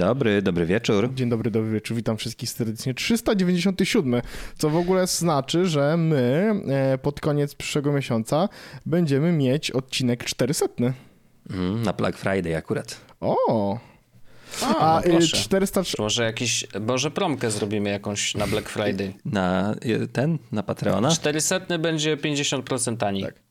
Dobry, 0.00 0.42
dobry 0.42 0.66
wieczór. 0.66 1.14
Dzień 1.14 1.28
dobry, 1.28 1.50
dobry 1.50 1.72
wieczór. 1.72 1.96
Witam 1.96 2.16
wszystkich 2.16 2.50
serdecznie. 2.50 2.94
397, 2.94 4.22
co 4.58 4.70
w 4.70 4.76
ogóle 4.76 5.06
znaczy, 5.06 5.66
że 5.66 5.96
my 5.96 6.52
e, 6.68 6.98
pod 6.98 7.20
koniec 7.20 7.54
przyszłego 7.54 7.92
miesiąca 7.92 8.48
będziemy 8.86 9.32
mieć 9.32 9.70
odcinek 9.70 10.24
400. 10.24 10.66
Mm, 11.50 11.82
na 11.82 11.92
Black 11.92 12.18
Friday 12.18 12.56
akurat. 12.56 13.00
O! 13.20 13.78
A, 14.62 14.76
A 14.76 15.00
no 15.00 15.06
y, 15.06 15.10
proszę. 15.10 15.36
400. 15.36 15.82
Może 15.98 16.24
jakiś, 16.24 16.66
może 16.80 17.10
promkę 17.10 17.50
zrobimy 17.50 17.90
jakąś 17.90 18.34
na 18.34 18.46
Black 18.46 18.68
Friday. 18.68 19.14
Na 19.24 19.74
y, 19.84 20.08
ten, 20.08 20.38
na 20.52 20.62
Patreona? 20.62 21.10
400 21.10 21.60
będzie 21.78 22.16
50% 22.16 22.96
taniej. 22.96 23.24
Tak. 23.24 23.49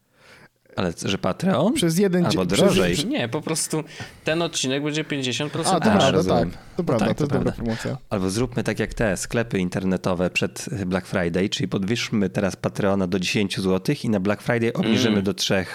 Ale 0.80 0.94
że 1.06 1.18
Patreon? 1.18 1.74
Przez 1.74 1.98
jeden 1.98 2.26
Albo 2.26 2.46
dzień- 2.46 2.58
drożej. 2.58 2.94
Przez, 2.94 3.06
Nie, 3.06 3.30
po 3.30 3.42
prostu 3.42 3.84
ten 4.24 4.42
odcinek 4.42 4.84
będzie 4.84 5.04
50% 5.04 5.46
a, 5.46 5.50
to 5.64 5.82
prawda, 5.82 6.12
rozumiem. 6.12 6.52
tak. 6.52 6.60
To 6.78 6.84
prawda, 6.84 7.06
tak, 7.06 7.18
to 7.18 7.24
jest 7.24 7.32
to 7.32 7.38
dobra 7.40 7.52
prawda. 7.52 7.64
promocja. 7.64 7.98
Albo 8.10 8.30
zróbmy 8.30 8.64
tak 8.64 8.80
jak 8.80 8.94
te 8.94 9.18
sklepy 9.18 9.60
internetowe 9.60 10.30
przed 10.30 10.66
Black 10.86 11.08
Friday, 11.08 11.50
czyli 11.50 11.68
podwyższmy 11.68 12.30
teraz 12.30 12.56
Patreona 12.56 13.08
do 13.08 13.20
10 13.20 13.60
zł 13.60 13.96
i 14.04 14.10
na 14.10 14.20
Black 14.20 14.42
Friday 14.42 14.74
obniżymy 14.74 15.22
do 15.22 15.34
3 15.34 15.66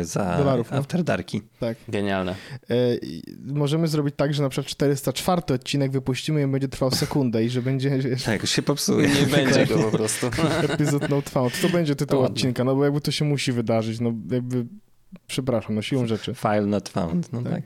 y, 0.00 0.04
za 0.04 0.36
Dolarów, 0.38 0.70
no. 0.70 0.76
afterdarki. 0.76 1.42
Tak. 1.60 1.76
Genialne. 1.88 2.34
E, 2.70 2.94
i 2.96 3.22
możemy 3.46 3.88
zrobić 3.88 4.14
tak, 4.16 4.34
że 4.34 4.42
na 4.42 4.48
przykład 4.48 4.70
404 4.70 5.42
odcinek 5.54 5.90
wypuścimy 5.92 6.40
i 6.40 6.44
on 6.44 6.52
będzie 6.52 6.68
trwał 6.68 6.90
sekundę 6.90 7.44
i 7.44 7.48
że 7.50 7.62
będzie 7.62 7.90
wiesz, 7.90 8.22
Tak, 8.22 8.40
już 8.42 8.50
się 8.50 8.62
popsuje. 8.62 9.08
Nie 9.08 9.26
będzie 9.36 9.66
go 9.66 9.78
po 9.78 9.90
prostu. 9.96 10.26
epizod 10.68 11.08
not 11.08 11.30
found. 11.30 11.60
To 11.62 11.68
będzie 11.68 11.96
tytuł 11.96 12.20
Ładnie. 12.20 12.34
odcinka, 12.34 12.64
no 12.64 12.74
bo 12.76 12.84
jakby 12.84 13.00
to 13.00 13.10
się 13.10 13.24
musi 13.24 13.52
wydarzyć, 13.52 14.00
no 14.00 14.12
jakby 14.30 14.43
przepraszam, 15.26 15.74
no 15.74 15.82
siłą 15.82 16.06
rzeczy. 16.06 16.34
File 16.34 16.66
not 16.66 16.88
found. 16.88 17.32
No 17.32 17.42
tak. 17.42 17.62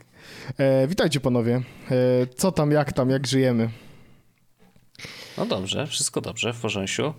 E, 0.57 0.87
witajcie 0.87 1.19
panowie. 1.19 1.61
E, 1.91 2.27
co 2.35 2.51
tam, 2.51 2.71
jak 2.71 2.93
tam, 2.93 3.09
jak 3.09 3.27
żyjemy? 3.27 3.69
No 5.37 5.45
dobrze, 5.45 5.87
wszystko 5.87 6.21
dobrze, 6.21 6.53
w 6.53 6.59
porządku. 6.61 7.13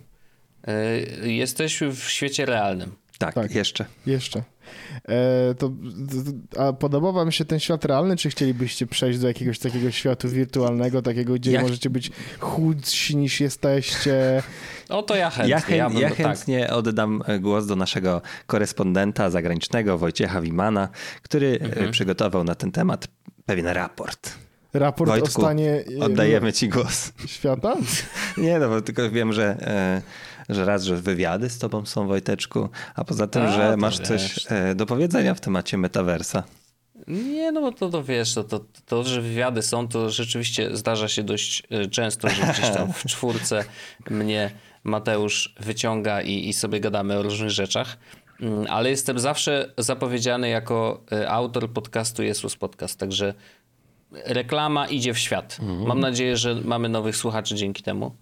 Y, 1.22 1.32
Jesteś 1.32 1.80
w 1.80 2.08
świecie 2.08 2.46
realnym. 2.46 2.96
Tak, 3.20 3.34
Tak. 3.34 3.54
jeszcze. 3.54 3.84
Jeszcze. 4.06 4.42
E, 5.08 5.54
to, 5.54 5.68
to, 6.54 6.60
a 6.62 6.72
podoba 6.72 7.12
wam 7.12 7.32
się 7.32 7.44
ten 7.44 7.60
świat 7.60 7.84
realny, 7.84 8.16
czy 8.16 8.30
chcielibyście 8.30 8.86
przejść 8.86 9.18
do 9.18 9.28
jakiegoś 9.28 9.58
takiego 9.58 9.90
światu 9.90 10.28
wirtualnego, 10.28 11.02
takiego, 11.02 11.34
gdzie 11.34 11.52
Ja- 11.52 11.62
możecie 11.62 11.90
być 11.90 12.10
chudsi 12.40 13.16
niż 13.16 13.40
jesteście? 13.40 14.42
O 14.88 15.02
to 15.02 15.16
ja 15.16 15.30
chętnie. 15.30 15.50
Ja, 15.50 15.60
chę, 15.60 15.76
ja 15.76 15.90
ja 15.94 16.08
tak. 16.08 16.16
chętnie 16.16 16.70
oddam 16.70 17.22
e, 17.26 17.38
głos 17.38 17.66
do 17.66 17.76
naszego 17.76 18.22
korespondenta 18.46 19.30
zagranicznego 19.30 19.98
Wojciecha 19.98 20.40
Wimana, 20.40 20.88
który 21.22 21.58
e, 21.62 21.64
Mhm. 21.64 21.90
przygotował 21.90 22.44
na 22.44 22.54
ten 22.54 22.72
temat 22.72 23.08
pewien 23.46 23.66
raport. 23.66 24.32
Raport 24.72 25.10
o 25.10 25.12
Wojtku, 25.12 25.42
stanie 25.42 25.84
e, 26.00 26.04
Oddajemy 26.04 26.52
ci 26.52 26.68
głos. 26.68 27.12
świata? 27.26 27.76
Nie, 28.38 28.58
no 28.58 28.68
bo 28.68 28.80
tylko 28.80 29.10
wiem, 29.10 29.32
że, 29.32 29.44
e, 29.60 30.02
że 30.54 30.64
raz, 30.64 30.84
że 30.84 30.96
wywiady 30.96 31.50
z 31.50 31.58
tobą 31.58 31.86
są, 31.86 32.06
Wojteczku, 32.06 32.68
a 32.94 33.04
poza 33.04 33.26
tym, 33.26 33.42
A, 33.42 33.52
że 33.52 33.76
masz 33.76 33.98
coś 33.98 34.46
e, 34.48 34.74
do 34.74 34.86
powiedzenia 34.86 35.34
w 35.34 35.40
temacie 35.40 35.78
metaversa. 35.78 36.42
Nie, 37.06 37.52
no 37.52 37.60
bo 37.60 37.72
to, 37.72 37.88
to 37.88 38.04
wiesz, 38.04 38.34
to, 38.34 38.44
to, 38.44 38.60
to, 38.86 39.04
że 39.04 39.22
wywiady 39.22 39.62
są, 39.62 39.88
to 39.88 40.10
rzeczywiście 40.10 40.76
zdarza 40.76 41.08
się 41.08 41.22
dość 41.22 41.62
e, 41.70 41.86
często, 41.86 42.28
że 42.28 42.42
gdzieś 42.42 42.70
tam 42.70 42.92
w 42.92 43.04
czwórce 43.12 43.64
mnie 44.10 44.50
Mateusz 44.84 45.54
wyciąga 45.60 46.22
i, 46.22 46.48
i 46.48 46.52
sobie 46.52 46.80
gadamy 46.80 47.18
o 47.18 47.22
różnych 47.22 47.50
rzeczach. 47.50 47.96
Mm, 48.40 48.66
Ale 48.70 48.90
jestem 48.90 49.18
zawsze 49.18 49.72
zapowiedziany 49.78 50.48
jako 50.48 51.02
e, 51.12 51.30
autor 51.30 51.70
podcastu 51.70 52.22
Jesus 52.22 52.56
Podcast, 52.56 52.98
także 52.98 53.34
reklama 54.12 54.88
idzie 54.88 55.14
w 55.14 55.18
świat. 55.18 55.58
Mam 55.86 56.00
nadzieję, 56.00 56.36
że 56.36 56.54
mamy 56.54 56.88
nowych 56.88 57.16
słuchaczy 57.16 57.54
dzięki 57.54 57.82
temu. 57.82 58.14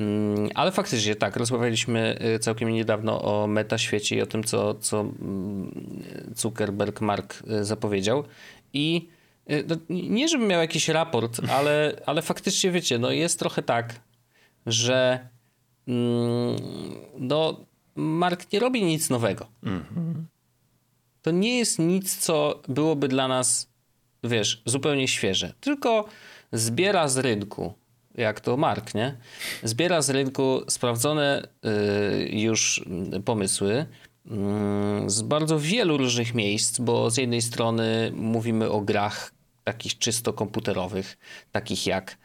Mm, 0.00 0.48
Ale 0.54 0.72
faktycznie 0.72 1.16
tak, 1.16 1.36
rozmawialiśmy 1.36 2.18
y, 2.36 2.38
całkiem 2.38 2.68
niedawno 2.68 3.22
o 3.22 3.46
metaświecie 3.46 4.16
i 4.16 4.22
o 4.22 4.26
tym, 4.26 4.44
co, 4.44 4.74
co 4.74 5.00
mm, 5.00 6.04
Zuckerberg 6.36 7.00
Mark 7.00 7.42
y, 7.60 7.64
zapowiedział. 7.64 8.24
I 8.72 9.08
y, 9.50 9.64
no, 9.68 9.76
nie, 9.90 10.28
żebym 10.28 10.48
miał 10.48 10.60
jakiś 10.60 10.88
raport, 10.88 11.40
ale, 11.58 12.00
ale 12.06 12.22
faktycznie 12.22 12.70
wiecie, 12.70 12.98
no 12.98 13.10
jest 13.10 13.38
trochę 13.38 13.62
tak, 13.62 14.00
że 14.66 15.28
mm, 15.88 16.56
no, 17.18 17.60
Mark 17.94 18.52
nie 18.52 18.60
robi 18.60 18.82
nic 18.82 19.10
nowego. 19.10 19.46
To 21.22 21.30
nie 21.30 21.58
jest 21.58 21.78
nic, 21.78 22.16
co 22.16 22.62
byłoby 22.68 23.08
dla 23.08 23.28
nas, 23.28 23.70
wiesz, 24.24 24.62
zupełnie 24.64 25.08
świeże. 25.08 25.52
Tylko 25.60 26.08
zbiera 26.52 27.08
z 27.08 27.18
rynku, 27.18 27.74
jak 28.14 28.40
to 28.40 28.56
Mark, 28.56 28.94
nie? 28.94 29.16
Zbiera 29.62 30.02
z 30.02 30.10
rynku 30.10 30.62
sprawdzone 30.68 31.48
y, 31.64 32.28
już 32.32 32.84
pomysły 33.24 33.86
y, 34.26 34.30
z 35.06 35.22
bardzo 35.22 35.58
wielu 35.58 35.96
różnych 35.96 36.34
miejsc, 36.34 36.78
bo 36.78 37.10
z 37.10 37.16
jednej 37.16 37.42
strony 37.42 38.12
mówimy 38.14 38.70
o 38.70 38.80
grach 38.80 39.32
takich 39.64 39.98
czysto 39.98 40.32
komputerowych, 40.32 41.18
takich 41.52 41.86
jak 41.86 42.16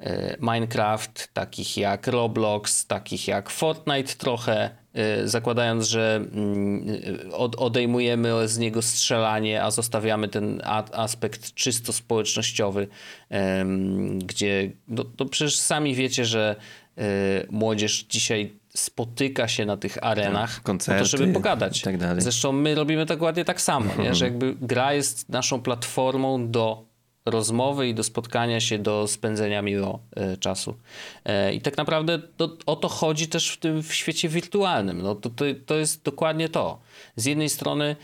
e, 0.00 0.36
Minecraft, 0.40 1.28
takich 1.32 1.76
jak 1.76 2.06
Roblox, 2.06 2.86
takich 2.86 3.28
jak 3.28 3.50
Fortnite 3.50 4.14
trochę, 4.14 4.79
zakładając, 5.24 5.88
że 5.88 6.16
mm, 6.16 6.86
od, 7.32 7.56
odejmujemy 7.56 8.48
z 8.48 8.58
niego 8.58 8.82
strzelanie, 8.82 9.62
a 9.62 9.70
zostawiamy 9.70 10.28
ten 10.28 10.62
aspekt 10.92 11.54
czysto 11.54 11.92
społecznościowy, 11.92 12.88
gdzie 14.18 14.70
no, 14.88 15.04
to 15.04 15.26
przecież 15.26 15.58
sami 15.58 15.94
wiecie, 15.94 16.24
że 16.24 16.56
e, 16.98 17.02
młodzież 17.50 18.06
dzisiaj 18.08 18.52
spotyka 18.74 19.48
się 19.48 19.66
na 19.66 19.76
tych 19.76 20.04
arenach 20.04 20.50
po 20.50 20.56
to, 20.60 20.66
koncerty 20.66 21.04
żeby 21.04 21.32
pogadać. 21.32 21.82
tak. 21.98 22.22
Zresztą 22.22 22.52
my 22.52 22.74
robimy 22.74 23.06
dokładnie 23.06 23.44
tak 23.44 23.60
samo, 23.60 24.02
nie? 24.02 24.14
że 24.14 24.24
jakby 24.24 24.54
gra 24.60 24.92
jest 24.92 25.28
naszą 25.28 25.62
platformą 25.62 26.50
do 26.50 26.89
rozmowy 27.26 27.88
i 27.88 27.94
do 27.94 28.02
spotkania 28.02 28.60
się, 28.60 28.78
do 28.78 29.06
spędzenia 29.08 29.62
miło 29.62 30.00
e, 30.16 30.36
czasu. 30.36 30.74
E, 31.24 31.54
I 31.54 31.60
tak 31.60 31.76
naprawdę 31.76 32.18
to, 32.18 32.56
o 32.66 32.76
to 32.76 32.88
chodzi 32.88 33.28
też 33.28 33.50
w 33.50 33.56
tym 33.56 33.82
w 33.82 33.94
świecie 33.94 34.28
wirtualnym. 34.28 35.02
No 35.02 35.14
to, 35.14 35.30
to, 35.30 35.44
to 35.66 35.74
jest 35.74 36.02
dokładnie 36.02 36.48
to. 36.48 36.80
Z 37.16 37.24
jednej 37.24 37.48
strony 37.48 37.96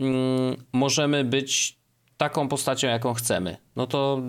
mm, 0.00 0.56
możemy 0.72 1.24
być 1.24 1.76
taką 2.16 2.48
postacią, 2.48 2.88
jaką 2.88 3.14
chcemy. 3.14 3.56
No 3.76 3.86
to 3.86 4.22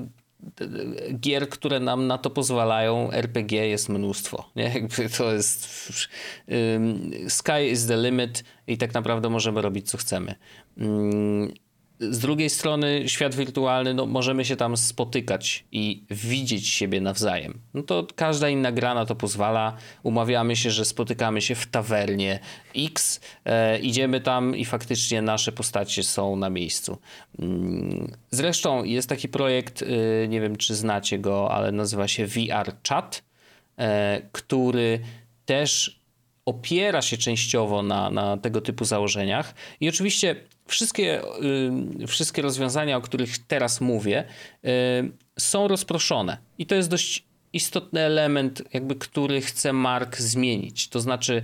gier, 1.20 1.50
które 1.50 1.80
nam 1.80 2.08
na 2.08 2.18
to 2.18 2.30
pozwalają, 2.30 3.12
RPG 3.12 3.68
jest 3.68 3.90
mnóstwo. 3.90 4.50
Nie? 4.56 4.64
Jakby 4.74 5.10
to 5.10 5.34
jest 5.34 5.68
sky 7.28 7.70
is 7.72 7.88
the 7.88 7.98
limit 7.98 8.44
i 8.68 8.78
tak 8.78 8.94
naprawdę 8.94 9.30
możemy 9.30 9.62
robić 9.62 9.90
co 9.90 9.98
chcemy. 9.98 10.36
Ym, 10.82 11.54
z 12.00 12.20
drugiej 12.20 12.50
strony 12.50 13.04
świat 13.10 13.36
wirtualny, 13.36 13.94
no 13.94 14.06
możemy 14.06 14.46
się 14.46 14.56
tam 14.56 14.78
spotykać 14.78 15.66
i 15.72 16.04
widzieć 16.10 16.68
siebie 16.68 17.02
nawzajem. 17.02 17.60
No 17.74 17.84
to 17.84 18.08
każda 18.16 18.50
inna 18.50 18.72
gra 18.72 18.94
na 18.94 19.06
to 19.06 19.16
pozwala. 19.16 19.78
Umawiamy 20.04 20.56
się, 20.56 20.72
że 20.72 20.86
spotykamy 20.86 21.42
się 21.42 21.56
w 21.56 21.68
tawernie 21.68 22.40
X, 22.76 23.22
e, 23.46 23.80
idziemy 23.80 24.22
tam 24.22 24.56
i 24.56 24.66
faktycznie 24.66 25.22
nasze 25.22 25.52
postacie 25.52 26.04
są 26.04 26.36
na 26.36 26.50
miejscu. 26.50 26.98
Mm, 27.40 28.12
Zresztą 28.32 28.84
jest 28.84 29.10
taki 29.10 29.28
projekt, 29.28 29.82
y, 29.82 30.28
nie 30.30 30.42
wiem 30.42 30.56
czy 30.56 30.76
znacie 30.76 31.20
go, 31.20 31.52
ale 31.52 31.72
nazywa 31.72 32.08
się 32.08 32.28
VR 32.28 32.74
Chat, 32.90 33.24
e, 33.78 34.22
który 34.32 35.00
też 35.46 36.02
opiera 36.46 37.02
się 37.02 37.18
częściowo 37.18 37.84
na, 37.84 38.10
na 38.10 38.38
tego 38.38 38.62
typu 38.62 38.86
założeniach. 38.86 39.54
I 39.80 39.90
oczywiście 39.90 40.36
wszystkie, 40.68 41.22
y, 42.04 42.08
wszystkie 42.08 42.42
rozwiązania, 42.42 42.98
o 42.98 43.02
których 43.02 43.38
teraz 43.38 43.82
mówię, 43.82 44.24
y, 44.66 44.70
są 45.40 45.68
rozproszone. 45.68 46.38
I 46.58 46.66
to 46.66 46.76
jest 46.76 46.90
dość 46.90 47.24
istotny 47.54 48.02
element, 48.02 48.64
jakby, 48.74 48.96
który 48.96 49.42
chce 49.42 49.74
Mark 49.74 50.18
zmienić. 50.18 50.88
To 50.88 51.00
znaczy, 51.00 51.44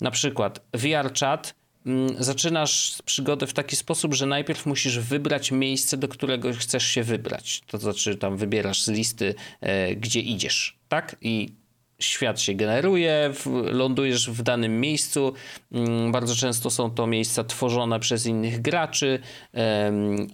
na 0.00 0.10
przykład 0.10 0.60
VR 0.72 1.14
Chat 1.20 1.54
mm, 1.86 2.24
zaczynasz 2.24 2.98
przygodę 3.04 3.46
w 3.46 3.52
taki 3.52 3.76
sposób, 3.76 4.14
że 4.14 4.26
najpierw 4.26 4.66
musisz 4.66 4.98
wybrać 4.98 5.52
miejsce, 5.52 5.96
do 5.96 6.08
którego 6.08 6.52
chcesz 6.52 6.86
się 6.86 7.02
wybrać. 7.02 7.62
To 7.66 7.78
znaczy, 7.78 8.16
tam 8.16 8.36
wybierasz 8.36 8.82
z 8.82 8.88
listy, 8.88 9.34
e, 9.60 9.96
gdzie 9.96 10.20
idziesz, 10.20 10.76
tak? 10.88 11.16
I 11.20 11.52
świat 11.98 12.40
się 12.40 12.54
generuje, 12.54 13.32
lądujesz 13.64 14.30
w 14.30 14.42
danym 14.42 14.80
miejscu. 14.80 15.32
Mm, 15.72 16.12
Bardzo 16.12 16.34
często 16.36 16.70
są 16.70 16.90
to 16.90 17.06
miejsca 17.06 17.44
tworzone 17.44 18.00
przez 18.00 18.26
innych 18.26 18.62
graczy 18.62 19.18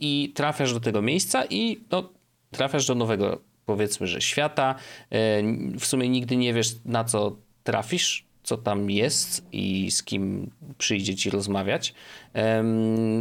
i 0.00 0.32
trafiasz 0.34 0.74
do 0.74 0.80
tego 0.80 1.02
miejsca 1.02 1.44
i 1.50 1.80
no, 1.90 2.10
trafiasz 2.50 2.86
do 2.86 2.94
nowego, 2.94 3.40
powiedzmy, 3.66 4.06
że 4.06 4.20
świata. 4.20 4.74
E, 5.10 5.42
W 5.78 5.86
sumie 5.86 6.08
nigdy 6.08 6.36
nie 6.36 6.54
wiesz, 6.54 6.68
na 6.84 7.04
co 7.04 7.36
trafisz. 7.64 8.24
Co 8.42 8.56
tam 8.56 8.90
jest 8.90 9.46
i 9.52 9.90
z 9.90 10.02
kim 10.02 10.50
przyjdzie 10.78 11.16
ci 11.16 11.30
rozmawiać. 11.30 11.94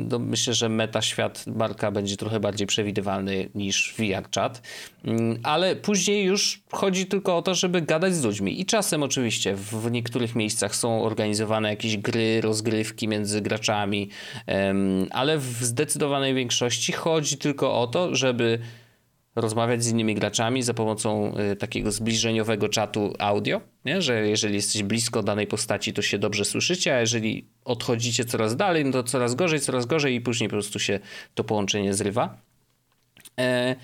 No 0.03 0.19
myślę, 0.19 0.53
że 0.53 0.69
meta 0.69 1.01
świat 1.01 1.47
Marka 1.47 1.91
będzie 1.91 2.17
trochę 2.17 2.39
bardziej 2.39 2.67
przewidywalny 2.67 3.49
niż 3.55 3.93
VR 3.97 4.29
chat, 4.35 4.61
mm, 5.05 5.39
ale 5.43 5.75
później 5.75 6.25
już 6.25 6.61
chodzi 6.71 7.05
tylko 7.05 7.37
o 7.37 7.41
to, 7.41 7.55
żeby 7.55 7.81
gadać 7.81 8.15
z 8.15 8.23
ludźmi 8.23 8.61
i 8.61 8.65
czasem 8.65 9.03
oczywiście 9.03 9.55
w 9.55 9.91
niektórych 9.91 10.35
miejscach 10.35 10.75
są 10.75 11.03
organizowane 11.03 11.69
jakieś 11.69 11.97
gry, 11.97 12.41
rozgrywki 12.41 13.07
między 13.07 13.41
graczami, 13.41 14.09
ale 15.11 15.37
w 15.37 15.43
zdecydowanej 15.43 16.33
większości 16.33 16.91
chodzi 16.91 17.37
tylko 17.37 17.81
o 17.81 17.87
to, 17.87 18.15
żeby 18.15 18.59
rozmawiać 19.35 19.83
z 19.83 19.89
innymi 19.89 20.15
graczami 20.15 20.63
za 20.63 20.73
pomocą 20.73 21.33
y, 21.51 21.55
takiego 21.55 21.91
zbliżeniowego 21.91 22.69
czatu 22.69 23.13
audio, 23.19 23.61
nie? 23.85 24.01
że 24.01 24.27
jeżeli 24.27 24.55
jesteś 24.55 24.83
blisko 24.83 25.23
danej 25.23 25.47
postaci, 25.47 25.93
to 25.93 26.01
się 26.01 26.19
dobrze 26.19 26.45
słyszycie, 26.45 26.95
a 26.95 26.99
jeżeli 26.99 27.45
odchodzicie 27.65 28.25
coraz 28.25 28.55
dalej, 28.55 28.85
no 28.85 28.91
to 28.91 29.03
coraz 29.03 29.35
gorzej, 29.35 29.59
coraz 29.59 29.85
gorzej 29.85 30.15
i 30.15 30.21
później 30.21 30.49
po 30.49 30.55
prostu 30.55 30.79
się 30.79 30.99
to 31.35 31.43
połączenie 31.43 31.93
zrywa. 31.93 32.37
E, 33.39 33.75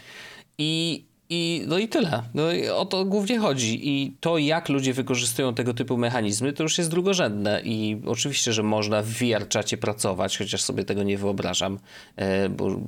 I 0.58 1.06
i, 1.30 1.64
no 1.68 1.78
i 1.78 1.88
tyle. 1.88 2.24
No 2.34 2.52
i 2.52 2.68
o 2.70 2.86
to 2.86 3.06
głównie 3.06 3.40
chodzi. 3.40 3.90
I 3.90 4.18
to, 4.20 4.38
jak 4.38 4.70
ludzie 4.70 4.94
wykorzystują 4.94 5.54
tego 5.54 5.74
typu 5.74 5.98
mechanizmy, 5.98 6.54
to 6.54 6.64
już 6.64 6.78
jest 6.78 6.90
drugorzędne. 6.90 7.62
I 7.64 8.02
oczywiście, 8.06 8.54
że 8.54 8.64
można 8.64 9.02
w 9.02 9.08
VR-czacie 9.08 9.78
pracować, 9.78 10.38
chociaż 10.38 10.62
sobie 10.62 10.84
tego 10.84 11.04
nie 11.04 11.18
wyobrażam, 11.18 11.80
e, 12.16 12.50
bo 12.50 12.80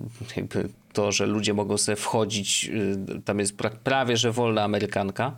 to, 0.93 1.11
że 1.11 1.25
ludzie 1.25 1.53
mogą 1.53 1.77
sobie 1.77 1.95
wchodzić, 1.95 2.71
e, 3.15 3.21
tam 3.21 3.39
jest 3.39 3.57
prawie, 3.83 4.17
że 4.17 4.31
wolna 4.31 4.63
amerykanka, 4.63 5.35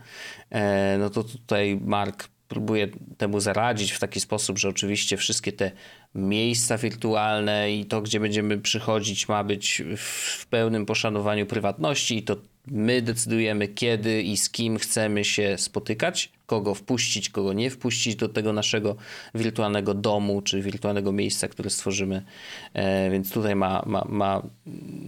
e, 0.50 0.98
no 1.00 1.10
to 1.10 1.24
tutaj 1.24 1.80
Mark 1.86 2.30
próbuje 2.48 2.88
temu 3.18 3.40
zaradzić 3.40 3.92
w 3.92 4.00
taki 4.00 4.20
sposób, 4.20 4.58
że 4.60 4.70
oczywiście 4.70 5.18
wszystkie 5.18 5.52
te 5.52 5.72
miejsca 6.16 6.78
wirtualne 6.78 7.72
i 7.72 7.86
to, 7.86 8.02
gdzie 8.02 8.20
będziemy 8.20 8.58
przychodzić, 8.58 9.28
ma 9.28 9.44
być 9.44 9.84
w 9.98 10.46
pełnym 10.46 10.86
poszanowaniu 10.86 11.46
prywatności 11.46 12.18
i 12.18 12.24
to 12.24 12.36
My 12.68 13.02
decydujemy, 13.02 13.68
kiedy 13.68 14.22
i 14.22 14.38
z 14.38 14.50
kim 14.50 14.78
chcemy 14.78 15.26
się 15.26 15.58
spotykać, 15.58 16.32
kogo 16.46 16.76
wpuścić, 16.76 17.30
kogo 17.30 17.54
nie 17.54 17.70
wpuścić 17.70 18.16
do 18.16 18.30
tego 18.30 18.54
naszego 18.54 18.96
wirtualnego 19.36 19.94
domu 19.94 20.42
czy 20.42 20.62
wirtualnego 20.62 21.12
miejsca, 21.12 21.48
które 21.48 21.70
stworzymy. 21.70 22.26
E, 22.74 23.10
więc 23.12 23.32
tutaj 23.32 23.56
ma, 23.56 23.84
ma, 23.86 24.06
ma 24.10 24.42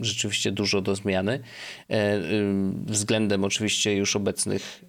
rzeczywiście 0.02 0.52
dużo 0.52 0.82
do 0.82 0.96
zmiany. 0.96 1.40
E, 1.90 2.20
względem 2.86 3.44
oczywiście 3.44 3.96
już 3.96 4.16
obecnych, 4.16 4.86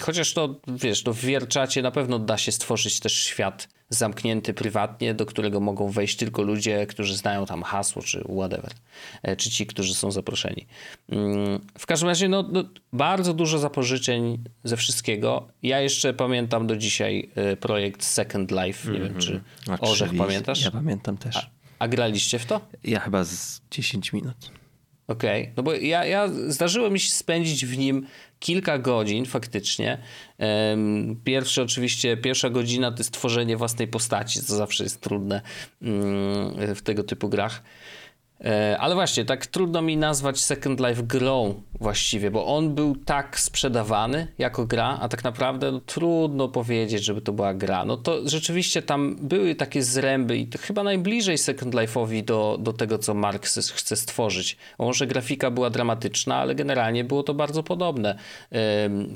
chociaż 0.00 0.32
to 0.32 0.60
wiesz, 0.68 1.02
to 1.02 1.12
w 1.12 1.20
wierczacie 1.20 1.82
na 1.82 1.90
pewno 1.90 2.18
da 2.18 2.38
się 2.38 2.52
stworzyć 2.52 3.00
też 3.00 3.14
świat 3.14 3.68
zamknięty 3.90 4.54
prywatnie, 4.54 5.14
do 5.14 5.26
którego 5.26 5.60
mogą 5.60 5.88
wejść 5.88 6.16
tylko 6.16 6.42
ludzie, 6.42 6.86
którzy 6.86 7.16
znają 7.16 7.46
tam 7.46 7.62
hasło 7.62 8.02
czy 8.02 8.24
whatever, 8.36 8.72
e, 9.22 9.36
czy 9.36 9.50
ci, 9.50 9.66
którzy 9.66 9.94
są 9.94 10.10
zaproszeni. 10.10 10.66
Mm, 11.08 11.60
w 11.78 11.86
każdym 11.86 12.08
razie 12.08 12.28
no, 12.28 12.44
no, 12.52 12.64
bardzo 12.92 13.34
dużo 13.34 13.58
zapożyczeń 13.58 14.44
ze 14.64 14.76
wszystkiego. 14.76 15.48
Ja 15.62 15.80
jeszcze 15.80 16.14
pamiętam 16.14 16.66
do 16.66 16.76
dzisiaj 16.76 17.30
e, 17.34 17.56
projekt 17.56 18.04
Second 18.04 18.50
Life, 18.50 18.90
nie 18.90 18.96
mm 18.96 19.08
-hmm. 19.08 19.12
wiem 19.12 19.22
czy 19.22 19.40
mhm. 19.68 19.78
Orzech 19.80 20.16
pamiętasz? 20.16 20.64
Ja 20.64 20.70
pamiętam 20.70 21.16
też. 21.16 21.36
A, 21.36 21.50
a 21.78 21.88
graliście 21.88 22.38
w 22.38 22.46
to? 22.46 22.60
Ja 22.84 23.00
chyba 23.00 23.24
z 23.24 23.60
10 23.70 24.12
minut. 24.12 24.59
Okej, 25.10 25.42
okay. 25.42 25.52
no 25.56 25.62
bo 25.62 25.72
ja, 25.74 26.04
ja 26.04 26.28
zdarzyło 26.48 26.90
mi 26.90 27.00
się 27.00 27.12
spędzić 27.12 27.66
w 27.66 27.78
nim 27.78 28.06
kilka 28.38 28.78
godzin 28.78 29.26
faktycznie. 29.26 29.98
Pierwszy 31.24 31.62
oczywiście, 31.62 32.16
pierwsza 32.16 32.50
godzina 32.50 32.92
to 32.92 32.98
jest 32.98 33.12
tworzenie 33.12 33.56
własnej 33.56 33.88
postaci, 33.88 34.42
co 34.42 34.56
zawsze 34.56 34.84
jest 34.84 35.00
trudne 35.00 35.40
mm, 35.82 36.74
w 36.74 36.82
tego 36.82 37.02
typu 37.02 37.28
grach. 37.28 37.62
E, 38.44 38.78
ale 38.78 38.94
właśnie, 38.94 39.24
tak 39.24 39.46
trudno 39.46 39.82
mi 39.82 39.96
nazwać 39.96 40.40
Second 40.40 40.80
Life 40.80 41.02
grą 41.02 41.62
właściwie, 41.80 42.30
bo 42.30 42.46
on 42.46 42.74
był 42.74 42.96
tak 42.96 43.40
sprzedawany 43.40 44.26
jako 44.38 44.66
gra, 44.66 44.98
a 45.00 45.08
tak 45.08 45.24
naprawdę 45.24 45.72
no, 45.72 45.80
trudno 45.80 46.48
powiedzieć, 46.48 47.04
żeby 47.04 47.20
to 47.20 47.32
była 47.32 47.54
gra. 47.54 47.84
No 47.84 47.96
to 47.96 48.28
rzeczywiście 48.28 48.82
tam 48.82 49.16
były 49.20 49.54
takie 49.54 49.82
zręby 49.82 50.36
i 50.36 50.46
to 50.46 50.58
chyba 50.58 50.82
najbliżej 50.82 51.38
Second 51.38 51.74
Life'owi 51.74 52.24
do, 52.24 52.58
do 52.60 52.72
tego, 52.72 52.98
co 52.98 53.14
Mark 53.14 53.46
chce 53.46 53.96
stworzyć. 53.96 54.56
może 54.78 55.06
grafika 55.06 55.50
była 55.50 55.70
dramatyczna, 55.70 56.36
ale 56.36 56.54
generalnie 56.54 57.04
było 57.04 57.22
to 57.22 57.34
bardzo 57.34 57.62
podobne. 57.62 58.18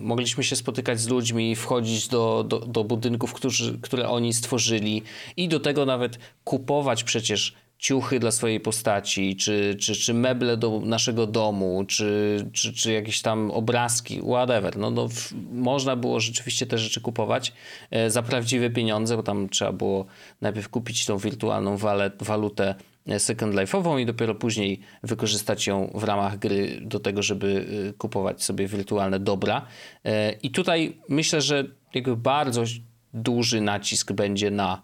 mogliśmy 0.01 0.45
się 0.45 0.57
spotykać 0.57 1.01
z 1.01 1.09
ludźmi, 1.09 1.57
wchodzić 1.57 2.09
do, 2.09 2.45
do, 2.49 2.59
do 2.59 2.85
budynków, 2.85 3.33
którzy, 3.33 3.79
które 3.79 4.09
oni 4.09 4.33
stworzyli 4.33 5.03
i 5.37 5.49
do 5.49 5.61
tego 5.61 5.87
nawet 5.87 6.19
kupować 6.45 7.05
przecież 7.05 7.64
ciuchy 7.79 8.19
dla 8.21 8.31
swojej 8.31 8.61
postaci, 8.61 9.37
czy, 9.37 9.77
czy, 9.81 9.95
czy 9.95 10.15
meble 10.15 10.57
do 10.57 10.81
naszego 10.81 11.27
domu, 11.27 11.85
czy, 11.89 12.39
czy, 12.53 12.73
czy 12.73 12.93
jakieś 12.93 13.23
tam 13.23 13.51
obrazki, 13.51 14.21
whatever. 14.21 14.77
No, 14.77 14.91
no, 14.91 15.09
można 15.53 15.97
było 15.97 16.21
rzeczywiście 16.21 16.67
te 16.67 16.79
rzeczy 16.79 17.01
kupować 17.01 17.53
e, 17.91 18.11
za 18.11 18.23
prawdziwe 18.23 18.71
pieniądze, 18.71 19.17
bo 19.17 19.23
tam 19.23 19.49
trzeba 19.49 19.73
było 19.73 20.07
najpierw 20.41 20.69
kupić 20.69 21.07
tą 21.07 21.19
wirtualną 21.19 21.77
walutę 22.21 22.75
e, 23.07 23.19
Second 23.19 23.55
Life'ową 23.55 24.01
i 24.01 24.07
dopiero 24.07 24.35
później 24.35 24.81
wykorzystać 25.03 25.67
ją 25.67 25.91
w 25.95 26.05
ramach 26.05 26.39
gry 26.39 26.81
do 26.81 27.01
tego, 27.01 27.23
żeby 27.23 27.67
e, 27.89 27.93
kupować 27.93 28.43
sobie 28.43 28.67
wirtualne 28.67 29.21
dobra. 29.21 29.67
I 30.43 30.51
tutaj 30.51 30.97
myślę, 31.09 31.41
że 31.41 31.65
jakby 31.95 32.17
bardzo 32.17 32.65
duży 33.15 33.61
nacisk 33.61 34.13
będzie 34.13 34.51
na 34.51 34.83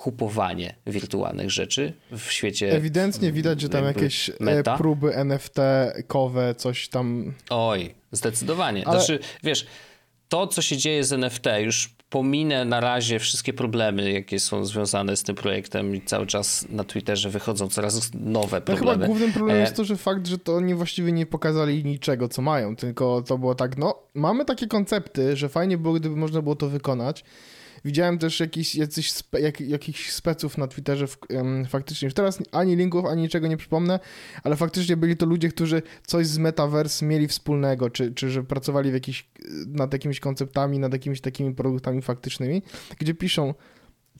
kupowanie 0.00 0.74
wirtualnych 0.86 1.50
rzeczy 1.50 1.92
w 2.12 2.32
świecie. 2.32 2.72
Ewidentnie 2.72 3.32
widać, 3.32 3.60
że 3.60 3.68
tam 3.68 3.84
jakieś 3.84 4.30
e, 4.30 4.32
meta. 4.40 4.76
próby 4.76 5.08
NFT-kowe, 5.08 6.54
coś 6.54 6.88
tam. 6.88 7.34
Oj, 7.50 7.94
zdecydowanie. 8.12 8.88
Ale... 8.88 8.98
Znaczy, 8.98 9.18
wiesz, 9.42 9.66
to, 10.28 10.46
co 10.46 10.62
się 10.62 10.76
dzieje 10.76 11.04
z 11.04 11.12
NFT, 11.12 11.44
już 11.60 11.94
pominę 12.10 12.64
na 12.64 12.80
razie 12.80 13.18
wszystkie 13.18 13.52
problemy, 13.52 14.12
jakie 14.12 14.40
są 14.40 14.64
związane 14.64 15.16
z 15.16 15.22
tym 15.22 15.36
projektem 15.36 15.96
i 15.96 16.02
cały 16.02 16.26
czas 16.26 16.66
na 16.68 16.84
Twitterze 16.84 17.30
wychodzą 17.30 17.68
coraz 17.68 18.10
nowe 18.14 18.60
problemy. 18.60 18.86
No 18.86 18.92
chyba 18.92 19.06
głównym 19.06 19.32
problemem 19.32 19.60
e... 19.60 19.60
jest 19.60 19.76
to, 19.76 19.84
że 19.84 19.96
fakt, 19.96 20.26
że 20.26 20.38
to 20.38 20.56
oni 20.56 20.74
właściwie 20.74 21.12
nie 21.12 21.26
pokazali 21.26 21.84
niczego, 21.84 22.28
co 22.28 22.42
mają, 22.42 22.76
tylko 22.76 23.22
to 23.22 23.38
było 23.38 23.54
tak, 23.54 23.78
no, 23.78 24.02
mamy 24.14 24.44
takie 24.44 24.66
koncepty, 24.66 25.36
że 25.36 25.48
fajnie 25.48 25.78
było, 25.78 25.94
gdyby 25.94 26.16
można 26.16 26.42
było 26.42 26.56
to 26.56 26.68
wykonać, 26.68 27.24
Widziałem 27.84 28.18
też 28.18 28.40
jakiś, 28.40 28.74
jacyś 28.74 29.12
spe, 29.12 29.40
jak, 29.40 29.60
jakichś 29.60 30.10
speców 30.10 30.58
na 30.58 30.66
Twitterze 30.66 31.06
w, 31.06 31.18
um, 31.30 31.66
faktycznie. 31.66 32.06
Już 32.06 32.14
teraz 32.14 32.38
ani 32.52 32.76
linków, 32.76 33.04
ani 33.04 33.22
niczego 33.22 33.48
nie 33.48 33.56
przypomnę, 33.56 34.00
ale 34.44 34.56
faktycznie 34.56 34.96
byli 34.96 35.16
to 35.16 35.26
ludzie, 35.26 35.48
którzy 35.48 35.82
coś 36.06 36.26
z 36.26 36.38
Metaverse 36.38 37.06
mieli 37.06 37.28
wspólnego, 37.28 37.90
czy, 37.90 38.14
czy 38.14 38.30
że 38.30 38.42
pracowali 38.42 38.90
w 38.90 38.94
jakiś, 38.94 39.28
nad 39.66 39.92
jakimiś 39.92 40.20
konceptami, 40.20 40.78
nad 40.78 40.92
jakimiś 40.92 41.20
takimi 41.20 41.54
produktami 41.54 42.02
faktycznymi, 42.02 42.62
gdzie 42.98 43.14
piszą, 43.14 43.54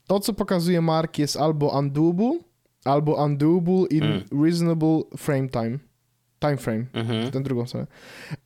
to 0.07 0.21
co 0.21 0.33
pokazuje 0.33 0.81
Mark 0.81 1.19
jest 1.19 1.37
albo 1.37 1.79
undoable, 1.79 2.39
albo 2.85 3.25
undoable 3.25 3.87
in 3.91 4.03
mm. 4.03 4.25
reasonable 4.45 5.03
frame 5.17 5.49
time. 5.49 5.79
Time 6.41 6.57
frame, 6.57 6.85
mhm. 6.93 7.31
ten 7.31 7.43
drugą 7.43 7.67
stronę. 7.67 7.87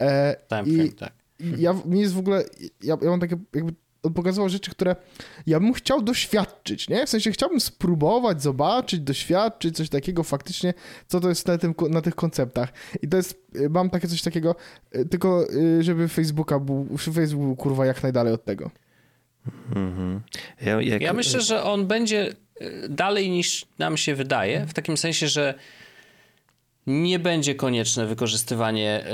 E, 0.01 0.37
time 0.49 0.63
i, 0.63 0.75
frame, 0.75 0.93
tak. 0.93 1.13
Ja, 1.59 1.75
mi 1.85 2.01
jest 2.01 2.15
w 2.15 2.19
ogóle, 2.19 2.45
ja, 2.83 2.97
ja 3.03 3.11
mam 3.11 3.21
takie 3.21 3.37
jakby 3.55 3.73
pokazywał 4.11 4.49
rzeczy, 4.49 4.71
które 4.71 4.97
ja 5.47 5.61
bym 5.61 5.73
chciał 5.73 6.03
doświadczyć, 6.03 6.89
nie? 6.89 7.07
W 7.07 7.11
sensie 7.11 7.31
chciałbym 7.31 7.61
spróbować, 7.61 8.43
zobaczyć, 8.43 9.01
doświadczyć 9.01 9.77
coś 9.77 9.89
takiego 9.89 10.23
faktycznie, 10.23 10.75
co 11.07 11.21
to 11.21 11.29
jest 11.29 11.49
na, 11.49 11.59
tym, 11.59 11.75
na 11.91 12.01
tych 12.01 12.15
konceptach. 12.15 12.73
I 13.03 13.09
to 13.09 13.17
jest, 13.17 13.39
y, 13.57 13.71
mam 13.71 13.91
takie 13.91 14.09
coś 14.09 14.23
takiego, 14.23 14.55
y, 14.97 15.07
tylko 15.07 15.47
y, 15.53 15.83
żeby 15.83 16.09
Facebooka 16.09 16.59
był, 16.59 16.89
Facebook 16.99 17.45
był 17.45 17.57
kurwa 17.57 17.87
jak 17.87 18.03
najdalej 18.03 18.33
od 18.33 18.45
tego. 18.45 18.71
Mhm. 19.77 20.21
Ja, 20.61 20.83
jak... 20.83 21.03
ja 21.03 21.13
myślę, 21.13 21.41
że 21.41 21.63
on 21.63 21.87
będzie 21.87 22.33
dalej 22.89 23.31
niż 23.31 23.67
nam 23.79 23.97
się 23.97 24.15
wydaje, 24.15 24.67
w 24.67 24.75
takim 24.75 24.97
sensie, 24.97 25.29
że 25.29 25.55
nie 26.87 27.19
będzie 27.19 27.55
konieczne 27.55 28.07
wykorzystywanie 28.07 29.05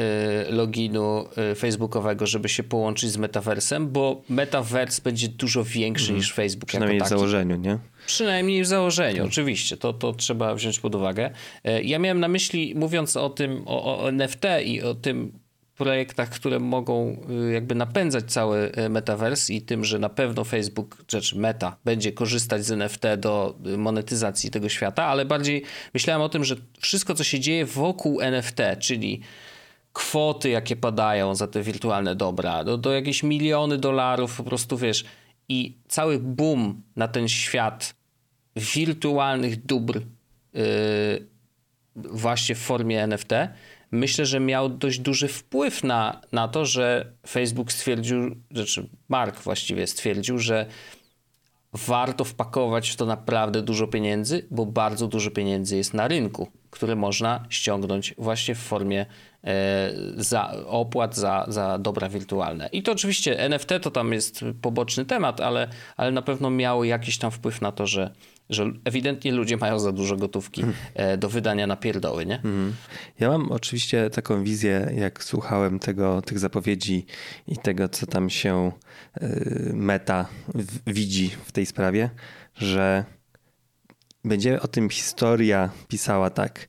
y, 0.48 0.52
loginu 0.52 1.24
y, 1.52 1.54
facebookowego, 1.54 2.26
żeby 2.26 2.48
się 2.48 2.62
połączyć 2.62 3.10
z 3.10 3.16
metaversem, 3.16 3.88
bo 3.88 4.22
metaverse 4.28 5.02
będzie 5.02 5.28
dużo 5.28 5.64
większy 5.64 6.08
mm. 6.08 6.16
niż 6.16 6.32
Facebook. 6.32 6.68
Przynajmniej 6.68 7.00
w 7.00 7.08
założeniu, 7.08 7.56
nie? 7.56 7.78
Przynajmniej 8.06 8.62
w 8.62 8.66
założeniu, 8.66 9.16
tak. 9.16 9.26
oczywiście. 9.26 9.76
To, 9.76 9.92
to 9.92 10.12
trzeba 10.12 10.54
wziąć 10.54 10.80
pod 10.80 10.94
uwagę. 10.94 11.30
Y, 11.68 11.82
ja 11.82 11.98
miałem 11.98 12.20
na 12.20 12.28
myśli, 12.28 12.74
mówiąc 12.76 13.16
o 13.16 13.30
tym, 13.30 13.62
o, 13.66 14.02
o 14.02 14.08
NFT 14.08 14.44
i 14.64 14.82
o 14.82 14.94
tym, 14.94 15.32
projektach, 15.80 16.30
które 16.30 16.58
mogą 16.58 17.16
y, 17.48 17.52
jakby 17.52 17.74
napędzać 17.74 18.32
cały 18.32 18.72
y, 18.78 18.88
metaverse 18.88 19.52
i 19.52 19.62
tym, 19.62 19.84
że 19.84 19.98
na 19.98 20.08
pewno 20.08 20.44
Facebook, 20.44 21.04
rzecz 21.08 21.34
Meta, 21.34 21.76
będzie 21.84 22.12
korzystać 22.12 22.64
z 22.64 22.70
NFT 22.70 23.02
do 23.18 23.58
y, 23.66 23.78
monetyzacji 23.78 24.50
tego 24.50 24.68
świata, 24.68 25.04
ale 25.04 25.24
bardziej 25.24 25.62
myślałem 25.94 26.22
o 26.22 26.28
tym, 26.28 26.44
że 26.44 26.56
wszystko, 26.80 27.14
co 27.14 27.24
się 27.24 27.40
dzieje 27.40 27.66
wokół 27.66 28.20
NFT, 28.20 28.58
czyli 28.78 29.20
kwoty, 29.92 30.50
jakie 30.50 30.76
padają 30.76 31.34
za 31.34 31.46
te 31.46 31.62
wirtualne 31.62 32.16
dobra, 32.16 32.64
do, 32.64 32.78
do 32.78 32.92
jakieś 32.92 33.22
miliony 33.22 33.78
dolarów, 33.78 34.36
po 34.36 34.44
prostu 34.44 34.78
wiesz, 34.78 35.04
i 35.48 35.76
cały 35.88 36.18
boom 36.18 36.82
na 36.96 37.08
ten 37.08 37.28
świat 37.28 37.94
wirtualnych 38.56 39.66
dóbr 39.66 40.02
yy, 40.54 40.62
właśnie 41.96 42.54
w 42.54 42.58
formie 42.58 43.02
NFT, 43.02 43.32
myślę, 43.90 44.26
że 44.26 44.40
miał 44.40 44.68
dość 44.68 44.98
duży 44.98 45.28
wpływ 45.28 45.84
na, 45.84 46.20
na 46.32 46.48
to, 46.48 46.64
że 46.64 47.12
Facebook 47.28 47.72
stwierdził, 47.72 48.36
znaczy 48.50 48.88
Mark 49.08 49.40
właściwie 49.40 49.86
stwierdził, 49.86 50.38
że 50.38 50.66
warto 51.72 52.24
wpakować 52.24 52.90
w 52.90 52.96
to 52.96 53.06
naprawdę 53.06 53.62
dużo 53.62 53.86
pieniędzy, 53.86 54.46
bo 54.50 54.66
bardzo 54.66 55.06
dużo 55.06 55.30
pieniędzy 55.30 55.76
jest 55.76 55.94
na 55.94 56.08
rynku, 56.08 56.48
które 56.70 56.96
można 56.96 57.46
ściągnąć 57.48 58.14
właśnie 58.18 58.54
w 58.54 58.58
formie 58.58 59.06
e, 59.44 59.92
za, 60.16 60.52
opłat 60.66 61.16
za, 61.16 61.44
za 61.48 61.78
dobra 61.78 62.08
wirtualne. 62.08 62.68
I 62.72 62.82
to 62.82 62.92
oczywiście 62.92 63.38
NFT 63.38 63.68
to 63.82 63.90
tam 63.90 64.12
jest 64.12 64.44
poboczny 64.62 65.04
temat, 65.04 65.40
ale, 65.40 65.68
ale 65.96 66.12
na 66.12 66.22
pewno 66.22 66.50
miało 66.50 66.84
jakiś 66.84 67.18
tam 67.18 67.30
wpływ 67.30 67.60
na 67.60 67.72
to, 67.72 67.86
że, 67.86 68.10
że 68.50 68.72
ewidentnie 68.84 69.32
ludzie 69.32 69.56
mają 69.56 69.78
za 69.78 69.92
dużo 69.92 70.16
gotówki 70.16 70.64
e, 70.94 71.16
do 71.16 71.28
wydania 71.28 71.66
na 71.66 71.76
pierdoły, 71.76 72.26
nie? 72.26 72.42
Ja 73.20 73.28
mam 73.28 73.52
oczywiście 73.52 74.10
taką 74.10 74.44
wizję, 74.44 74.92
jak 74.96 75.24
słuchałem 75.24 75.78
tego, 75.78 76.22
tych 76.22 76.38
zapowiedzi 76.38 77.06
i 77.46 77.56
tego, 77.56 77.88
co 77.88 78.06
tam 78.06 78.30
się 78.30 78.72
y, 79.22 79.70
meta 79.74 80.26
w, 80.54 80.92
widzi 80.92 81.30
w 81.44 81.52
tej 81.52 81.66
sprawie, 81.66 82.10
że 82.54 83.04
będzie 84.24 84.62
o 84.62 84.68
tym 84.68 84.90
historia 84.90 85.70
pisała 85.88 86.30
tak. 86.30 86.68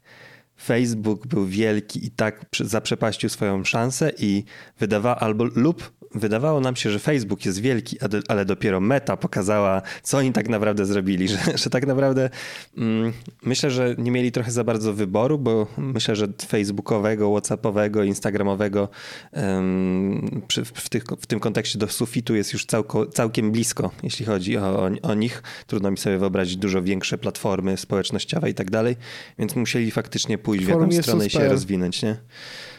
Facebook 0.63 1.27
był 1.27 1.45
wielki 1.45 2.05
i 2.05 2.11
tak 2.11 2.45
zaprzepaścił 2.59 3.29
swoją 3.29 3.63
szansę 3.63 4.11
i 4.17 4.43
wydawał 4.79 5.15
albo 5.19 5.43
lub 5.43 5.91
wydawało 6.15 6.59
nam 6.59 6.75
się, 6.75 6.91
że 6.91 6.99
Facebook 6.99 7.45
jest 7.45 7.61
wielki, 7.61 7.97
ale 8.27 8.45
dopiero 8.45 8.79
meta 8.79 9.17
pokazała, 9.17 9.81
co 10.03 10.17
oni 10.17 10.33
tak 10.33 10.49
naprawdę 10.49 10.85
zrobili, 10.85 11.27
że, 11.33 11.37
że 11.55 11.69
tak 11.69 11.87
naprawdę 11.87 12.29
mm, 12.77 13.13
myślę, 13.43 13.71
że 13.71 13.95
nie 13.97 14.11
mieli 14.11 14.31
trochę 14.31 14.51
za 14.51 14.63
bardzo 14.63 14.93
wyboru, 14.93 15.39
bo 15.39 15.67
myślę, 15.77 16.15
że 16.15 16.27
Facebookowego, 16.47 17.31
Whatsappowego, 17.31 18.03
Instagramowego 18.03 18.89
um, 19.31 20.41
przy, 20.47 20.65
w, 20.65 20.89
tych, 20.89 21.03
w, 21.03 21.25
tym 21.25 21.39
kontekście 21.39 21.79
do 21.79 21.87
sufitu 21.87 22.35
jest 22.35 22.53
już 22.53 22.65
całko, 22.65 23.05
całkiem 23.05 23.51
blisko, 23.51 23.91
jeśli 24.03 24.25
chodzi 24.25 24.57
o, 24.57 24.83
o, 24.83 24.89
o, 25.01 25.13
nich. 25.13 25.43
Trudno 25.67 25.91
mi 25.91 25.97
sobie 25.97 26.17
wyobrazić 26.17 26.57
dużo 26.57 26.81
większe 26.81 27.17
platformy 27.17 27.77
społecznościowe 27.77 28.49
i 28.49 28.53
tak 28.53 28.71
dalej, 28.71 28.95
więc 29.39 29.55
musieli 29.55 29.91
faktycznie 29.91 30.37
pójść 30.37 30.50
Forum 30.59 30.89
w 30.89 30.93
jakąś 30.93 31.05
stronę 31.05 31.25
i 31.25 31.29
się 31.29 31.47
rozwinąć, 31.47 32.01
nie? 32.01 32.17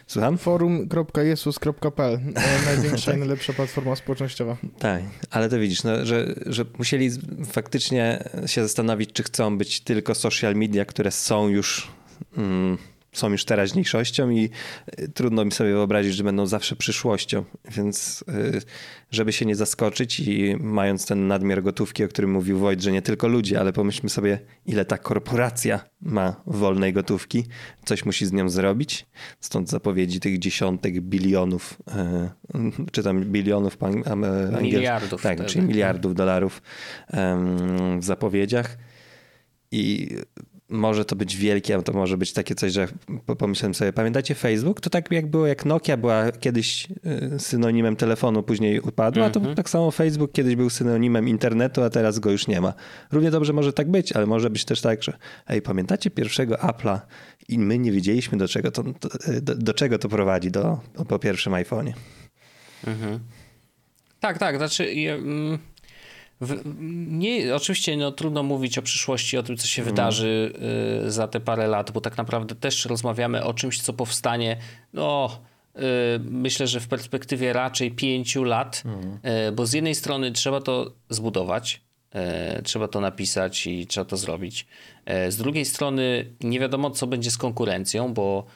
Słucham? 0.06 0.38
Forum.jesus.pl 0.38 2.20
Największa 2.66 3.06
tak. 3.10 3.16
i 3.16 3.18
najlepsza 3.18 3.52
platforma 3.52 3.96
społecznościowa. 3.96 4.56
Tak, 4.78 5.02
ale 5.30 5.48
to 5.48 5.58
widzisz, 5.58 5.82
no, 5.82 6.06
że, 6.06 6.34
że 6.46 6.64
musieli 6.78 7.10
faktycznie 7.46 8.24
się 8.46 8.62
zastanowić, 8.62 9.12
czy 9.12 9.22
chcą 9.22 9.58
być 9.58 9.80
tylko 9.80 10.14
social 10.14 10.54
media, 10.54 10.84
które 10.84 11.10
są 11.10 11.48
już... 11.48 11.88
Mm, 12.36 12.78
są 13.12 13.30
już 13.30 13.44
teraźniejszością 13.44 14.30
i 14.30 14.50
y, 15.00 15.08
trudno 15.08 15.44
mi 15.44 15.52
sobie 15.52 15.70
wyobrazić, 15.70 16.14
że 16.14 16.24
będą 16.24 16.46
zawsze 16.46 16.76
przyszłością. 16.76 17.44
Więc 17.70 18.24
y, 18.28 18.62
żeby 19.10 19.32
się 19.32 19.46
nie 19.46 19.56
zaskoczyć 19.56 20.20
i 20.20 20.56
mając 20.60 21.06
ten 21.06 21.26
nadmiar 21.26 21.62
gotówki, 21.62 22.04
o 22.04 22.08
którym 22.08 22.30
mówił 22.30 22.58
Wojt, 22.58 22.82
że 22.82 22.92
nie 22.92 23.02
tylko 23.02 23.28
ludzie, 23.28 23.60
ale 23.60 23.72
pomyślmy 23.72 24.10
sobie, 24.10 24.38
ile 24.66 24.84
ta 24.84 24.98
korporacja 24.98 25.80
ma 26.00 26.42
wolnej 26.46 26.92
gotówki, 26.92 27.44
coś 27.84 28.04
musi 28.04 28.26
z 28.26 28.32
nią 28.32 28.48
zrobić. 28.48 29.06
Stąd 29.40 29.68
zapowiedzi 29.68 30.20
tych 30.20 30.38
dziesiątek 30.38 31.00
bilionów, 31.00 31.78
y, 32.54 32.90
czy 32.92 33.02
tam 33.02 33.24
bilionów 33.24 33.76
po 33.76 33.86
angielsku. 33.86 34.62
Miliardów. 34.62 35.22
Tak, 35.22 35.46
czyli 35.46 35.66
miliardów 35.66 36.14
dolarów 36.14 36.62
w 37.98 38.04
zapowiedziach. 38.04 38.78
I 39.72 40.08
może 40.72 41.04
to 41.04 41.16
być 41.16 41.36
wielkie, 41.36 41.76
a 41.76 41.82
to 41.82 41.92
może 41.92 42.16
być 42.16 42.32
takie 42.32 42.54
coś, 42.54 42.72
że 42.72 42.88
pomyślałem 43.38 43.74
sobie, 43.74 43.92
pamiętacie 43.92 44.34
Facebook? 44.34 44.80
To 44.80 44.90
tak 44.90 45.10
jak 45.10 45.26
było, 45.26 45.46
jak 45.46 45.64
Nokia 45.64 45.96
była 45.96 46.32
kiedyś 46.32 46.88
y, 47.34 47.38
synonimem 47.38 47.96
telefonu, 47.96 48.42
później 48.42 48.80
upadła, 48.80 49.22
mm 49.22 49.30
-hmm. 49.30 49.34
to 49.34 49.40
mhm. 49.40 49.56
tak 49.56 49.70
samo 49.70 49.90
Facebook 49.90 50.32
kiedyś 50.32 50.56
był 50.56 50.70
synonimem 50.70 51.28
internetu, 51.28 51.82
a 51.82 51.90
teraz 51.90 52.18
go 52.18 52.30
już 52.30 52.46
nie 52.46 52.60
ma. 52.60 52.74
Równie 53.12 53.30
dobrze 53.30 53.52
może 53.52 53.72
tak 53.72 53.90
być, 53.90 54.12
ale 54.12 54.26
może 54.26 54.50
być 54.50 54.64
też 54.64 54.80
tak, 54.80 55.02
że 55.02 55.18
ej, 55.48 55.62
pamiętacie 55.62 56.10
pierwszego 56.10 56.54
Apple'a 56.54 57.00
i 57.48 57.58
my 57.58 57.78
nie 57.78 57.92
wiedzieliśmy 57.92 58.38
do 58.38 58.48
czego 58.48 58.70
to, 58.70 58.82
do, 59.42 59.54
do 59.54 59.74
czego 59.74 59.98
to 59.98 60.08
prowadzi 60.08 60.50
do, 60.50 60.80
po 61.08 61.18
pierwszym 61.18 61.52
iPhone'ie. 61.52 61.92
Mm 62.86 62.98
-hmm. 62.98 63.18
Tak, 64.20 64.38
tak, 64.38 64.56
znaczy... 64.56 64.88
Mm 65.08 65.71
nie, 67.08 67.54
oczywiście 67.54 67.96
no, 67.96 68.12
trudno 68.12 68.42
mówić 68.42 68.78
o 68.78 68.82
przyszłości, 68.82 69.38
o 69.38 69.42
tym, 69.42 69.56
co 69.56 69.66
się 69.66 69.82
mm. 69.82 69.94
wydarzy 69.94 70.52
y, 71.06 71.10
za 71.10 71.28
te 71.28 71.40
parę 71.40 71.66
lat, 71.66 71.90
bo 71.90 72.00
tak 72.00 72.16
naprawdę 72.16 72.54
też 72.54 72.84
rozmawiamy 72.84 73.44
o 73.44 73.54
czymś, 73.54 73.80
co 73.80 73.92
powstanie. 73.92 74.56
No, 74.92 75.40
y, 75.76 75.80
myślę, 76.24 76.66
że 76.66 76.80
w 76.80 76.88
perspektywie 76.88 77.52
raczej 77.52 77.90
pięciu 77.90 78.44
lat, 78.44 78.82
mm. 78.84 79.18
y, 79.48 79.52
bo 79.52 79.66
z 79.66 79.72
jednej 79.72 79.94
strony 79.94 80.32
trzeba 80.32 80.60
to 80.60 80.92
zbudować, 81.08 81.80
y, 82.58 82.62
trzeba 82.62 82.88
to 82.88 83.00
napisać 83.00 83.66
i 83.66 83.86
trzeba 83.86 84.04
to 84.04 84.16
zrobić. 84.16 84.66
Y, 85.26 85.32
z 85.32 85.36
drugiej 85.36 85.64
strony 85.64 86.34
nie 86.40 86.60
wiadomo, 86.60 86.90
co 86.90 87.06
będzie 87.06 87.30
z 87.30 87.38
konkurencją, 87.38 88.14
bo 88.14 88.46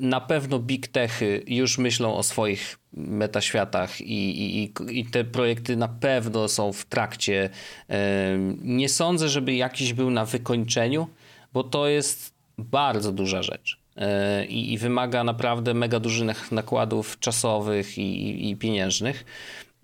na 0.00 0.20
pewno 0.20 0.58
big 0.58 0.88
techy 0.88 1.44
już 1.46 1.78
myślą 1.78 2.16
o 2.16 2.22
swoich 2.22 2.78
metaświatach 2.92 4.00
i, 4.00 4.62
i, 4.62 4.72
i 4.90 5.06
te 5.06 5.24
projekty 5.24 5.76
na 5.76 5.88
pewno 5.88 6.48
są 6.48 6.72
w 6.72 6.84
trakcie. 6.84 7.50
E, 7.90 8.38
nie 8.62 8.88
sądzę, 8.88 9.28
żeby 9.28 9.54
jakiś 9.54 9.92
był 9.92 10.10
na 10.10 10.24
wykończeniu, 10.24 11.08
bo 11.52 11.64
to 11.64 11.88
jest 11.88 12.34
bardzo 12.58 13.12
duża 13.12 13.42
rzecz. 13.42 13.80
E, 13.96 14.46
I, 14.46 14.72
i 14.72 14.78
wymaga 14.78 15.24
naprawdę 15.24 15.74
mega 15.74 16.00
dużych 16.00 16.52
nakładów 16.52 17.18
czasowych 17.18 17.98
i, 17.98 18.50
i 18.50 18.56
pieniężnych. 18.56 19.24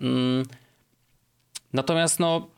Mm. 0.00 0.46
Natomiast 1.72 2.20
no, 2.20 2.48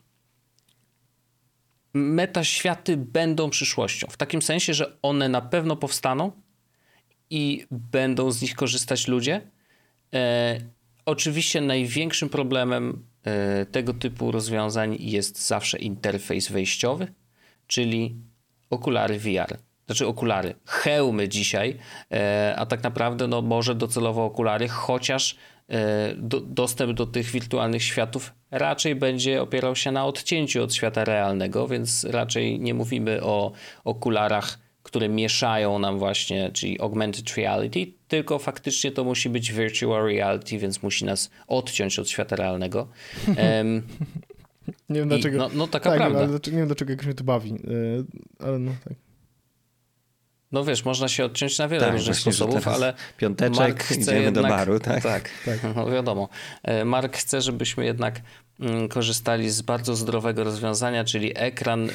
metaświaty 1.93 2.97
będą 2.97 3.49
przyszłością. 3.49 4.07
W 4.09 4.17
takim 4.17 4.41
sensie, 4.41 4.73
że 4.73 4.97
one 5.01 5.29
na 5.29 5.41
pewno 5.41 5.75
powstaną 5.75 6.31
i 7.29 7.65
będą 7.71 8.31
z 8.31 8.41
nich 8.41 8.55
korzystać 8.55 9.07
ludzie. 9.07 9.41
E, 10.13 10.59
oczywiście 11.05 11.61
największym 11.61 12.29
problemem 12.29 13.05
e, 13.23 13.65
tego 13.65 13.93
typu 13.93 14.31
rozwiązań 14.31 14.97
jest 14.99 15.47
zawsze 15.47 15.77
interfejs 15.77 16.51
wejściowy, 16.51 17.13
czyli 17.67 18.15
okulary 18.69 19.19
VR. 19.19 19.68
Znaczy 19.89 20.07
okulary, 20.07 20.55
hełmy 20.65 21.29
dzisiaj, 21.29 21.77
e, 22.11 22.55
a 22.57 22.65
tak 22.65 22.83
naprawdę 22.83 23.27
no, 23.27 23.41
może 23.41 23.75
docelowo 23.75 24.25
okulary, 24.25 24.67
chociaż 24.67 25.35
e, 25.69 26.15
do, 26.15 26.41
dostęp 26.41 26.93
do 26.93 27.05
tych 27.05 27.31
wirtualnych 27.31 27.83
światów 27.83 28.33
raczej 28.51 28.95
będzie 28.95 29.41
opierał 29.41 29.75
się 29.75 29.91
na 29.91 30.05
odcięciu 30.05 30.63
od 30.63 30.73
świata 30.73 31.05
realnego, 31.05 31.67
więc 31.67 32.03
raczej 32.03 32.59
nie 32.59 32.73
mówimy 32.73 33.23
o 33.23 33.51
okularach 33.83 34.59
które 34.83 35.09
mieszają 35.09 35.79
nam 35.79 35.99
właśnie, 35.99 36.51
czyli 36.53 36.81
augmented 36.81 37.35
reality, 37.37 37.93
tylko 38.07 38.39
faktycznie 38.39 38.91
to 38.91 39.03
musi 39.03 39.29
być 39.29 39.53
virtual 39.53 40.05
reality, 40.05 40.57
więc 40.57 40.83
musi 40.83 41.05
nas 41.05 41.29
odciąć 41.47 41.99
od 41.99 42.09
świata 42.09 42.35
realnego. 42.35 42.87
Um, 43.27 43.83
nie 44.89 44.99
wiem 44.99 45.09
dlaczego. 45.09 45.37
No, 45.37 45.49
no 45.53 45.67
taka 45.67 45.89
tak, 45.89 45.97
prawda. 45.97 46.25
Nie, 46.25 46.51
nie 46.51 46.57
wiem 46.57 46.67
dlaczego 46.67 46.91
jakoś 46.91 47.05
mnie 47.05 47.15
to 47.15 47.23
bawi, 47.23 47.51
yy, 47.51 48.05
ale 48.39 48.59
no 48.59 48.71
tak. 48.83 49.08
No 50.51 50.65
wiesz, 50.65 50.85
można 50.85 51.07
się 51.07 51.25
odciąć 51.25 51.57
na 51.57 51.67
wiele 51.67 51.85
tak, 51.85 51.93
różnych 51.93 52.17
sposobów, 52.17 52.67
ale 52.67 52.93
piąteczek, 53.17 53.57
Mark 53.57 53.83
chce 53.83 54.21
jednak, 54.21 54.33
do 54.33 54.49
baru, 54.49 54.79
tak? 54.79 55.03
Tak, 55.03 55.29
tak. 55.45 55.59
No 55.75 55.91
wiadomo. 55.91 56.29
E, 56.63 56.85
Mark 56.85 57.17
chce, 57.17 57.41
żebyśmy 57.41 57.85
jednak 57.85 58.21
mm, 58.59 58.87
korzystali 58.87 59.49
z 59.49 59.61
bardzo 59.61 59.95
zdrowego 59.95 60.43
rozwiązania, 60.43 61.03
czyli 61.03 61.31
ekran 61.35 61.89
y, 61.89 61.93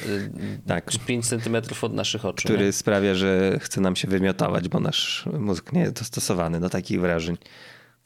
tak. 0.67 0.91
5 1.05 1.25
cm 1.27 1.57
od 1.81 1.93
naszych 1.93 2.25
oczu. 2.25 2.47
Który 2.47 2.65
nie? 2.65 2.71
sprawia, 2.71 3.15
że 3.15 3.59
chce 3.61 3.81
nam 3.81 3.95
się 3.95 4.07
wymiotować, 4.07 4.69
bo 4.69 4.79
nasz 4.79 5.25
mózg 5.39 5.73
nie 5.73 5.81
jest 5.81 5.99
dostosowany 5.99 6.59
do 6.59 6.69
takich 6.69 7.01
wrażeń. 7.01 7.37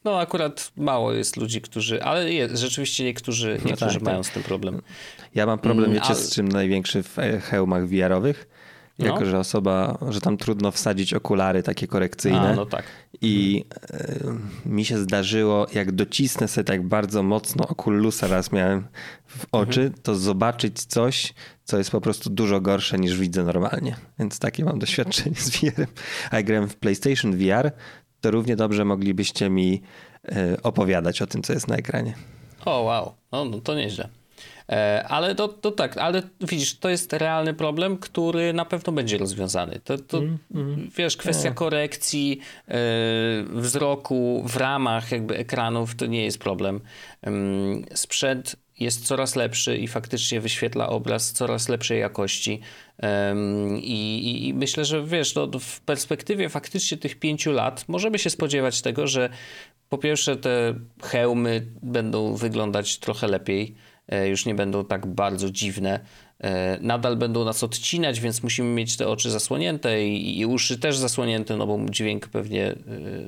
No 0.04 0.20
akurat 0.20 0.72
mało 0.76 1.12
jest 1.12 1.36
ludzi, 1.36 1.60
którzy, 1.60 2.02
ale 2.02 2.32
jest, 2.32 2.56
rzeczywiście 2.56 3.04
niektórzy, 3.04 3.58
no 3.64 3.70
niektórzy 3.70 3.94
tak, 3.94 4.02
mają 4.02 4.16
tak. 4.16 4.26
z 4.26 4.30
tym 4.30 4.42
problem. 4.42 4.82
Ja 5.34 5.46
mam 5.46 5.58
problem, 5.58 5.90
mm, 5.90 6.02
wiecie, 6.02 6.14
z 6.14 6.34
czym 6.34 6.48
największy 6.48 7.02
w 7.02 7.18
e, 7.18 7.40
hełmach 7.40 7.86
VR-owych? 7.86 8.46
No. 9.00 9.06
Jako, 9.06 9.26
że 9.26 9.38
osoba, 9.38 9.98
że 10.08 10.20
tam 10.20 10.36
trudno 10.36 10.70
wsadzić 10.70 11.14
okulary 11.14 11.62
takie 11.62 11.86
korekcyjne. 11.86 12.50
A, 12.50 12.54
no 12.54 12.66
tak. 12.66 12.84
I 13.22 13.64
y, 14.64 14.68
mi 14.68 14.84
się 14.84 14.98
zdarzyło, 14.98 15.66
jak 15.74 15.92
docisnę 15.92 16.48
sobie 16.48 16.64
tak 16.64 16.88
bardzo 16.88 17.22
mocno 17.22 17.68
okulusa 17.68 18.26
raz 18.26 18.52
miałem 18.52 18.86
w 19.26 19.46
oczy, 19.52 19.80
mhm. 19.80 20.02
to 20.02 20.16
zobaczyć 20.16 20.84
coś, 20.84 21.34
co 21.64 21.78
jest 21.78 21.90
po 21.90 22.00
prostu 22.00 22.30
dużo 22.30 22.60
gorsze 22.60 22.98
niż 22.98 23.18
widzę 23.18 23.44
normalnie. 23.44 23.96
Więc 24.18 24.38
takie 24.38 24.64
mam 24.64 24.78
doświadczenie 24.78 25.36
z 25.36 25.50
VR-em. 25.50 25.86
A 26.30 26.36
jak 26.36 26.46
grałem 26.46 26.68
w 26.68 26.76
PlayStation 26.76 27.36
VR, 27.36 27.70
to 28.20 28.30
równie 28.30 28.56
dobrze 28.56 28.84
moglibyście 28.84 29.50
mi 29.50 29.82
y, 30.24 30.62
opowiadać 30.62 31.22
o 31.22 31.26
tym, 31.26 31.42
co 31.42 31.52
jest 31.52 31.68
na 31.68 31.76
ekranie. 31.76 32.14
O, 32.64 32.82
wow, 32.82 33.14
no, 33.32 33.44
no 33.44 33.60
to 33.60 33.74
nieźle. 33.74 34.08
E, 34.70 35.04
ale 35.08 35.34
to, 35.34 35.48
to 35.48 35.70
tak, 35.70 35.96
ale 35.96 36.22
widzisz, 36.40 36.78
to 36.78 36.88
jest 36.88 37.12
realny 37.12 37.54
problem, 37.54 37.98
który 37.98 38.52
na 38.52 38.64
pewno 38.64 38.92
będzie 38.92 39.18
rozwiązany. 39.18 39.80
To, 39.84 39.98
to 39.98 40.18
mm, 40.18 40.38
mm. 40.54 40.90
wiesz, 40.96 41.16
kwestia 41.16 41.48
no. 41.48 41.54
korekcji 41.54 42.40
e, 42.68 42.74
wzroku 43.50 44.44
w 44.46 44.56
ramach 44.56 45.12
jakby 45.12 45.36
ekranów 45.36 45.94
to 45.94 46.06
nie 46.06 46.24
jest 46.24 46.38
problem. 46.38 46.80
Sprzęt 47.94 48.56
jest 48.80 49.06
coraz 49.06 49.36
lepszy 49.36 49.76
i 49.76 49.88
faktycznie 49.88 50.40
wyświetla 50.40 50.88
obraz 50.88 51.32
coraz 51.32 51.68
lepszej 51.68 52.00
jakości. 52.00 52.60
I, 53.82 54.48
i 54.48 54.54
myślę, 54.54 54.84
że 54.84 55.04
wiesz, 55.04 55.34
no, 55.34 55.48
w 55.60 55.80
perspektywie 55.80 56.48
faktycznie 56.48 56.98
tych 56.98 57.18
pięciu 57.18 57.52
lat 57.52 57.84
możemy 57.88 58.18
się 58.18 58.30
spodziewać 58.30 58.82
tego, 58.82 59.06
że 59.06 59.30
po 59.88 59.98
pierwsze 59.98 60.36
te 60.36 60.74
hełmy 61.02 61.66
będą 61.82 62.36
wyglądać 62.36 62.98
trochę 62.98 63.28
lepiej 63.28 63.74
już 64.10 64.46
nie 64.46 64.54
będą 64.54 64.84
tak 64.84 65.06
bardzo 65.06 65.50
dziwne. 65.50 66.00
E, 66.40 66.78
nadal 66.80 67.16
będą 67.16 67.44
nas 67.44 67.64
odcinać, 67.64 68.20
więc 68.20 68.42
musimy 68.42 68.68
mieć 68.68 68.96
te 68.96 69.08
oczy 69.08 69.30
zasłonięte 69.30 70.06
i, 70.06 70.38
i 70.38 70.46
uszy 70.46 70.78
też 70.78 70.96
zasłonięte, 70.96 71.56
no 71.56 71.66
bo 71.66 71.78
dźwięk 71.90 72.28
pewnie 72.28 72.66
e, 72.66 72.76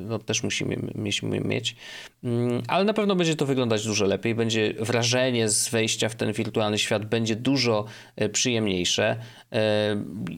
no, 0.09 0.19
też 0.19 0.42
musimy, 0.42 0.76
musimy 0.95 1.40
mieć. 1.40 1.76
Mm, 2.25 2.62
ale 2.69 2.85
na 2.85 2.92
pewno 2.92 3.16
będzie 3.16 3.37
to 3.37 3.47
wyglądać 3.47 3.85
dużo 3.85 4.04
lepiej. 4.04 4.35
Będzie 4.35 4.75
wrażenie 4.78 5.49
z 5.49 5.69
wejścia 5.69 6.09
w 6.09 6.14
ten 6.14 6.33
wirtualny 6.33 6.78
świat 6.78 7.04
będzie 7.04 7.37
dużo 7.37 7.85
przyjemniejsze. 8.33 9.16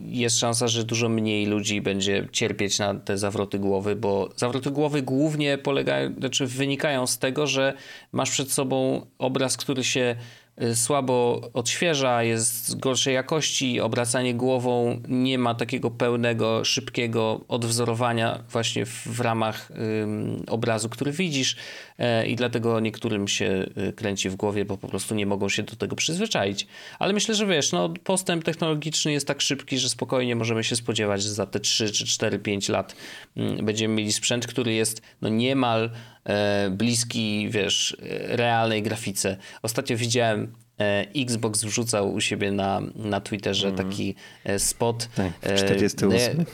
Jest 0.06 0.38
szansa, 0.38 0.68
że 0.68 0.84
dużo 0.84 1.08
mniej 1.08 1.46
ludzi 1.46 1.80
będzie 1.80 2.28
cierpieć 2.32 2.78
na 2.78 2.94
te 2.94 3.18
zawroty 3.18 3.58
głowy, 3.58 3.96
bo 3.96 4.30
zawroty 4.36 4.70
głowy 4.70 5.02
głównie 5.02 5.58
polegają, 5.58 6.14
znaczy 6.18 6.46
wynikają 6.46 7.06
z 7.06 7.18
tego, 7.18 7.46
że 7.46 7.74
masz 8.12 8.30
przed 8.30 8.52
sobą 8.52 9.06
obraz, 9.18 9.56
który 9.56 9.84
się 9.84 10.16
słabo 10.74 11.40
odświeża, 11.52 12.22
jest 12.22 12.78
gorszej 12.78 13.14
jakości, 13.14 13.80
obracanie 13.80 14.34
głową 14.34 15.00
nie 15.08 15.38
ma 15.38 15.54
takiego 15.54 15.90
pełnego, 15.90 16.64
szybkiego 16.64 17.40
odwzorowania 17.48 18.44
właśnie 18.50 18.86
w, 18.86 19.06
w 19.06 19.20
ramach 19.20 19.72
obrazu, 20.46 20.88
który 20.88 21.12
widzisz 21.12 21.56
e, 21.98 22.26
i 22.26 22.36
dlatego 22.36 22.80
niektórym 22.80 23.28
się 23.28 23.66
y, 23.88 23.92
kręci 23.92 24.30
w 24.30 24.36
głowie, 24.36 24.64
bo 24.64 24.78
po 24.78 24.88
prostu 24.88 25.14
nie 25.14 25.26
mogą 25.26 25.48
się 25.48 25.62
do 25.62 25.76
tego 25.76 25.96
przyzwyczaić. 25.96 26.66
Ale 26.98 27.12
myślę, 27.12 27.34
że 27.34 27.46
wiesz, 27.46 27.72
no, 27.72 27.94
postęp 28.04 28.44
technologiczny 28.44 29.12
jest 29.12 29.26
tak 29.26 29.40
szybki, 29.40 29.78
że 29.78 29.88
spokojnie 29.88 30.36
możemy 30.36 30.64
się 30.64 30.76
spodziewać, 30.76 31.22
że 31.22 31.30
za 31.30 31.46
te 31.46 31.60
3 31.60 31.92
czy 31.92 32.06
4, 32.06 32.38
5 32.38 32.68
lat 32.68 32.96
będziemy 33.62 33.94
mieli 33.94 34.12
sprzęt, 34.12 34.46
który 34.46 34.72
jest 34.72 35.02
no, 35.22 35.28
niemal 35.28 35.90
bliski, 36.70 37.48
wiesz, 37.50 37.96
realnej 38.28 38.82
grafice. 38.82 39.36
Ostatnio 39.62 39.96
widziałem 39.96 40.52
e, 40.80 41.06
Xbox 41.16 41.64
wrzucał 41.64 42.12
u 42.12 42.20
siebie 42.20 42.52
na, 42.52 42.80
na 42.96 43.20
Twitterze 43.20 43.68
mm. 43.68 43.78
taki 43.78 44.14
e, 44.44 44.58
spot. 44.58 45.08
Tak, 45.14 45.32
48. 45.58 46.44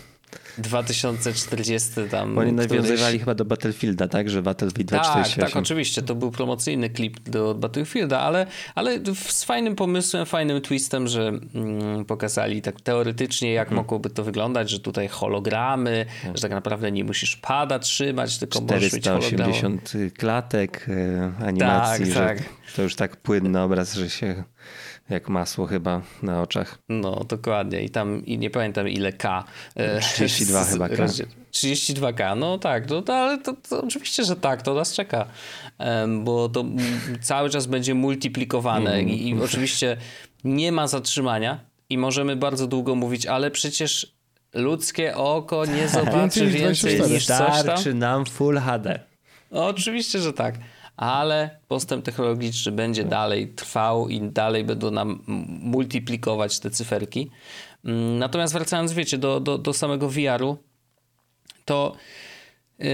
2040 0.59 1.91
tam. 2.11 2.35
Bo 2.35 2.41
oni 2.41 2.53
nawiązywali 2.53 2.97
któryś... 2.97 3.21
chyba 3.21 3.35
do 3.35 3.45
Battlefielda, 3.45 4.09
tak? 4.09 4.31
Że 4.31 4.43
Battlefield 4.43 4.89
2048. 4.89 5.41
Tak, 5.41 5.51
tak, 5.51 5.63
oczywiście. 5.63 6.03
To 6.03 6.15
był 6.15 6.31
promocyjny 6.31 6.91
klip 6.91 7.29
do 7.29 7.55
Battlefielda, 7.55 8.21
ale, 8.21 8.47
ale 8.75 8.99
z 9.15 9.45
fajnym 9.45 9.77
pomysłem, 9.77 10.27
fajnym 10.27 10.61
twistem, 10.61 11.09
że 11.09 11.29
mm, 11.29 12.05
pokazali 12.05 12.63
tak 12.63 12.81
teoretycznie, 12.81 13.53
jak 13.53 13.69
hmm. 13.69 13.85
mogłoby 13.85 14.11
to 14.11 14.25
wyglądać, 14.25 14.71
że 14.71 14.81
tutaj 14.81 15.09
hologramy, 15.09 16.07
hmm. 16.23 16.37
że 16.37 16.43
tak 16.43 16.51
naprawdę 16.51 16.93
nie 16.93 17.05
musisz 17.05 17.37
pada 17.37 17.79
trzymać, 17.79 18.39
tylko 18.39 18.61
możesz 18.61 18.93
mieć 18.93 19.05
hologram. 19.05 19.53
480 19.53 19.93
klatek 20.19 20.87
e, 20.89 21.45
animacji, 21.47 22.15
tak, 22.15 22.39
tak. 22.39 22.49
to 22.77 22.83
już 22.83 22.95
tak 22.95 23.17
płynny 23.17 23.61
obraz, 23.61 23.95
że 23.95 24.11
się 24.11 24.45
jak 25.11 25.29
masło 25.29 25.67
chyba 25.67 26.03
na 26.23 26.43
oczach. 26.43 26.79
No, 26.89 27.25
dokładnie. 27.29 27.83
I 27.83 27.91
tam, 27.91 28.27
i 28.27 28.39
nie 28.39 28.51
pamiętam 28.51 28.89
ile 28.89 29.13
K. 29.13 29.45
32 30.01 30.61
e, 30.61 30.65
z, 30.65 30.73
chyba 30.73 30.89
K. 30.89 31.07
32K, 31.53 32.37
no 32.37 32.59
tak, 32.59 32.91
no, 32.91 33.03
to, 33.03 33.17
ale 33.17 33.39
to, 33.39 33.55
to, 33.69 33.83
oczywiście, 33.83 34.25
że 34.25 34.37
tak, 34.37 34.63
to 34.63 34.75
nas 34.75 34.93
czeka, 34.93 35.27
bo 36.19 36.49
to 36.49 36.65
cały 37.21 37.51
czas 37.51 37.67
będzie 37.67 37.95
multiplikowane 37.95 38.93
mm. 38.93 39.09
i, 39.09 39.29
i 39.29 39.41
oczywiście 39.43 39.97
nie 40.45 40.73
ma 40.73 40.87
zatrzymania 40.87 41.61
i 41.91 41.99
możemy 41.99 42.37
bardzo 42.37 42.67
długo 42.67 42.95
mówić, 42.95 43.27
ale 43.27 43.51
przecież 43.51 44.15
ludzkie 44.55 45.17
oko 45.17 45.65
nie 45.65 45.89
zobaczy 45.89 46.47
więcej, 46.47 46.61
więcej 46.61 47.01
niż 47.11 47.27
coś 47.27 47.39
tam. 47.39 47.61
Starczy 47.61 47.95
nam 47.95 48.27
Full 48.27 48.59
HD. 48.59 49.01
No, 49.51 49.67
oczywiście, 49.67 50.19
że 50.19 50.33
tak 50.33 50.55
ale 51.01 51.61
postęp 51.69 52.05
technologiczny 52.05 52.73
będzie 52.73 53.05
dalej 53.05 53.49
trwał 53.49 54.09
i 54.09 54.21
dalej 54.21 54.65
będą 54.65 54.91
nam 54.91 55.23
multiplikować 55.63 56.59
te 56.59 56.71
cyferki. 56.71 57.31
Mm, 57.85 58.19
natomiast 58.19 58.53
wracając, 58.53 58.93
wiecie, 58.93 59.19
do, 59.19 59.41
do, 59.41 59.59
do 59.59 59.73
samego 59.73 60.09
VR-u, 60.09 60.57
to 61.65 61.97
yy, 62.79 62.87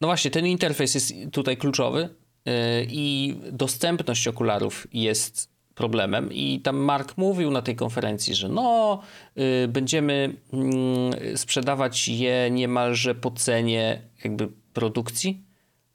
no 0.00 0.08
właśnie, 0.08 0.30
ten 0.30 0.46
interfejs 0.46 0.94
jest 0.94 1.14
tutaj 1.32 1.56
kluczowy 1.56 2.08
yy, 2.44 2.52
i 2.88 3.36
dostępność 3.52 4.28
okularów 4.28 4.86
jest 4.92 5.48
problemem. 5.74 6.32
I 6.32 6.60
tam 6.60 6.76
Mark 6.76 7.16
mówił 7.16 7.50
na 7.50 7.62
tej 7.62 7.76
konferencji, 7.76 8.34
że 8.34 8.48
no, 8.48 9.00
yy, 9.36 9.68
będziemy 9.68 10.36
mm, 10.52 11.36
sprzedawać 11.36 12.08
je 12.08 12.50
niemalże 12.50 13.14
po 13.14 13.30
cenie 13.30 14.02
jakby 14.24 14.48
produkcji 14.72 15.53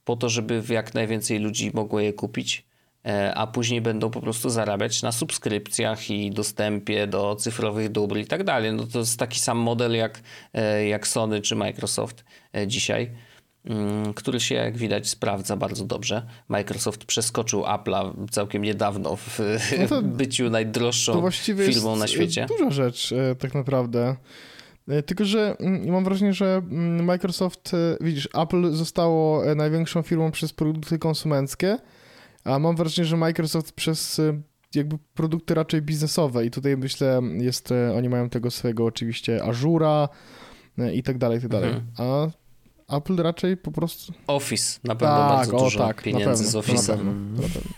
po 0.10 0.16
to, 0.16 0.30
żeby 0.30 0.64
jak 0.70 0.94
najwięcej 0.94 1.40
ludzi 1.40 1.72
mogło 1.74 2.00
je 2.00 2.14
kupić, 2.14 2.66
e, 3.06 3.34
a 3.36 3.48
później 3.48 3.82
będą 3.82 4.10
po 4.10 4.22
prostu 4.22 4.50
zarabiać 4.50 5.02
na 5.02 5.12
subskrypcjach 5.12 6.10
i 6.10 6.32
dostępie 6.32 7.08
do 7.08 7.36
cyfrowych 7.36 7.90
dóbr 7.90 8.18
i 8.18 8.26
tak 8.26 8.44
dalej. 8.44 8.74
No 8.74 8.84
to 8.88 9.00
jest 9.00 9.20
taki 9.20 9.40
sam 9.40 9.58
model 9.58 9.96
jak, 9.96 10.22
e, 10.54 10.88
jak 10.88 11.08
Sony 11.08 11.42
czy 11.42 11.56
Microsoft 11.56 12.24
e, 12.56 12.68
dzisiaj 12.68 13.12
mm, 13.66 14.14
który 14.14 14.40
się, 14.40 14.56
jak 14.56 14.78
widać, 14.78 15.10
sprawdza 15.10 15.56
bardzo 15.56 15.86
dobrze. 15.86 16.26
Microsoft 16.48 17.06
przeskoczył 17.06 17.62
Apple'a 17.62 18.30
całkiem 18.32 18.62
niedawno 18.62 19.16
w 19.16 19.40
no 19.80 19.88
to, 19.88 20.02
byciu 20.22 20.50
najdroższą 20.50 21.32
firmą 21.32 21.96
na 21.96 22.08
świecie. 22.08 22.46
Duża 22.46 22.70
rzecz, 22.72 23.14
tak 23.40 23.54
naprawdę. 23.54 24.16
E, 24.90 25.04
tylko, 25.04 25.26
że 25.26 25.56
mm, 25.60 25.92
mam 25.92 26.04
wrażenie, 26.04 26.34
że 26.34 26.62
mm, 26.72 27.06
Microsoft, 27.06 27.74
e, 27.74 27.98
widzisz, 28.02 28.30
Apple 28.34 28.72
zostało 28.72 29.46
e, 29.46 29.56
największą 29.56 30.02
firmą 30.02 30.32
przez 30.32 30.54
produkty 30.54 31.00
konsumenckie, 31.00 31.78
a 32.44 32.60
mam 32.60 32.76
wrażenie, 32.76 33.06
że 33.06 33.18
Microsoft 33.18 33.72
przez 33.72 34.22
jakby 34.76 34.98
produkty 35.14 35.54
raczej 35.54 35.82
biznesowe 35.82 36.46
i 36.46 36.52
tutaj 36.52 36.78
myślę, 36.78 37.22
jest, 37.38 37.70
oni 37.96 38.10
mają 38.10 38.30
tego 38.30 38.52
swojego 38.52 38.86
oczywiście 38.86 39.44
Azura 39.44 40.10
i 40.94 41.04
tak 41.04 41.18
dalej, 41.18 41.38
i 41.38 41.42
tak 41.42 41.52
dalej. 41.52 41.70
Mhm. 41.70 41.88
A 42.88 42.98
Apple 42.98 43.16
raczej 43.16 43.58
po 43.58 43.72
prostu... 43.72 44.14
Office, 44.28 44.80
na 44.84 44.96
pewno 44.96 45.18
tak, 45.18 45.30
bardzo 45.30 45.58
o, 45.58 45.64
dużo 45.64 45.80
tak, 45.80 46.04
pieniędzy 46.04 46.46
z. 46.46 46.54
Na 46.54 46.62
pewno, 46.62 47.14
na 47.14 47.42
pewno. 47.42 47.72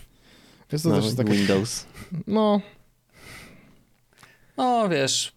Jest 0.72 0.84
to 0.84 0.90
no, 0.90 1.00
też 1.00 1.14
takie... 1.14 1.32
Windows. 1.32 1.86
No, 2.26 2.60
no 4.62 4.88
wiesz, 4.88 5.32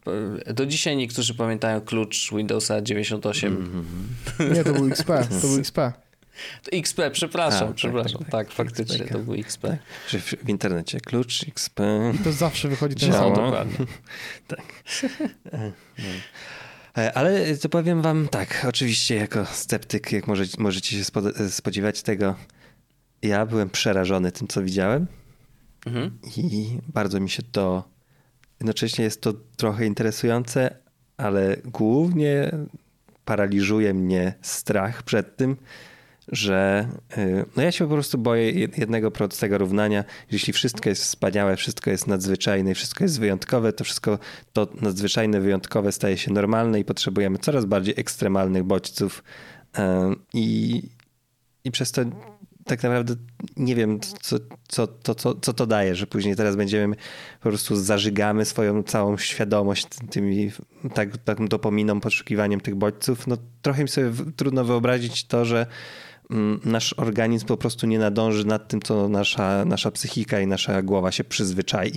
do 0.53 0.65
dzisiaj 0.65 0.97
niektórzy 0.97 1.33
pamiętają 1.33 1.81
klucz 1.81 2.31
Windowsa 2.31 2.81
98. 2.81 3.53
Mm 3.53 3.85
-hmm. 4.39 4.55
Nie, 4.55 4.63
to 4.63 4.73
był 4.73 4.88
XP, 4.88 5.07
to 5.41 5.47
był 5.47 5.59
XP. 5.59 5.77
To 6.63 6.71
XP, 6.71 6.99
przepraszam, 7.11 7.63
A, 7.63 7.67
tak, 7.67 7.75
przepraszam. 7.75 8.19
Tak, 8.19 8.29
tak, 8.29 8.47
tak 8.47 8.51
faktycznie 8.51 8.95
XP. 8.95 9.11
to 9.11 9.19
był 9.19 9.33
XP. 9.33 9.61
Tak. 9.61 10.21
W 10.21 10.49
internecie 10.49 10.99
klucz 10.99 11.47
XP. 11.47 11.79
I 12.15 12.17
to 12.17 12.33
zawsze 12.33 12.67
wychodzi 12.67 12.95
ten 12.95 13.11
sam. 13.13 13.33
dokładnie. 13.33 13.85
tak. 14.47 14.83
E, 16.97 17.13
ale 17.13 17.57
to 17.57 17.69
powiem 17.69 18.01
wam 18.01 18.27
tak, 18.27 18.65
oczywiście 18.69 19.15
jako 19.15 19.45
sceptyk, 19.45 20.11
jak 20.11 20.27
możecie, 20.27 20.61
możecie 20.61 20.97
się 20.97 21.03
spodziewać 21.49 22.01
tego, 22.01 22.35
ja 23.21 23.45
byłem 23.45 23.69
przerażony 23.69 24.31
tym, 24.31 24.47
co 24.47 24.63
widziałem 24.63 25.07
mhm. 25.85 26.19
i 26.38 26.79
bardzo 26.88 27.19
mi 27.19 27.29
się 27.29 27.43
to 27.43 27.94
Jednocześnie 28.60 29.04
jest 29.04 29.22
to 29.22 29.34
trochę 29.58 29.86
interesujące, 29.86 30.78
ale 31.18 31.58
głównie 31.65 32.52
paraliżuje 33.26 33.94
mnie 33.94 34.34
strach 34.41 35.04
przed 35.04 35.38
tym, 35.38 35.58
że 36.28 36.88
y, 37.18 37.46
no 37.56 37.63
ja 37.63 37.72
się 37.72 37.88
po 37.88 37.94
prostu 37.94 38.18
boję 38.18 38.52
jednego 38.52 39.12
prostego 39.12 39.58
równania. 39.58 40.04
Jeśli 40.32 40.54
wszystko 40.54 40.89
jest 40.89 41.04
wspaniałe, 41.04 41.56
wszystko 41.56 41.89
jest 41.91 42.08
nadzwyczajne, 42.08 42.76
wszystko 42.76 43.04
jest 43.04 43.20
wyjątkowe, 43.20 43.74
to 43.74 43.84
wszystko 43.84 44.20
to 44.54 44.68
nadzwyczajne, 44.82 45.41
wyjątkowe 45.41 45.91
staje 45.91 46.18
się 46.18 46.34
normalne 46.34 46.80
i 46.80 46.86
potrzebujemy 46.86 47.38
coraz 47.38 47.65
bardziej 47.65 47.94
ekstremalnych 47.98 48.63
bodźców. 48.63 49.24
Y, 49.78 49.82
I, 50.34 50.82
i 51.63 51.72
przez 51.72 51.91
to 51.91 52.02
tak 52.65 52.84
naprawdę 52.84 53.15
nie 53.58 53.75
wiem, 53.75 53.99
co, 53.99 54.38
co, 54.67 54.88
to, 54.88 55.15
co, 55.15 55.36
co 55.36 55.54
to 55.54 55.67
daje, 55.67 55.95
że 55.95 56.08
później 56.08 56.36
teraz 56.36 56.56
będziemy 56.56 56.95
po 57.41 57.49
prostu 57.49 57.75
zażygamy 57.75 58.45
swoją 58.45 58.84
całą 58.84 59.17
świadomość 59.17 59.88
tymi 60.10 60.51
tak, 60.93 61.17
taką 61.17 61.47
dopominą, 61.47 62.01
poszukiwaniem 62.01 62.62
tych 62.62 62.75
bodźców. 62.75 63.28
No 63.28 63.38
trochę 63.62 63.84
mi 63.84 63.89
sobie 63.89 64.12
trudno 64.36 64.65
wyobrazić 64.65 65.25
to, 65.25 65.45
że 65.45 65.67
nasz 66.65 66.93
organizm 66.93 67.45
po 67.45 67.57
prostu 67.57 67.88
nie 67.88 67.99
nadąży 67.99 68.45
nad 68.45 68.67
tym, 68.67 68.81
co 68.81 69.09
nasza, 69.09 69.65
nasza 69.65 69.91
psychika 69.91 70.39
i 70.39 70.47
nasza 70.47 70.81
głowa 70.81 71.11
się 71.11 71.23
przyzwyczai 71.23 71.93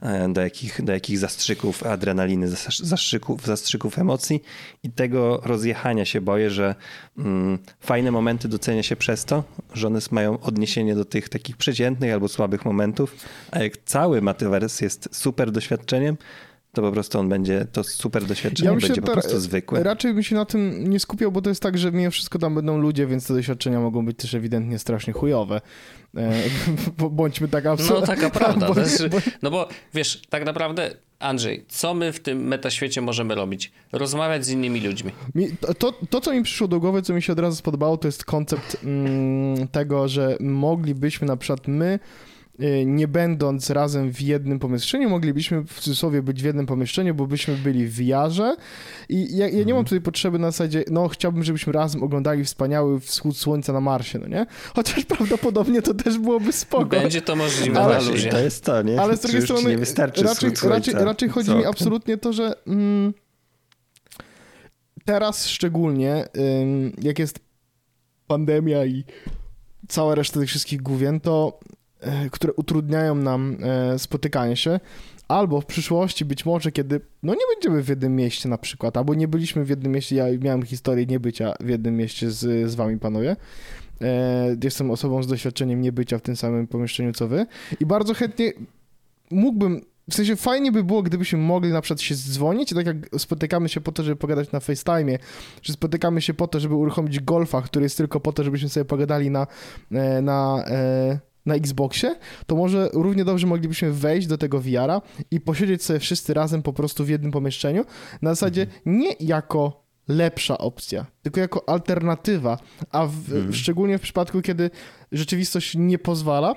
e, 0.00 0.28
do 0.28 0.40
jakich, 0.40 0.84
do 0.84 0.92
jakich 0.92 1.18
zastrzyków 1.18 1.86
adrenaliny, 1.86 2.48
zastrzyków, 2.82 3.46
zastrzyków 3.46 3.98
emocji. 3.98 4.42
I 4.82 4.90
tego 4.90 5.40
rozjechania 5.44 6.04
się 6.04 6.20
boję, 6.20 6.50
że 6.50 6.74
mm, 7.18 7.58
fajne 7.80 8.10
momenty 8.10 8.48
docenia 8.48 8.82
się 8.82 8.96
przez 8.96 9.24
to, 9.24 9.44
że 9.74 9.86
one 9.86 9.98
mają 10.10 10.40
odniesienie 10.40 10.94
do 10.94 11.04
tych 11.04 11.28
takich 11.28 11.56
przeciętnych 11.56 12.12
albo 12.12 12.28
słabych 12.28 12.64
momentów, 12.64 13.16
a 13.50 13.58
jak 13.58 13.72
cały 13.84 14.22
Metaverse 14.22 14.84
jest 14.84 15.08
super 15.12 15.52
doświadczeniem, 15.52 16.16
to 16.76 16.82
po 16.82 16.92
prostu 16.92 17.18
on 17.18 17.28
będzie, 17.28 17.66
to 17.72 17.84
super 17.84 18.24
doświadczenie 18.24 18.70
ja 18.70 18.76
będzie 18.76 19.02
po 19.02 19.12
prostu 19.12 19.40
zwykłe. 19.40 19.82
Raczej 19.82 20.14
bym 20.14 20.22
się 20.22 20.34
na 20.34 20.44
tym 20.44 20.90
nie 20.90 21.00
skupiał, 21.00 21.32
bo 21.32 21.42
to 21.42 21.48
jest 21.48 21.62
tak, 21.62 21.78
że 21.78 21.92
mimo 21.92 22.10
wszystko 22.10 22.38
tam 22.38 22.54
będą 22.54 22.78
ludzie, 22.78 23.06
więc 23.06 23.26
te 23.26 23.34
doświadczenia 23.34 23.80
mogą 23.80 24.06
być 24.06 24.16
też 24.16 24.34
ewidentnie 24.34 24.78
strasznie 24.78 25.12
chujowe. 25.12 25.60
E, 26.16 26.32
bądźmy 27.10 27.48
tak 27.48 27.66
absolutnie. 27.66 28.00
No 28.00 28.06
taka 28.06 28.30
prawda. 28.30 28.68
no 29.42 29.50
bo 29.50 29.68
wiesz, 29.94 30.22
tak 30.30 30.44
naprawdę 30.44 30.90
Andrzej, 31.18 31.64
co 31.68 31.94
my 31.94 32.12
w 32.12 32.20
tym 32.20 32.48
metaświecie 32.48 33.00
możemy 33.00 33.34
robić? 33.34 33.72
Rozmawiać 33.92 34.46
z 34.46 34.50
innymi 34.50 34.80
ludźmi. 34.80 35.12
Mi, 35.34 35.48
to, 35.78 35.92
to, 36.10 36.20
co 36.20 36.32
mi 36.32 36.42
przyszło 36.42 36.68
do 36.68 36.80
głowy, 36.80 37.02
co 37.02 37.14
mi 37.14 37.22
się 37.22 37.32
od 37.32 37.38
razu 37.38 37.56
spodobało, 37.56 37.96
to 37.96 38.08
jest 38.08 38.24
koncept 38.24 38.76
mm, 38.84 39.68
tego, 39.68 40.08
że 40.08 40.36
moglibyśmy 40.40 41.26
na 41.26 41.36
przykład 41.36 41.68
my 41.68 41.98
nie 42.86 43.08
będąc 43.08 43.70
razem 43.70 44.12
w 44.12 44.20
jednym 44.20 44.58
pomieszczeniu, 44.58 45.10
moglibyśmy 45.10 45.62
w 45.62 45.80
cudzysłowie 45.80 46.22
być 46.22 46.42
w 46.42 46.44
jednym 46.44 46.66
pomieszczeniu, 46.66 47.14
bo 47.14 47.26
byśmy 47.26 47.54
byli 47.54 47.86
w 47.86 48.00
jarze 48.00 48.56
i 49.08 49.36
ja, 49.36 49.48
ja 49.48 49.58
nie 49.58 49.58
mam 49.58 49.68
mhm. 49.68 49.84
tutaj 49.84 50.00
potrzeby 50.00 50.38
na 50.38 50.50
zasadzie, 50.50 50.84
no 50.90 51.08
chciałbym, 51.08 51.44
żebyśmy 51.44 51.72
razem 51.72 52.02
oglądali 52.02 52.44
wspaniały 52.44 53.00
wschód 53.00 53.36
słońca 53.36 53.72
na 53.72 53.80
Marsie, 53.80 54.18
no 54.18 54.26
nie? 54.26 54.46
Chociaż 54.74 55.04
prawdopodobnie 55.16 55.82
to 55.82 55.94
też 55.94 56.18
byłoby 56.18 56.52
spoko. 56.52 56.84
Będzie 56.86 57.22
to 57.22 57.36
możliwe 57.36 57.80
ale, 57.80 58.00
To 58.30 58.38
jest 58.38 58.64
to, 58.64 58.82
nie? 58.82 59.00
Ale 59.00 59.16
z 59.16 59.20
drugiej 59.20 59.42
strony 59.42 59.70
nie 59.70 59.78
wystarczy 59.78 60.22
raczej, 60.22 60.50
raczej, 60.64 60.94
raczej 60.94 61.28
chodzi 61.28 61.54
mi 61.54 61.64
absolutnie 61.64 62.16
to, 62.16 62.32
że 62.32 62.54
mm, 62.66 63.14
teraz 65.04 65.46
szczególnie, 65.46 66.28
jak 67.02 67.18
jest 67.18 67.38
pandemia 68.26 68.84
i 68.84 69.04
cała 69.88 70.14
reszta 70.14 70.40
tych 70.40 70.48
wszystkich 70.48 70.82
główien, 70.82 71.20
to 71.20 71.60
które 72.30 72.52
utrudniają 72.52 73.14
nam 73.14 73.56
e, 73.62 73.98
spotykanie 73.98 74.56
się, 74.56 74.80
albo 75.28 75.60
w 75.60 75.66
przyszłości 75.66 76.24
być 76.24 76.46
może, 76.46 76.72
kiedy 76.72 77.00
no 77.22 77.34
nie 77.34 77.54
będziemy 77.54 77.82
w 77.82 77.88
jednym 77.88 78.16
mieście 78.16 78.48
na 78.48 78.58
przykład, 78.58 78.96
albo 78.96 79.14
nie 79.14 79.28
byliśmy 79.28 79.64
w 79.64 79.68
jednym 79.68 79.92
mieście, 79.92 80.16
ja 80.16 80.24
miałem 80.40 80.62
historię 80.62 81.06
niebycia 81.06 81.54
w 81.60 81.68
jednym 81.68 81.96
mieście 81.96 82.30
z, 82.30 82.70
z 82.70 82.74
wami, 82.74 82.98
panowie, 82.98 83.36
e, 84.00 84.56
jestem 84.64 84.90
osobą 84.90 85.22
z 85.22 85.26
doświadczeniem 85.26 85.80
niebycia 85.80 86.18
w 86.18 86.22
tym 86.22 86.36
samym 86.36 86.66
pomieszczeniu 86.66 87.12
co 87.12 87.28
wy. 87.28 87.46
I 87.80 87.86
bardzo 87.86 88.14
chętnie 88.14 88.52
mógłbym 89.30 89.80
w 90.10 90.14
sensie 90.14 90.36
fajnie 90.36 90.72
by 90.72 90.84
było, 90.84 91.02
gdybyśmy 91.02 91.38
mogli 91.38 91.72
na 91.72 91.80
przykład 91.80 92.00
się 92.00 92.14
dzwonić, 92.14 92.74
tak 92.74 92.86
jak 92.86 92.96
spotykamy 93.18 93.68
się 93.68 93.80
po 93.80 93.92
to, 93.92 94.02
żeby 94.02 94.16
pogadać 94.16 94.52
na 94.52 94.60
FaceTime, 94.60 95.18
czy 95.60 95.72
spotykamy 95.72 96.22
się 96.22 96.34
po 96.34 96.48
to, 96.48 96.60
żeby 96.60 96.74
uruchomić 96.74 97.20
golfa, 97.20 97.62
który 97.62 97.84
jest 97.84 97.96
tylko 97.96 98.20
po 98.20 98.32
to, 98.32 98.44
żebyśmy 98.44 98.68
sobie 98.68 98.84
pogadali 98.84 99.30
na, 99.30 99.46
na, 100.22 100.64
na 101.46 101.54
Xboxie, 101.54 102.16
to 102.46 102.56
może 102.56 102.88
równie 102.92 103.24
dobrze 103.24 103.46
moglibyśmy 103.46 103.92
wejść 103.92 104.26
do 104.26 104.38
tego 104.38 104.60
VR-a 104.60 105.02
i 105.30 105.40
posiedzieć 105.40 105.82
sobie 105.82 105.98
wszyscy 105.98 106.34
razem 106.34 106.62
po 106.62 106.72
prostu 106.72 107.04
w 107.04 107.08
jednym 107.08 107.32
pomieszczeniu, 107.32 107.84
na 108.22 108.30
zasadzie 108.30 108.62
mhm. 108.62 108.98
nie 108.98 109.12
jako 109.20 109.86
lepsza 110.08 110.58
opcja, 110.58 111.06
tylko 111.22 111.40
jako 111.40 111.68
alternatywa, 111.68 112.58
a 112.90 113.06
w, 113.06 113.32
mhm. 113.32 113.52
szczególnie 113.52 113.98
w 113.98 114.02
przypadku, 114.02 114.42
kiedy 114.42 114.70
rzeczywistość 115.12 115.74
nie 115.76 115.98
pozwala, 115.98 116.54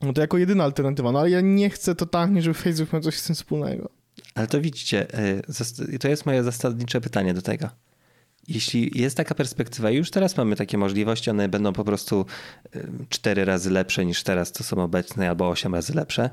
no 0.00 0.12
to 0.12 0.20
jako 0.20 0.38
jedyna 0.38 0.64
alternatywa. 0.64 1.12
No 1.12 1.18
ale 1.18 1.30
ja 1.30 1.40
nie 1.40 1.70
chcę 1.70 1.94
totalnie, 1.94 2.42
żeby 2.42 2.54
Facebook 2.54 2.92
miał 2.92 3.02
coś 3.02 3.18
z 3.18 3.26
tym 3.26 3.34
wspólnego. 3.34 3.90
Ale 4.34 4.46
to 4.46 4.60
widzicie, 4.60 5.06
y, 5.94 5.98
to 5.98 6.08
jest 6.08 6.26
moje 6.26 6.42
zasadnicze 6.42 7.00
pytanie 7.00 7.34
do 7.34 7.42
tego 7.42 7.68
jeśli 8.48 8.90
jest 8.94 9.16
taka 9.16 9.34
perspektywa, 9.34 9.90
już 9.90 10.10
teraz 10.10 10.36
mamy 10.36 10.56
takie 10.56 10.78
możliwości, 10.78 11.30
one 11.30 11.48
będą 11.48 11.72
po 11.72 11.84
prostu 11.84 12.26
y, 12.76 12.88
cztery 13.08 13.44
razy 13.44 13.70
lepsze 13.70 14.04
niż 14.04 14.22
teraz 14.22 14.52
to 14.52 14.64
są 14.64 14.76
obecne, 14.76 15.28
albo 15.28 15.48
osiem 15.48 15.74
razy 15.74 15.94
lepsze, 15.94 16.30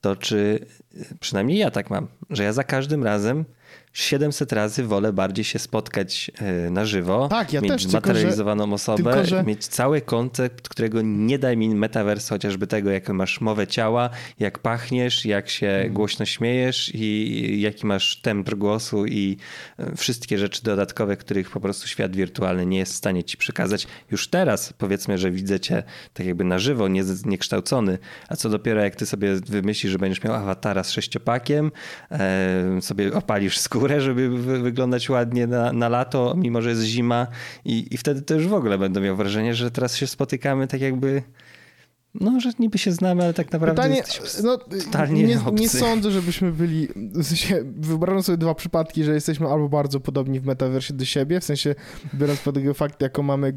to 0.00 0.16
czy 0.16 0.66
y, 0.94 1.18
przynajmniej 1.20 1.58
ja 1.58 1.70
tak 1.70 1.90
mam, 1.90 2.08
że 2.30 2.44
ja 2.44 2.52
za 2.52 2.64
każdym 2.64 3.04
razem 3.04 3.44
700 3.92 4.52
razy 4.52 4.84
wolę 4.84 5.12
bardziej 5.12 5.44
się 5.44 5.58
spotkać 5.58 6.30
e, 6.38 6.70
na 6.70 6.84
żywo, 6.84 7.28
tak, 7.28 7.52
ja 7.52 7.60
mieć 7.60 7.72
też, 7.72 7.86
zmaterializowaną 7.86 8.64
tylko, 8.64 8.74
osobę, 8.74 9.12
tylko, 9.12 9.26
że... 9.26 9.44
mieć 9.44 9.66
cały 9.66 10.00
koncept, 10.00 10.68
którego 10.68 11.02
nie 11.02 11.38
da 11.38 11.56
mi 11.56 11.68
metaverse, 11.68 12.34
chociażby 12.34 12.66
tego, 12.66 12.90
jak 12.90 13.08
masz 13.08 13.40
mowę 13.40 13.66
ciała, 13.66 14.10
jak 14.38 14.58
pachniesz, 14.58 15.24
jak 15.24 15.50
się 15.50 15.66
hmm. 15.66 15.92
głośno 15.92 16.26
śmiejesz 16.26 16.94
i 16.94 17.60
jaki 17.60 17.86
masz 17.86 18.16
temp 18.16 18.54
głosu 18.54 19.06
i 19.06 19.36
e, 19.78 19.96
wszystkie 19.96 20.38
rzeczy 20.38 20.62
dodatkowe, 20.62 21.16
których 21.16 21.50
po 21.50 21.60
prostu 21.60 21.88
świat 21.88 22.16
wirtualny 22.16 22.66
nie 22.66 22.78
jest 22.78 22.92
w 22.92 22.96
stanie 22.96 23.24
ci 23.24 23.36
przekazać. 23.36 23.86
Już 24.10 24.28
teraz 24.28 24.72
powiedzmy, 24.78 25.18
że 25.18 25.30
widzę 25.30 25.60
cię 25.60 25.82
tak 26.14 26.26
jakby 26.26 26.44
na 26.44 26.58
żywo, 26.58 26.88
nie, 26.88 27.02
niekształcony, 27.24 27.98
a 28.28 28.36
co 28.36 28.48
dopiero 28.48 28.82
jak 28.82 28.96
ty 28.96 29.06
sobie 29.06 29.34
wymyślisz, 29.34 29.92
że 29.92 29.98
będziesz 29.98 30.24
miał 30.24 30.34
awatara 30.34 30.84
z 30.84 30.90
sześciopakiem, 30.90 31.72
e, 32.10 32.82
sobie 32.82 33.14
opalisz 33.14 33.58
skórę 33.58 33.79
skórę, 33.80 34.00
żeby 34.00 34.28
wyglądać 34.62 35.10
ładnie 35.10 35.46
na, 35.46 35.72
na 35.72 35.88
lato, 35.88 36.34
mimo 36.36 36.62
że 36.62 36.70
jest 36.70 36.82
zima 36.82 37.26
i, 37.64 37.86
i 37.90 37.96
wtedy 37.96 38.22
to 38.22 38.34
już 38.34 38.46
w 38.46 38.54
ogóle 38.54 38.78
będę 38.78 39.00
miał 39.00 39.16
wrażenie, 39.16 39.54
że 39.54 39.70
teraz 39.70 39.96
się 39.96 40.06
spotykamy 40.06 40.66
tak 40.66 40.80
jakby 40.80 41.22
no, 42.14 42.40
że 42.40 42.50
niby 42.58 42.78
się 42.78 42.92
znamy, 42.92 43.24
ale 43.24 43.34
tak 43.34 43.52
naprawdę 43.52 43.82
Pytanie, 43.82 44.02
no, 44.42 44.58
totalnie 44.58 45.22
nie, 45.22 45.38
nie 45.52 45.68
sądzę, 45.68 46.10
żebyśmy 46.10 46.52
byli, 46.52 46.88
w 46.96 47.24
sensie 47.24 47.62
wyobrażam 47.76 48.22
sobie 48.22 48.38
dwa 48.38 48.54
przypadki, 48.54 49.04
że 49.04 49.14
jesteśmy 49.14 49.48
albo 49.48 49.68
bardzo 49.68 50.00
podobni 50.00 50.40
w 50.40 50.46
metaversie 50.46 50.94
do 50.94 51.04
siebie, 51.04 51.40
w 51.40 51.44
sensie 51.44 51.74
biorąc 52.14 52.40
pod 52.40 52.56
uwagę 52.56 52.74
fakt, 52.74 53.02
jaką 53.02 53.22
mamy 53.22 53.52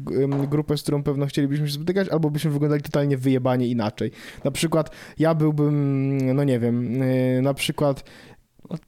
grupę, 0.48 0.78
z 0.78 0.82
którą 0.82 1.02
pewno 1.02 1.26
chcielibyśmy 1.26 1.66
się 1.66 1.74
spotykać, 1.74 2.08
albo 2.08 2.30
byśmy 2.30 2.50
wyglądali 2.50 2.82
totalnie 2.82 3.16
wyjebanie 3.16 3.66
inaczej. 3.66 4.10
Na 4.44 4.50
przykład 4.50 4.90
ja 5.18 5.34
byłbym, 5.34 6.34
no 6.34 6.44
nie 6.44 6.58
wiem, 6.58 7.02
y, 7.02 7.40
na 7.42 7.54
przykład 7.54 8.04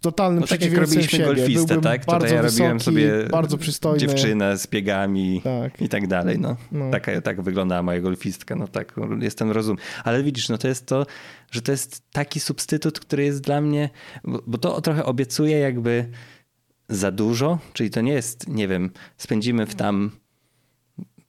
totalnym 0.00 0.40
no, 0.40 0.46
tak 0.46 0.62
jak 0.62 0.72
robiliśmy 0.74 1.02
siebie. 1.02 1.24
golfistę, 1.24 1.54
Byłbym 1.54 1.80
tak? 1.80 2.04
Tutaj 2.04 2.32
ja 2.32 2.42
wysoki, 2.42 2.62
robiłem 2.62 2.80
sobie 2.80 3.24
bardzo 3.30 3.58
przystojny. 3.58 3.98
dziewczynę 3.98 4.58
z 4.58 4.66
biegami 4.66 5.40
tak. 5.44 5.82
i 5.82 5.88
tak 5.88 6.06
dalej. 6.06 6.38
No. 6.38 6.56
no. 6.72 6.90
Taka, 6.90 7.20
tak 7.20 7.42
wyglądała 7.42 7.82
moja 7.82 8.00
golfistka. 8.00 8.56
No 8.56 8.68
tak, 8.68 8.94
jestem 9.20 9.50
rozum. 9.50 9.76
Ale 10.04 10.22
widzisz, 10.22 10.48
no 10.48 10.58
to 10.58 10.68
jest 10.68 10.86
to, 10.86 11.06
że 11.50 11.62
to 11.62 11.72
jest 11.72 12.02
taki 12.12 12.40
substytut, 12.40 13.00
który 13.00 13.24
jest 13.24 13.40
dla 13.40 13.60
mnie, 13.60 13.90
bo, 14.24 14.42
bo 14.46 14.58
to 14.58 14.80
trochę 14.80 15.04
obiecuje 15.04 15.58
jakby 15.58 16.08
za 16.88 17.10
dużo, 17.10 17.58
czyli 17.72 17.90
to 17.90 18.00
nie 18.00 18.12
jest, 18.12 18.48
nie 18.48 18.68
wiem, 18.68 18.90
spędzimy 19.16 19.66
w 19.66 19.74
tam 19.74 20.10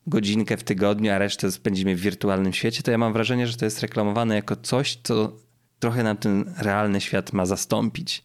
godzinkę 0.08 0.58
w 0.58 0.64
tygodniu, 0.64 1.12
a 1.12 1.18
resztę 1.18 1.52
spędzimy 1.52 1.96
w 1.96 2.00
wirtualnym 2.00 2.54
świecie, 2.54 2.84
to 2.84 2.92
ja 2.92 2.98
mam 2.98 3.14
wrażenie, 3.14 3.48
że 3.48 3.58
to 3.58 3.66
jest 3.66 3.82
reklamowane 3.82 4.36
jako 4.36 4.56
coś, 4.56 5.00
co 5.04 5.47
trochę 5.80 6.04
nam 6.04 6.18
ten 6.18 6.54
realny 6.58 7.02
świat 7.02 7.34
ma 7.34 7.46
zastąpić. 7.46 8.24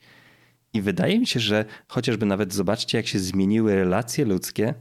I 0.73 0.83
wydaje 0.83 1.19
mi 1.19 1.27
się, 1.27 1.41
że 1.41 1.65
chociażby 1.89 2.27
nawet 2.27 2.55
zobaczcie, 2.55 2.99
jak 2.99 3.07
się 3.07 3.19
zmieniły 3.19 3.75
relacje 3.75 4.25
ludzkie 4.25 4.75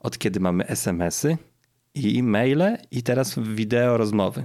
od 0.00 0.18
kiedy 0.18 0.40
mamy 0.40 0.66
SMS-y 0.66 1.36
i 1.94 2.22
maile, 2.22 2.78
i 2.90 3.02
teraz 3.02 3.38
wideo 3.38 3.96
rozmowy. 3.96 4.44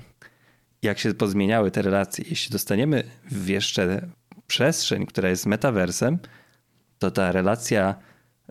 Jak 0.81 0.99
się 0.99 1.13
pozmieniały 1.13 1.71
te 1.71 1.81
relacje, 1.81 2.25
jeśli 2.29 2.51
dostaniemy 2.51 3.03
w 3.31 3.47
jeszcze 3.47 4.09
przestrzeń, 4.47 5.05
która 5.05 5.29
jest 5.29 5.45
metaversem, 5.45 6.19
to 6.99 7.11
ta 7.11 7.31
relacja 7.31 7.95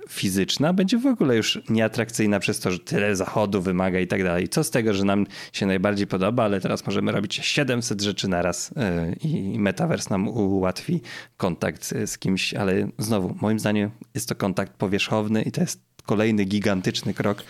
fizyczna 0.08 0.72
będzie 0.72 0.98
w 0.98 1.06
ogóle 1.06 1.37
już 1.37 1.58
nieatrakcyjna 1.68 2.40
przez 2.40 2.61
to, 2.61 2.70
że 2.70 2.78
tyle 2.78 3.16
zachodu 3.16 3.62
wymaga 3.62 4.00
i 4.00 4.06
tak 4.06 4.24
dalej. 4.24 4.48
Co 4.48 4.64
z 4.64 4.70
tego, 4.70 4.94
że 4.94 5.04
nam 5.04 5.26
się 5.52 5.66
najbardziej 5.66 6.06
podoba, 6.06 6.44
ale 6.44 6.61
teraz 6.61 6.87
możemy 6.87 7.12
robić 7.12 7.34
700 7.34 8.02
rzeczy 8.02 8.28
naraz 8.28 8.70
e, 8.76 9.12
i 9.12 9.58
Metaverse 9.58 10.11
nam 10.11 10.28
ułatwi 10.28 11.00
kontakt 11.37 11.94
z 12.06 12.18
kimś, 12.18 12.54
ale 12.54 12.88
znowu, 12.98 13.34
moim 13.40 13.58
zdaniem 13.58 13.90
jest 14.14 14.28
to 14.28 14.34
kontakt 14.34 14.72
powierzchowny 14.72 15.42
i 15.42 15.52
to 15.52 15.61
jest 15.61 15.80
kolejny 16.06 16.44
gigantyczny 16.44 17.14
krok 17.14 17.42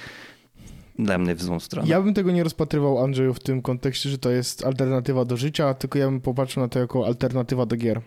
dla 0.99 1.19
mnie 1.19 1.35
w 1.35 1.43
złą 1.43 1.61
stronę. 1.61 1.89
Ja 1.89 2.03
bym 2.03 2.15
tego 2.15 2.33
nie 2.33 2.45
rozpatrywał, 2.45 3.05
Andrzeju, 3.05 3.35
w 3.35 3.41
tym 3.41 3.63
kontekście, 3.63 4.11
że 4.11 4.19
to 4.19 4.31
jest 4.31 4.65
alternatywa 4.65 5.25
do 5.25 5.37
życia, 5.37 5.75
tylko 5.75 5.99
ja 5.99 6.07
bym 6.07 6.21
popatrzył 6.21 6.63
na 6.63 6.69
to 6.69 6.79
jako 6.79 7.07
alternatywa 7.07 7.67
do 7.67 7.77
gier. 7.77 8.01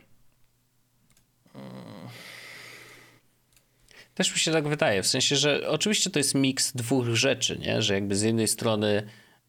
Też 4.13 4.33
mi 4.33 4.39
się 4.39 4.51
tak 4.51 4.67
wydaje, 4.67 5.03
w 5.03 5.07
sensie, 5.07 5.35
że 5.35 5.69
oczywiście 5.69 6.09
to 6.09 6.19
jest 6.19 6.35
miks 6.35 6.71
dwóch 6.71 7.07
rzeczy, 7.07 7.59
nie? 7.59 7.81
że 7.81 7.93
jakby 7.93 8.15
z 8.15 8.21
jednej 8.21 8.47
strony 8.47 9.03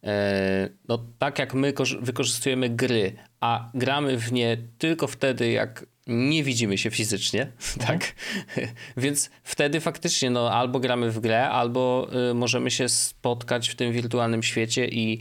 e, 0.05 0.69
no 0.89 1.05
tak 1.19 1.39
jak 1.39 1.55
my 1.55 1.73
wykorzystujemy 2.01 2.71
gry, 2.71 3.17
a 3.41 3.71
gramy 3.75 4.19
w 4.19 4.33
nie 4.33 4.57
tylko 4.79 5.07
wtedy, 5.07 5.51
jak 5.51 5.87
nie 6.07 6.45
widzimy 6.45 6.79
się 6.79 6.91
fizycznie, 6.91 7.47
tak? 7.87 8.15
Więc 8.97 9.31
wtedy 9.43 9.81
faktycznie 9.81 10.31
no, 10.31 10.53
albo 10.53 10.81
gramy 10.81 11.11
w 11.11 11.21
grę, 11.21 11.49
albo 11.49 12.09
y, 12.31 12.35
możemy 12.35 12.71
się 12.71 12.89
spotkać 12.89 13.69
w 13.69 13.75
tym 13.75 13.93
wirtualnym 13.93 14.43
świecie 14.43 14.89
i 14.89 15.21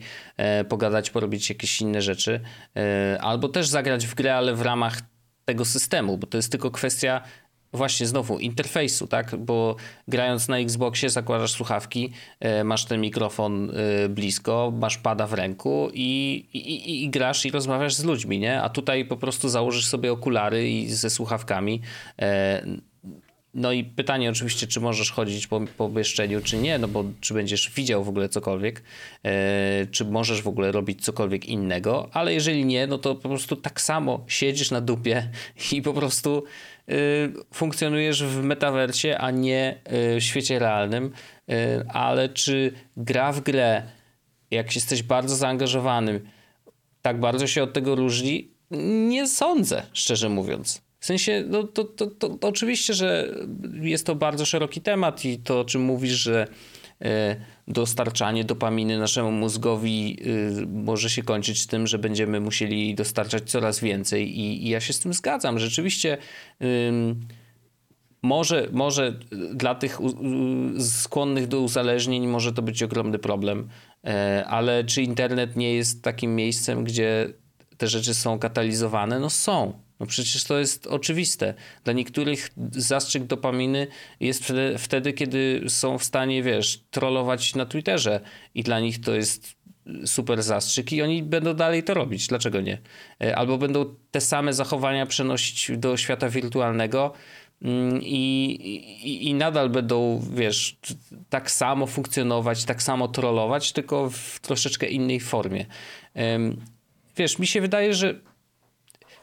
y, 0.62 0.64
pogadać, 0.64 1.10
porobić 1.10 1.50
jakieś 1.50 1.82
inne 1.82 2.02
rzeczy, 2.02 2.40
y, 3.16 3.22
albo 3.22 3.50
też 3.50 3.68
zagrać 3.68 4.08
w 4.08 4.16
grę, 4.16 4.36
ale 4.36 4.56
w 4.56 4.62
ramach 4.62 5.02
tego 5.46 5.66
systemu, 5.66 6.18
bo 6.18 6.28
to 6.28 6.38
jest 6.38 6.52
tylko 6.52 6.72
kwestia 6.72 7.22
właśnie 7.74 8.08
znowu 8.08 8.40
interfejsu, 8.40 9.08
tak? 9.08 9.36
Bo 9.36 9.76
grając 10.08 10.48
na 10.48 10.58
Xboxie 10.58 11.10
zakładasz 11.10 11.52
słuchawki, 11.52 12.12
e, 12.40 12.64
masz 12.64 12.86
ten 12.86 13.02
mikrofon 13.02 13.72
e, 14.06 14.10
blisko, 14.10 14.74
masz 14.80 14.98
pada 14.98 15.28
w 15.28 15.34
ręku 15.34 15.90
i, 15.94 16.46
i, 16.54 17.04
i, 17.04 17.10
grasz 17.10 17.46
i 17.46 17.52
rozmawiasz 17.52 17.94
z 17.94 18.04
ludźmi, 18.04 18.40
nie? 18.40 18.62
A 18.62 18.70
tutaj 18.70 19.06
po 19.06 19.18
prostu 19.18 19.50
założysz 19.50 19.86
sobie 19.86 20.12
okulary 20.12 20.70
i 20.70 20.90
ze 20.90 21.10
słuchawkami. 21.10 21.82
E, 22.22 22.66
no 23.54 23.72
i 23.72 23.84
pytanie 23.84 24.30
oczywiście, 24.30 24.68
czy 24.68 24.80
możesz 24.80 25.12
chodzić 25.12 25.48
po, 25.48 25.60
po 25.60 25.90
pomieszczeniu, 25.90 26.42
czy 26.42 26.58
nie, 26.58 26.78
no 26.78 26.88
bo 26.88 27.04
czy 27.22 27.34
będziesz 27.34 27.72
widział 27.76 28.04
w 28.04 28.10
ogóle 28.10 28.30
cokolwiek, 28.30 28.84
czy 29.92 30.06
możesz 30.06 30.42
w 30.42 30.48
ogóle 30.48 30.72
robić 30.72 31.06
cokolwiek 31.06 31.46
innego, 31.46 32.10
ale 32.14 32.34
jeżeli 32.34 32.66
nie, 32.66 32.88
no 32.88 32.98
to 32.98 33.16
po 33.16 33.30
prostu 33.30 33.56
tak 33.56 33.82
samo 33.82 34.26
siedzisz 34.28 34.72
na 34.72 34.82
dupie 34.82 35.30
i 35.72 35.82
po 35.82 35.94
prostu 35.94 36.44
funkcjonujesz 37.54 38.24
w 38.24 38.44
metaversie, 38.44 39.18
a 39.18 39.32
nie 39.32 39.82
y, 40.16 40.20
w 40.20 40.24
świecie 40.24 40.60
realnym, 40.60 41.12
y, 41.52 41.54
ale 41.88 42.30
czy 42.30 42.72
gra 42.98 43.32
w 43.32 43.42
grę, 43.42 43.84
jak 44.52 44.76
jesteś 44.76 45.04
bardzo 45.04 45.36
zaangażowanym, 45.36 46.20
tak 47.02 47.20
bardzo 47.20 47.48
się 47.48 47.64
od 47.64 47.74
tego 47.74 47.96
różni? 47.96 48.52
Nie 49.10 49.28
sądzę, 49.28 49.84
szczerze 49.94 50.30
mówiąc. 50.30 50.82
W 51.00 51.06
sensie, 51.06 51.44
no 51.48 51.64
to, 51.64 51.84
to, 51.84 52.08
to, 52.08 52.30
to 52.30 52.48
oczywiście, 52.48 52.94
że 52.94 53.36
jest 53.82 54.06
to 54.06 54.16
bardzo 54.16 54.46
szeroki 54.46 54.82
temat 54.82 55.26
i 55.26 55.40
to, 55.40 55.60
o 55.60 55.66
czym 55.66 55.82
mówisz, 55.82 56.14
że 56.14 56.48
dostarczanie 57.72 58.44
dopaminy 58.44 58.98
naszemu 58.98 59.32
mózgowi 59.32 60.18
y, 60.26 60.68
może 60.68 61.10
się 61.10 61.24
kończyć 61.24 61.68
tym, 61.68 61.88
że 61.88 62.00
będziemy 62.00 62.40
musieli 62.40 62.96
dostarczać 62.96 63.52
coraz 63.52 63.80
więcej 63.80 64.40
i, 64.40 64.66
i 64.66 64.70
ja 64.70 64.80
się 64.80 64.94
z 64.94 65.00
tym 65.00 65.14
zgadzam. 65.14 65.60
Rzeczywiście 65.60 66.18
może, 68.22 68.68
może 68.72 69.20
dla 69.54 69.76
tych 69.76 70.00
skłonnych 70.80 71.48
do 71.48 71.60
uzależnień 71.60 72.28
może 72.28 72.54
to 72.54 72.62
być 72.62 72.84
ogromny 72.84 73.20
problem, 73.20 73.70
e, 74.06 74.46
ale 74.48 74.84
czy 74.84 75.02
internet 75.02 75.56
nie 75.56 75.74
jest 75.74 76.04
takim 76.04 76.36
miejscem, 76.36 76.84
gdzie 76.84 77.34
te 77.78 77.88
rzeczy 77.88 78.14
są 78.14 78.40
katalizowane? 78.40 79.20
No 79.20 79.30
są. 79.30 79.74
No 80.02 80.08
przecież 80.08 80.44
to 80.44 80.60
jest 80.60 80.88
oczywiste. 80.88 81.54
Dla 81.84 81.94
niektórych 81.94 82.50
zastrzyk 82.72 83.24
dopaminy 83.24 83.88
jest 84.20 84.54
wtedy, 84.78 85.14
kiedy 85.14 85.64
są 85.68 85.98
w 85.98 86.04
stanie, 86.04 86.44
wiesz, 86.44 86.84
trollować 86.92 87.56
na 87.56 87.66
Twitterze 87.66 88.22
i 88.56 88.64
dla 88.64 88.80
nich 88.80 89.02
to 89.02 89.16
jest 89.16 89.56
super 90.06 90.44
zastrzyk 90.44 90.94
i 90.94 91.02
oni 91.02 91.24
będą 91.24 91.54
dalej 91.54 91.84
to 91.84 91.94
robić. 91.94 92.28
Dlaczego 92.28 92.62
nie? 92.62 92.78
E, 93.24 93.36
albo 93.36 93.58
będą 93.58 93.96
te 94.12 94.22
same 94.22 94.54
zachowania 94.54 95.06
przenosić 95.06 95.72
do 95.78 95.98
świata 95.98 96.30
wirtualnego 96.30 97.14
mm, 97.62 98.02
i, 98.02 98.46
i, 99.04 99.28
i 99.30 99.34
nadal 99.34 99.70
będą, 99.70 100.22
wiesz, 100.34 100.78
tak 101.30 101.52
samo 101.52 101.88
funkcjonować, 101.88 102.66
tak 102.66 102.84
samo 102.84 103.08
trollować, 103.08 103.72
tylko 103.72 104.10
w 104.10 104.40
troszeczkę 104.40 104.88
innej 104.88 105.20
formie. 105.20 105.66
Wiesz, 107.18 107.40
mi 107.40 107.48
się 107.48 107.62
wydaje, 107.62 107.94
że 107.94 108.31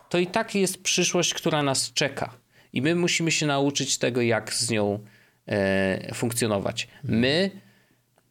to 0.08 0.18
i 0.18 0.26
tak 0.26 0.54
jest 0.54 0.82
przyszłość, 0.82 1.34
która 1.34 1.62
nas 1.62 1.92
czeka. 1.92 2.34
I 2.72 2.82
my 2.82 2.94
musimy 2.94 3.30
się 3.30 3.46
nauczyć 3.46 3.98
tego, 3.98 4.22
jak 4.22 4.54
z 4.54 4.70
nią 4.70 4.98
e, 5.46 6.14
funkcjonować. 6.14 6.88
My, 7.04 7.50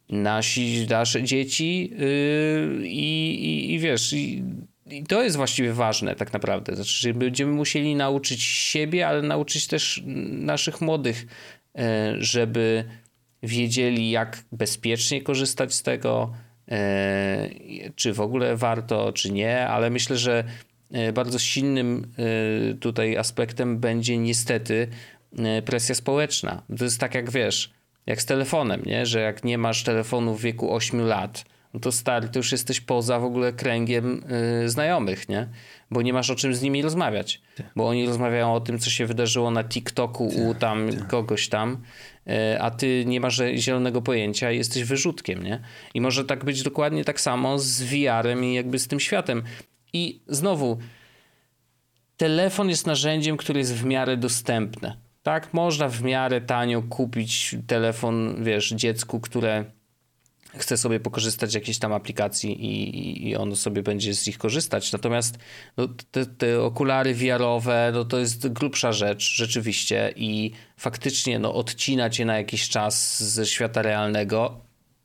nasi, 0.10 0.88
nasze 0.90 1.24
dzieci 1.24 1.90
yy, 1.98 2.88
i, 2.88 3.74
i, 3.74 3.80
wiesz, 3.80 4.14
i, 4.14 4.44
i, 4.86 5.04
to 5.04 5.24
jest 5.24 5.36
właściwie 5.36 5.74
ważne 5.74 6.16
tak 6.16 6.34
naprawdę. 6.34 6.76
Znaczy, 6.76 6.92
że 6.92 7.14
będziemy 7.14 7.52
musieli 7.52 7.96
nauczyć 7.96 8.44
siebie, 8.44 9.08
ale 9.08 9.22
nauczyć 9.22 9.68
też 9.68 10.04
naszych 10.32 10.82
młodych, 10.82 11.26
e, 11.78 12.16
żeby 12.20 12.84
wiedzieli, 13.44 14.10
jak 14.10 14.44
bezpiecznie 14.52 15.22
korzystać 15.22 15.74
z 15.74 15.84
tego, 15.84 16.34
e, 16.72 17.50
czy 17.96 18.14
w 18.14 18.22
ogóle 18.22 18.56
warto, 18.56 19.14
czy 19.14 19.32
nie, 19.32 19.68
ale 19.68 19.90
myślę, 19.90 20.18
że 20.18 20.44
bardzo 21.14 21.40
silnym 21.40 22.14
e, 22.18 22.74
tutaj 22.74 23.18
aspektem 23.18 23.80
będzie 23.80 24.18
niestety 24.18 24.88
e, 25.38 25.62
presja 25.62 25.96
społeczna. 25.96 26.64
To 26.78 26.84
jest 26.84 27.00
tak 27.00 27.16
jak 27.16 27.32
wiesz, 27.32 27.72
jak 28.06 28.22
z 28.22 28.26
telefonem, 28.26 28.82
nie? 28.86 29.06
że 29.06 29.20
jak 29.20 29.44
nie 29.44 29.58
masz 29.58 29.84
telefonu 29.84 30.36
w 30.36 30.42
wieku 30.42 30.74
8 30.74 31.02
lat, 31.02 31.46
no 31.74 31.80
to 31.80 31.92
stary, 31.92 32.30
to 32.30 32.40
już 32.40 32.52
jesteś 32.52 32.82
poza 32.82 33.20
w 33.20 33.24
ogóle 33.24 33.54
kręgiem 33.54 34.24
znajomych, 34.66 35.30
nie? 35.30 35.48
Bo 35.92 36.02
nie 36.02 36.14
masz 36.14 36.30
o 36.30 36.36
czym 36.36 36.56
z 36.56 36.62
nimi 36.62 36.82
rozmawiać. 36.82 37.42
Bo 37.76 37.88
oni 37.88 38.06
rozmawiają 38.06 38.54
o 38.54 38.60
tym, 38.60 38.80
co 38.80 38.90
się 38.90 39.06
wydarzyło 39.06 39.52
na 39.52 39.64
TikToku 39.64 40.28
u 40.28 40.56
tam 40.56 40.90
kogoś 41.08 41.50
tam, 41.50 41.84
a 42.60 42.72
ty 42.72 43.04
nie 43.06 43.20
masz 43.20 43.42
zielonego 43.56 44.02
pojęcia 44.02 44.52
i 44.52 44.58
jesteś 44.58 44.84
wyrzutkiem, 44.84 45.44
nie? 45.44 45.60
I 45.94 46.02
może 46.02 46.26
tak 46.26 46.46
być 46.46 46.64
dokładnie 46.64 47.04
tak 47.04 47.22
samo 47.22 47.60
z 47.60 47.84
VR-em 47.84 48.44
i 48.44 48.54
jakby 48.54 48.80
z 48.80 48.88
tym 48.88 49.00
światem. 49.00 49.44
I 49.94 50.22
znowu, 50.28 50.78
telefon 52.18 52.70
jest 52.70 52.88
narzędziem, 52.88 53.38
które 53.38 53.60
jest 53.60 53.74
w 53.74 53.86
miarę 53.86 54.18
dostępne. 54.18 54.98
Tak, 55.24 55.54
można 55.54 55.90
w 55.90 56.04
miarę 56.04 56.42
tanio 56.42 56.82
kupić 56.82 57.56
telefon, 57.68 58.44
wiesz, 58.44 58.70
dziecku, 58.70 59.20
które 59.20 59.66
chce 60.58 60.78
sobie 60.78 61.00
pokorzystać 61.00 61.52
z 61.52 61.54
jakiejś 61.54 61.80
tam 61.80 61.94
aplikacji 61.94 62.66
i, 62.66 63.30
i 63.30 63.36
on 63.36 63.56
sobie 63.56 63.84
będzie 63.84 64.14
z 64.14 64.28
nich 64.28 64.38
korzystać. 64.38 64.92
Natomiast 64.92 65.38
no, 65.78 65.88
te, 66.12 66.26
te 66.26 66.62
okulary 66.62 67.14
wiarowe, 67.14 67.92
no 67.94 68.06
to 68.06 68.20
jest 68.20 68.48
grubsza 68.48 68.92
rzecz 68.92 69.36
rzeczywiście 69.36 70.14
i 70.16 70.52
faktycznie 70.78 71.40
no, 71.40 71.54
odcina 71.54 72.10
cię 72.10 72.26
na 72.26 72.38
jakiś 72.38 72.70
czas 72.70 73.24
ze 73.24 73.46
świata 73.46 73.82
realnego. 73.82 74.60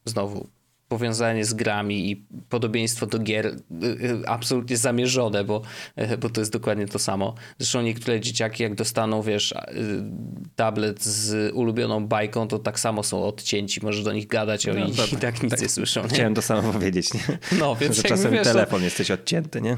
Znowu, 0.05 0.49
powiązanie 0.92 1.44
z 1.44 1.55
grami 1.55 2.11
i 2.11 2.26
podobieństwo 2.48 3.07
do 3.07 3.18
gier 3.18 3.46
y, 3.46 3.52
y, 3.85 4.28
absolutnie 4.28 4.76
zamierzone, 4.76 5.44
bo, 5.44 5.62
y, 5.98 6.18
bo 6.18 6.31
to 6.31 6.40
jest 6.40 6.52
dokładnie 6.52 6.87
to 6.87 6.98
samo. 6.98 7.35
Zresztą 7.59 7.83
niektóre 7.83 8.20
dzieciaki 8.20 8.62
jak 8.62 8.74
dostaną, 8.74 9.22
wiesz, 9.22 9.55
tablet 10.57 11.05
z 11.05 11.52
ulubioną 11.55 12.07
bajką, 12.07 12.48
to 12.48 12.59
tak 12.59 12.81
samo 12.81 13.02
są 13.02 13.24
odcięci, 13.24 13.81
możesz 13.83 14.05
do 14.05 14.12
nich 14.12 14.26
gadać, 14.26 14.66
no, 14.66 14.72
oni 14.72 14.92
i 15.12 15.16
tak 15.16 15.42
nic 15.42 15.50
tak, 15.50 15.62
nie 15.62 15.68
słyszą. 15.68 16.02
Nie? 16.02 16.09
Chciałem 16.09 16.35
to 16.35 16.42
samo 16.42 16.72
powiedzieć, 16.72 17.14
nie? 17.14 17.38
No, 17.59 17.76
więc 17.76 17.96
Że 17.96 18.02
czasem 18.02 18.33
wiesz, 18.33 18.44
telefon 18.44 18.78
to, 18.78 18.85
jesteś 18.85 19.11
odcięty, 19.11 19.61
nie? 19.61 19.76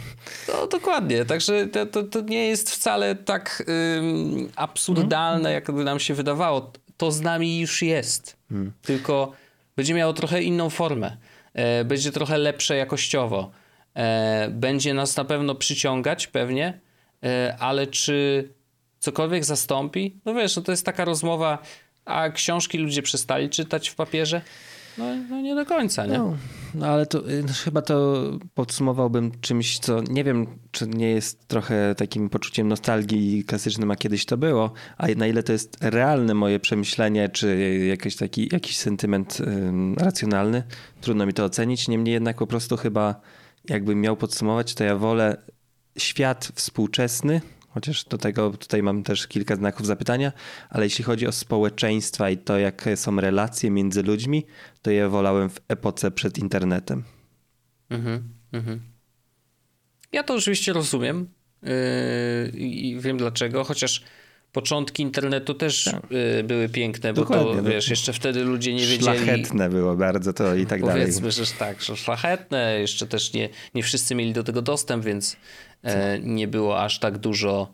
No 0.48 0.66
dokładnie, 0.66 1.24
także 1.24 1.66
to, 1.66 1.86
to, 1.86 2.02
to 2.02 2.20
nie 2.20 2.48
jest 2.48 2.70
wcale 2.70 3.14
tak 3.14 3.64
absurdalne, 4.56 5.52
jak 5.52 5.72
by 5.72 5.84
nam 5.84 6.00
się 6.00 6.14
wydawało. 6.14 6.72
To 6.96 7.12
z 7.12 7.20
nami 7.20 7.60
już 7.60 7.82
jest. 7.82 8.36
Hmm. 8.48 8.72
Tylko 8.82 9.32
będzie 9.76 9.94
miało 9.94 10.12
trochę 10.12 10.42
inną 10.42 10.70
formę, 10.70 11.16
e, 11.52 11.84
będzie 11.84 12.12
trochę 12.12 12.38
lepsze 12.38 12.76
jakościowo, 12.76 13.50
e, 13.94 14.48
będzie 14.50 14.94
nas 14.94 15.16
na 15.16 15.24
pewno 15.24 15.54
przyciągać 15.54 16.26
pewnie, 16.26 16.80
e, 17.24 17.56
ale 17.58 17.86
czy 17.86 18.48
cokolwiek 18.98 19.44
zastąpi? 19.44 20.20
No 20.24 20.34
wiesz, 20.34 20.56
no 20.56 20.62
to 20.62 20.72
jest 20.72 20.86
taka 20.86 21.04
rozmowa, 21.04 21.58
a 22.04 22.30
książki 22.30 22.78
ludzie 22.78 23.02
przestali 23.02 23.50
czytać 23.50 23.88
w 23.88 23.94
papierze? 23.94 24.40
No, 24.98 25.04
no, 25.30 25.40
nie 25.40 25.54
do 25.54 25.66
końca, 25.66 26.06
nie? 26.06 26.18
No, 26.18 26.36
no 26.74 26.86
ale 26.86 27.06
to 27.06 27.30
y, 27.30 27.44
chyba 27.64 27.82
to 27.82 28.22
podsumowałbym 28.54 29.32
czymś, 29.40 29.78
co 29.78 30.02
nie 30.02 30.24
wiem, 30.24 30.46
czy 30.70 30.86
nie 30.86 31.10
jest 31.10 31.48
trochę 31.48 31.94
takim 31.94 32.30
poczuciem 32.30 32.68
nostalgii 32.68 33.44
klasycznym, 33.44 33.90
a 33.90 33.96
kiedyś 33.96 34.24
to 34.24 34.36
było, 34.36 34.72
a 34.96 35.06
na 35.16 35.26
ile 35.26 35.42
to 35.42 35.52
jest 35.52 35.76
realne 35.80 36.34
moje 36.34 36.60
przemyślenie, 36.60 37.28
czy 37.28 37.78
jakiś 37.88 38.16
taki 38.16 38.48
jakiś 38.52 38.76
sentyment 38.76 39.38
racjonalny, 39.96 40.62
trudno 41.00 41.26
mi 41.26 41.32
to 41.32 41.44
ocenić. 41.44 41.88
Niemniej 41.88 42.12
jednak 42.12 42.36
po 42.36 42.46
prostu 42.46 42.76
chyba 42.76 43.20
jakbym 43.68 44.00
miał 44.00 44.16
podsumować, 44.16 44.74
to 44.74 44.84
ja 44.84 44.96
wolę 44.96 45.36
świat 45.98 46.52
współczesny, 46.54 47.40
Chociaż 47.74 48.04
do 48.04 48.18
tego 48.18 48.50
tutaj 48.50 48.82
mam 48.82 49.02
też 49.02 49.26
kilka 49.26 49.56
znaków 49.56 49.86
zapytania, 49.86 50.32
ale 50.70 50.84
jeśli 50.84 51.04
chodzi 51.04 51.26
o 51.26 51.32
społeczeństwa 51.32 52.30
i 52.30 52.36
to, 52.36 52.58
jakie 52.58 52.96
są 52.96 53.20
relacje 53.20 53.70
między 53.70 54.02
ludźmi, 54.02 54.46
to 54.82 54.90
je 54.90 55.08
wolałem 55.08 55.50
w 55.50 55.60
epoce 55.68 56.10
przed 56.10 56.38
internetem. 56.38 57.04
Mhm, 57.90 58.28
mhm. 58.52 58.80
Ja 60.12 60.22
to 60.22 60.34
oczywiście 60.34 60.72
rozumiem 60.72 61.28
yy, 61.62 61.70
i 62.58 63.00
wiem 63.00 63.16
dlaczego, 63.16 63.64
chociaż 63.64 64.04
początki 64.54 65.02
internetu 65.02 65.54
też 65.54 65.84
tak. 65.84 66.10
yy, 66.10 66.44
były 66.44 66.68
piękne, 66.68 67.12
bo 67.12 67.20
Dokładnie, 67.20 67.56
to 67.56 67.62
no. 67.62 67.70
wiesz, 67.70 67.88
jeszcze 67.88 68.12
wtedy 68.12 68.44
ludzie 68.44 68.74
nie 68.74 68.86
wiedzieli. 68.86 69.02
Szlachetne 69.02 69.70
było 69.70 69.96
bardzo 69.96 70.32
to 70.32 70.54
i 70.54 70.66
tak 70.66 70.80
Powiedzmy, 70.80 70.86
dalej. 70.86 71.20
Powiedzmy, 71.20 71.44
że 71.44 71.52
tak, 71.58 71.82
że 71.82 71.96
szlachetne, 71.96 72.80
jeszcze 72.80 73.06
też 73.06 73.32
nie, 73.32 73.48
nie 73.74 73.82
wszyscy 73.82 74.14
mieli 74.14 74.32
do 74.32 74.44
tego 74.44 74.62
dostęp, 74.62 75.04
więc 75.04 75.36
e, 75.82 76.18
nie 76.18 76.48
było 76.48 76.82
aż 76.82 76.98
tak 76.98 77.18
dużo 77.18 77.72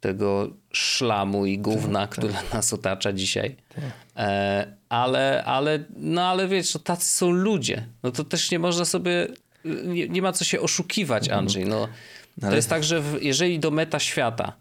tego 0.00 0.50
szlamu 0.72 1.46
i 1.46 1.58
gówna, 1.58 2.00
tak, 2.00 2.10
które 2.10 2.32
tak. 2.32 2.52
nas 2.52 2.72
otacza 2.72 3.12
dzisiaj. 3.12 3.56
Tak. 3.74 3.84
E, 4.16 4.76
ale, 4.88 5.44
ale, 5.44 5.84
no 5.96 6.22
ale 6.22 6.48
wiesz, 6.48 6.74
no 6.74 6.80
tacy 6.80 7.08
są 7.08 7.30
ludzie. 7.30 7.86
No 8.02 8.10
to 8.10 8.24
też 8.24 8.50
nie 8.50 8.58
można 8.58 8.84
sobie, 8.84 9.26
nie, 9.84 10.08
nie 10.08 10.22
ma 10.22 10.32
co 10.32 10.44
się 10.44 10.60
oszukiwać, 10.60 11.22
mhm. 11.22 11.38
Andrzej. 11.38 11.64
No, 11.64 11.88
to 12.40 12.56
jest 12.56 12.68
tak, 12.68 12.84
że 12.84 13.00
w, 13.00 13.22
jeżeli 13.22 13.60
do 13.60 13.70
meta 13.70 13.98
świata 13.98 14.52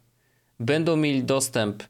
będą 0.59 0.95
mieli 0.95 1.23
dostęp 1.23 1.83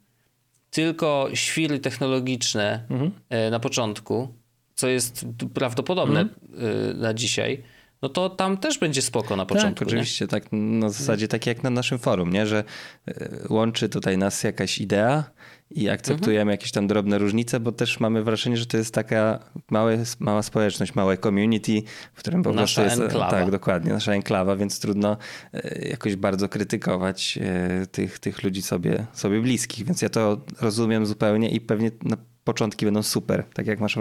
tylko 0.71 1.29
świry 1.33 1.79
technologiczne 1.79 2.85
mhm. 2.89 3.11
E, 3.29 3.49
na 3.49 3.59
początku, 3.59 4.33
co 4.75 4.87
jest 4.87 5.25
prawdopodobne 5.53 6.19
mhm. 6.19 6.99
na 6.99 7.13
dzisiaj, 7.13 7.63
no 8.01 8.09
to 8.09 8.29
tam 8.29 8.57
też 8.57 8.77
będzie 8.77 9.01
spoko 9.01 9.35
na 9.35 9.45
początku. 9.45 9.79
Tak, 9.79 9.87
oczywiście, 9.87 10.27
tak 10.27 10.43
na 10.51 10.89
zasadzie 10.89 11.27
tak 11.27 11.45
jak 11.45 11.63
na 11.63 11.69
naszym 11.69 11.99
forum, 11.99 12.33
nie? 12.33 12.47
że 12.47 12.63
e, 13.07 13.29
łączy 13.49 13.89
tutaj 13.89 14.17
nas 14.17 14.43
jakaś 14.43 14.77
idea 14.77 15.23
i 15.71 15.89
akceptujemy 15.89 16.41
mhm. 16.41 16.49
jakieś 16.49 16.71
tam 16.71 16.87
drobne 16.87 17.17
różnice, 17.17 17.59
bo 17.59 17.71
też 17.71 17.99
mamy 17.99 18.23
wrażenie, 18.23 18.57
że 18.57 18.65
to 18.65 18.77
jest 18.77 18.93
taka 18.93 19.39
małe, 19.71 20.03
mała 20.19 20.43
społeczność, 20.43 20.95
małe 20.95 21.17
community, 21.17 21.81
w 22.13 22.19
którym 22.19 22.43
po 22.43 22.53
nasza 22.53 22.81
prostu 22.81 23.01
jest... 23.01 23.13
Enklawa. 23.13 23.31
Tak, 23.31 23.51
dokładnie, 23.51 23.93
nasza 23.93 24.13
enklawa, 24.13 24.55
więc 24.55 24.79
trudno 24.79 25.17
e, 25.53 25.89
jakoś 25.89 26.15
bardzo 26.15 26.49
krytykować 26.49 27.39
e, 27.41 27.87
tych, 27.87 28.19
tych 28.19 28.43
ludzi 28.43 28.61
sobie, 28.61 29.05
sobie 29.13 29.41
bliskich, 29.41 29.85
więc 29.85 30.01
ja 30.01 30.09
to 30.09 30.41
rozumiem 30.61 31.05
zupełnie 31.05 31.49
i 31.49 31.61
pewnie 31.61 31.91
na 32.03 32.17
początki 32.43 32.85
będą 32.85 33.03
super, 33.03 33.43
tak 33.53 33.67
jak 33.67 33.79
masz 33.79 33.97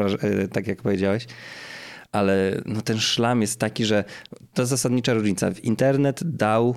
tak 0.52 0.66
jak 0.66 0.82
powiedziałeś 0.82 1.26
ale 2.12 2.62
no 2.66 2.82
ten 2.82 2.98
szlam 2.98 3.40
jest 3.40 3.60
taki, 3.60 3.84
że 3.84 4.04
to 4.54 4.66
zasadnicza 4.66 5.14
różnica. 5.14 5.50
Internet 5.62 6.20
dał 6.24 6.74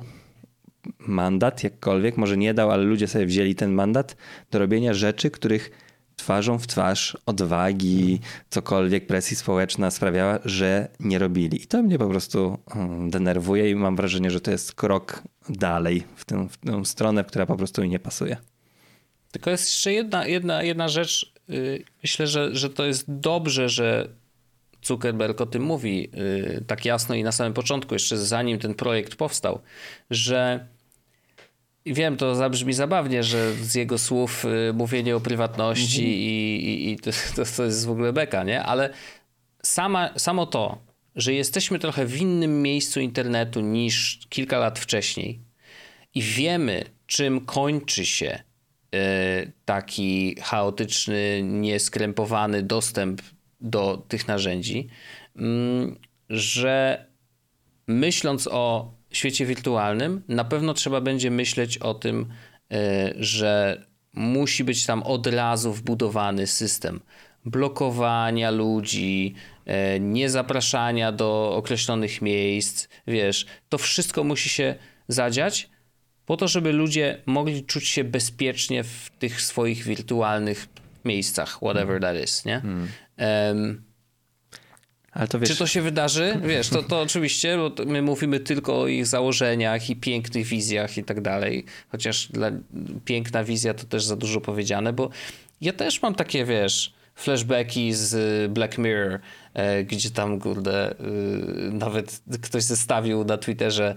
mandat, 0.99 1.63
jakkolwiek, 1.63 2.17
może 2.17 2.37
nie 2.37 2.53
dał, 2.53 2.71
ale 2.71 2.83
ludzie 2.83 3.07
sobie 3.07 3.25
wzięli 3.25 3.55
ten 3.55 3.71
mandat 3.71 4.15
do 4.51 4.59
robienia 4.59 4.93
rzeczy, 4.93 5.31
których 5.31 5.71
twarzą 6.15 6.59
w 6.59 6.67
twarz 6.67 7.17
odwagi, 7.25 8.19
cokolwiek 8.49 9.07
presji 9.07 9.37
społeczna 9.37 9.91
sprawiała, 9.91 10.39
że 10.45 10.87
nie 10.99 11.19
robili. 11.19 11.63
I 11.63 11.67
to 11.67 11.83
mnie 11.83 11.97
po 11.97 12.07
prostu 12.07 12.57
hmm, 12.69 13.09
denerwuje 13.09 13.69
i 13.69 13.75
mam 13.75 13.95
wrażenie, 13.95 14.31
że 14.31 14.41
to 14.41 14.51
jest 14.51 14.73
krok 14.73 15.23
dalej 15.49 16.03
w 16.15 16.25
tę, 16.25 16.47
w 16.49 16.57
tę 16.57 16.85
stronę, 16.85 17.23
która 17.23 17.45
po 17.45 17.55
prostu 17.55 17.81
mi 17.81 17.89
nie 17.89 17.99
pasuje. 17.99 18.37
Tylko 19.31 19.49
jest 19.49 19.69
jeszcze 19.69 19.93
jedna, 19.93 20.27
jedna, 20.27 20.63
jedna 20.63 20.87
rzecz. 20.87 21.33
Y, 21.49 21.83
myślę, 22.03 22.27
że, 22.27 22.55
że 22.55 22.69
to 22.69 22.85
jest 22.85 23.05
dobrze, 23.07 23.69
że 23.69 24.09
Zuckerberg 24.83 25.41
o 25.41 25.45
tym 25.45 25.63
mówi 25.63 26.09
y, 26.17 26.63
tak 26.67 26.85
jasno 26.85 27.15
i 27.15 27.23
na 27.23 27.31
samym 27.31 27.53
początku, 27.53 27.95
jeszcze 27.95 28.17
zanim 28.17 28.59
ten 28.59 28.73
projekt 28.73 29.15
powstał, 29.15 29.59
że 30.09 30.67
wiem, 31.85 32.17
to 32.17 32.35
zabrzmi 32.35 32.73
zabawnie, 32.73 33.23
że 33.23 33.53
z 33.53 33.75
jego 33.75 33.97
słów 33.97 34.45
y, 34.45 34.73
mówienie 34.73 35.15
o 35.15 35.19
prywatności 35.19 36.01
mhm. 36.01 36.17
i, 36.17 36.19
i, 36.19 36.91
i 36.91 36.99
to, 36.99 37.11
to, 37.57 37.63
jest 37.63 37.85
w 37.85 37.91
ogóle 37.91 38.13
beka, 38.13 38.43
nie? 38.43 38.63
Ale 38.63 38.93
sama, 39.63 40.13
samo 40.17 40.45
to, 40.45 40.77
że 41.15 41.33
jesteśmy 41.33 41.79
trochę 41.79 42.05
w 42.05 42.17
innym 42.17 42.61
miejscu 42.61 42.99
internetu 42.99 43.61
niż 43.61 44.19
kilka 44.29 44.59
lat 44.59 44.79
wcześniej 44.79 45.39
i 46.15 46.21
wiemy, 46.21 46.85
czym 47.07 47.45
kończy 47.45 48.05
się 48.05 48.43
y, 48.95 49.51
taki 49.65 50.35
chaotyczny, 50.41 51.41
nieskrępowany 51.43 52.63
dostęp 52.63 53.21
do 53.61 54.05
tych 54.07 54.27
narzędzi, 54.27 54.87
mm, 55.35 55.99
że 56.29 57.05
myśląc 57.87 58.47
o 58.51 58.93
świecie 59.11 59.45
wirtualnym, 59.45 60.21
na 60.27 60.43
pewno 60.43 60.73
trzeba 60.73 61.01
będzie 61.01 61.31
myśleć 61.31 61.77
o 61.77 61.93
tym, 61.93 62.25
e, 62.71 63.13
że 63.19 63.83
musi 64.13 64.63
być 64.63 64.85
tam 64.85 65.03
od 65.03 65.27
razu 65.27 65.73
wbudowany 65.73 66.47
system 66.47 66.99
blokowania 67.45 68.51
ludzi, 68.51 69.35
e, 69.65 69.99
niezapraszania 69.99 71.11
do 71.11 71.55
określonych 71.55 72.21
miejsc. 72.21 72.87
Wiesz, 73.07 73.45
to 73.69 73.77
wszystko 73.77 74.23
musi 74.23 74.49
się 74.49 74.75
zadziać 75.07 75.69
po 76.25 76.37
to, 76.37 76.47
żeby 76.47 76.71
ludzie 76.71 77.21
mogli 77.25 77.65
czuć 77.65 77.87
się 77.87 78.03
bezpiecznie 78.03 78.83
w 78.83 79.09
tych 79.19 79.41
swoich 79.41 79.83
wirtualnych 79.83 80.67
miejscach, 81.05 81.57
whatever 81.57 82.01
that 82.01 82.23
is, 82.23 82.45
nie? 82.45 82.59
Hmm. 82.59 82.87
Um, 83.21 83.81
to 85.29 85.39
wiesz... 85.39 85.49
Czy 85.49 85.55
to 85.55 85.67
się 85.67 85.81
wydarzy? 85.81 86.39
Wiesz, 86.43 86.69
to, 86.69 86.83
to 86.83 87.01
oczywiście, 87.01 87.57
bo 87.57 87.85
my 87.85 88.01
mówimy 88.01 88.39
tylko 88.39 88.81
o 88.81 88.87
ich 88.87 89.07
założeniach 89.07 89.89
i 89.89 89.95
pięknych 89.95 90.47
wizjach 90.47 90.97
i 90.97 91.03
tak 91.03 91.21
dalej. 91.21 91.65
Chociaż 91.89 92.27
dla, 92.27 92.51
piękna 93.05 93.43
wizja 93.43 93.73
to 93.73 93.83
też 93.83 94.05
za 94.05 94.15
dużo 94.15 94.41
powiedziane, 94.41 94.93
bo 94.93 95.09
ja 95.61 95.73
też 95.73 96.01
mam 96.01 96.15
takie, 96.15 96.45
wiesz, 96.45 96.93
flashbacki 97.15 97.93
z 97.93 98.51
Black 98.51 98.77
Mirror, 98.77 99.19
e, 99.53 99.83
gdzie 99.83 100.09
tam, 100.09 100.39
kurde, 100.39 100.91
e, 100.91 100.95
nawet 101.71 102.21
ktoś 102.41 102.63
zestawił 102.63 103.23
na 103.23 103.37
Twitterze 103.37 103.95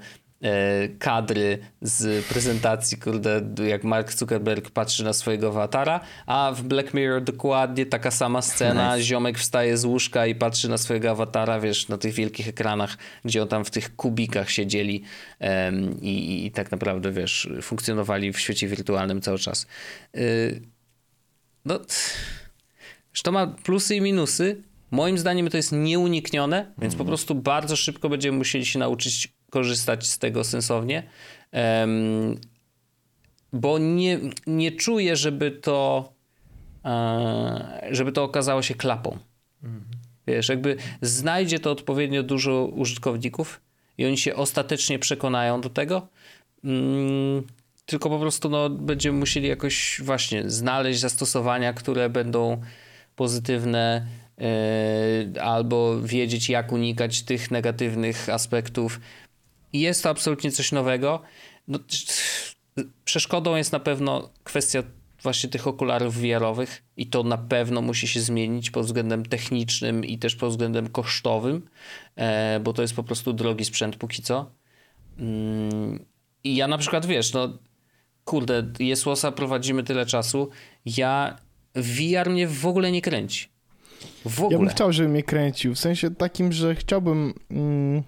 kadry 0.99 1.59
z 1.83 2.27
prezentacji, 2.27 2.99
kurde, 2.99 3.43
jak 3.67 3.85
Mark 3.85 4.13
Zuckerberg 4.13 4.71
patrzy 4.71 5.05
na 5.05 5.13
swojego 5.13 5.49
awatara, 5.49 6.01
a 6.27 6.53
w 6.57 6.63
Black 6.63 6.95
Mirror 6.95 7.23
dokładnie 7.23 7.87
taka 7.87 8.11
sama 8.11 8.43
scena, 8.43 8.97
nice. 8.97 9.07
ziomek 9.07 9.39
wstaje 9.39 9.77
z 9.77 9.85
łóżka 9.85 10.27
i 10.27 10.35
patrzy 10.35 10.69
na 10.69 10.79
swojego 10.79 11.11
awatara, 11.11 11.61
wiesz, 11.61 11.89
na 11.89 11.99
tych 11.99 12.15
wielkich 12.15 12.49
ekranach, 12.49 12.97
gdzie 13.25 13.43
on 13.43 13.49
tam 13.49 13.65
w 13.65 13.71
tych 13.71 13.97
kubikach 13.97 14.51
siedzieli 14.51 15.03
um, 15.41 16.01
i, 16.01 16.47
i, 16.47 16.51
tak 16.51 16.71
naprawdę, 16.71 17.13
wiesz, 17.13 17.49
funkcjonowali 17.63 18.33
w 18.33 18.41
świecie 18.41 18.69
wirtualnym 18.69 19.21
cały 19.21 19.39
czas. 19.39 19.67
Yy, 20.15 20.61
no, 21.65 21.81
to 23.23 23.33
ma 23.33 23.47
plusy 23.47 23.97
i 23.97 24.01
minusy. 24.01 24.63
Moim 24.91 25.19
zdaniem 25.19 25.51
to 25.51 25.57
jest 25.57 25.73
nieuniknione, 25.73 26.73
więc 26.79 26.95
po 26.95 27.03
mhm. 27.03 27.07
prostu 27.07 27.35
bardzo 27.35 27.77
szybko 27.77 28.09
będziemy 28.09 28.39
musieli 28.39 28.67
się 28.67 28.79
nauczyć 28.79 29.34
korzystać 29.55 30.07
z 30.07 30.19
tego 30.19 30.45
sensownie, 30.45 31.03
bo 33.53 33.79
nie, 33.79 34.21
nie 34.47 34.73
czuję, 34.73 35.17
żeby 35.17 35.51
to, 35.51 36.13
e, 36.85 37.89
żeby 37.91 38.13
to 38.13 38.25
okazało 38.25 38.63
się 38.63 38.75
klapą. 38.75 39.19
Mhm. 39.63 39.85
Wiesz, 40.27 40.49
jakby 40.49 40.77
znajdzie 41.03 41.59
to 41.59 41.71
odpowiednio 41.71 42.23
dużo 42.23 42.65
użytkowników 42.65 43.61
i 43.99 44.07
oni 44.07 44.19
się 44.19 44.35
ostatecznie 44.35 44.99
przekonają 44.99 45.61
do 45.61 45.71
tego, 45.71 46.09
mm, 46.65 47.43
tylko 47.87 48.11
po 48.11 48.19
prostu 48.19 48.49
no, 48.49 48.71
będziemy 48.71 49.19
musieli 49.19 49.49
jakoś 49.49 50.01
właśnie 50.05 50.51
znaleźć 50.51 51.01
zastosowania, 51.01 51.73
które 51.73 52.09
będą 52.09 52.61
pozytywne, 53.17 54.07
e, 54.39 55.43
albo 55.43 56.01
wiedzieć, 56.01 56.49
jak 56.49 56.73
unikać 56.73 57.23
tych 57.23 57.51
negatywnych 57.51 58.29
aspektów. 58.29 59.01
I 59.75 59.81
jest 59.81 60.03
to 60.03 60.11
absolutnie 60.11 60.51
coś 60.51 60.73
nowego. 60.73 61.23
No, 61.69 61.79
przeszkodą 63.05 63.57
jest 63.57 63.73
na 63.73 63.81
pewno 63.81 64.31
kwestia 64.45 64.83
właśnie 65.23 65.51
tych 65.51 65.67
okularów 65.67 66.17
VR-owych 66.17 66.83
i 66.97 67.07
to 67.07 67.23
na 67.23 67.39
pewno 67.39 67.83
musi 67.83 68.09
się 68.09 68.21
zmienić 68.21 68.71
pod 68.71 68.87
względem 68.87 69.27
technicznym 69.27 70.05
i 70.05 70.19
też 70.19 70.37
pod 70.37 70.51
względem 70.51 70.89
kosztowym, 70.89 71.69
e, 72.17 72.61
bo 72.61 72.73
to 72.73 72.83
jest 72.83 72.95
po 72.95 73.03
prostu 73.03 73.33
drogi 73.33 73.65
sprzęt 73.65 73.97
póki 73.97 74.23
co. 74.23 74.51
Mm, 75.19 76.05
I 76.45 76.57
ja 76.57 76.69
na 76.69 76.79
przykład, 76.79 77.07
wiesz, 77.07 77.33
no 77.33 77.59
kurde, 78.25 78.73
Jesłosa 78.79 79.33
prowadzimy 79.33 79.83
tyle 79.83 80.07
czasu, 80.07 80.49
ja 80.87 81.37
VR 81.75 82.31
mnie 82.31 82.49
w 82.49 82.67
ogóle 82.67 82.93
nie 82.93 83.03
kręci. 83.03 83.49
W 84.25 84.43
ogóle. 84.43 84.53
Ja 84.53 84.59
bym 84.59 84.69
chciał, 84.69 84.93
żeby 84.93 85.09
mnie 85.09 85.23
kręcił, 85.23 85.75
w 85.75 85.79
sensie 85.79 86.15
takim, 86.15 86.53
że 86.53 86.75
chciałbym... 86.75 87.35
Mm 87.51 88.03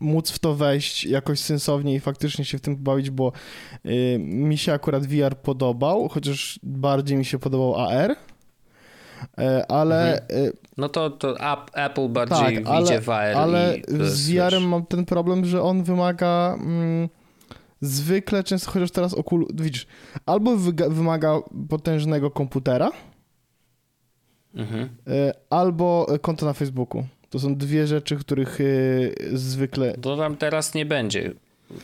móc 0.00 0.30
w 0.30 0.38
to 0.38 0.54
wejść 0.54 1.04
jakoś 1.04 1.40
sensownie 1.40 1.94
i 1.94 2.00
faktycznie 2.00 2.44
się 2.44 2.58
w 2.58 2.60
tym 2.60 2.76
pobawić, 2.76 3.10
bo 3.10 3.32
y, 3.86 4.18
mi 4.20 4.58
się 4.58 4.72
akurat 4.72 5.06
VR 5.06 5.36
podobał, 5.36 6.08
chociaż 6.08 6.60
bardziej 6.62 7.18
mi 7.18 7.24
się 7.24 7.38
podobał 7.38 7.76
AR. 7.76 8.10
Y, 8.10 8.16
ale. 9.68 10.22
Mhm. 10.22 10.40
Y, 10.46 10.52
no 10.76 10.88
to, 10.88 11.10
to 11.10 11.36
Apple 11.74 12.08
bardziej 12.08 12.56
tak, 12.56 12.66
ale, 12.66 13.00
w 13.00 13.10
AR. 13.10 13.36
Ale 13.36 13.76
z 13.98 14.30
VR 14.30 14.60
mam 14.60 14.86
ten 14.86 15.04
problem, 15.04 15.44
że 15.44 15.62
on 15.62 15.82
wymaga. 15.82 16.54
Mm, 16.60 17.08
zwykle 17.80 18.44
często, 18.44 18.70
chociaż 18.70 18.90
teraz 18.90 19.14
okul... 19.14 19.46
Widzisz, 19.54 19.86
albo 20.26 20.56
wymaga 20.88 21.40
potężnego 21.68 22.30
komputera, 22.30 22.90
mhm. 24.54 24.84
Y, 24.84 25.32
albo 25.50 26.06
konto 26.22 26.46
na 26.46 26.52
Facebooku. 26.52 27.04
To 27.30 27.38
są 27.38 27.56
dwie 27.56 27.86
rzeczy, 27.86 28.16
których 28.16 28.60
y, 28.60 29.14
zwykle... 29.32 29.94
To 29.94 30.16
tam 30.16 30.36
teraz 30.36 30.74
nie 30.74 30.86
będzie 30.86 31.32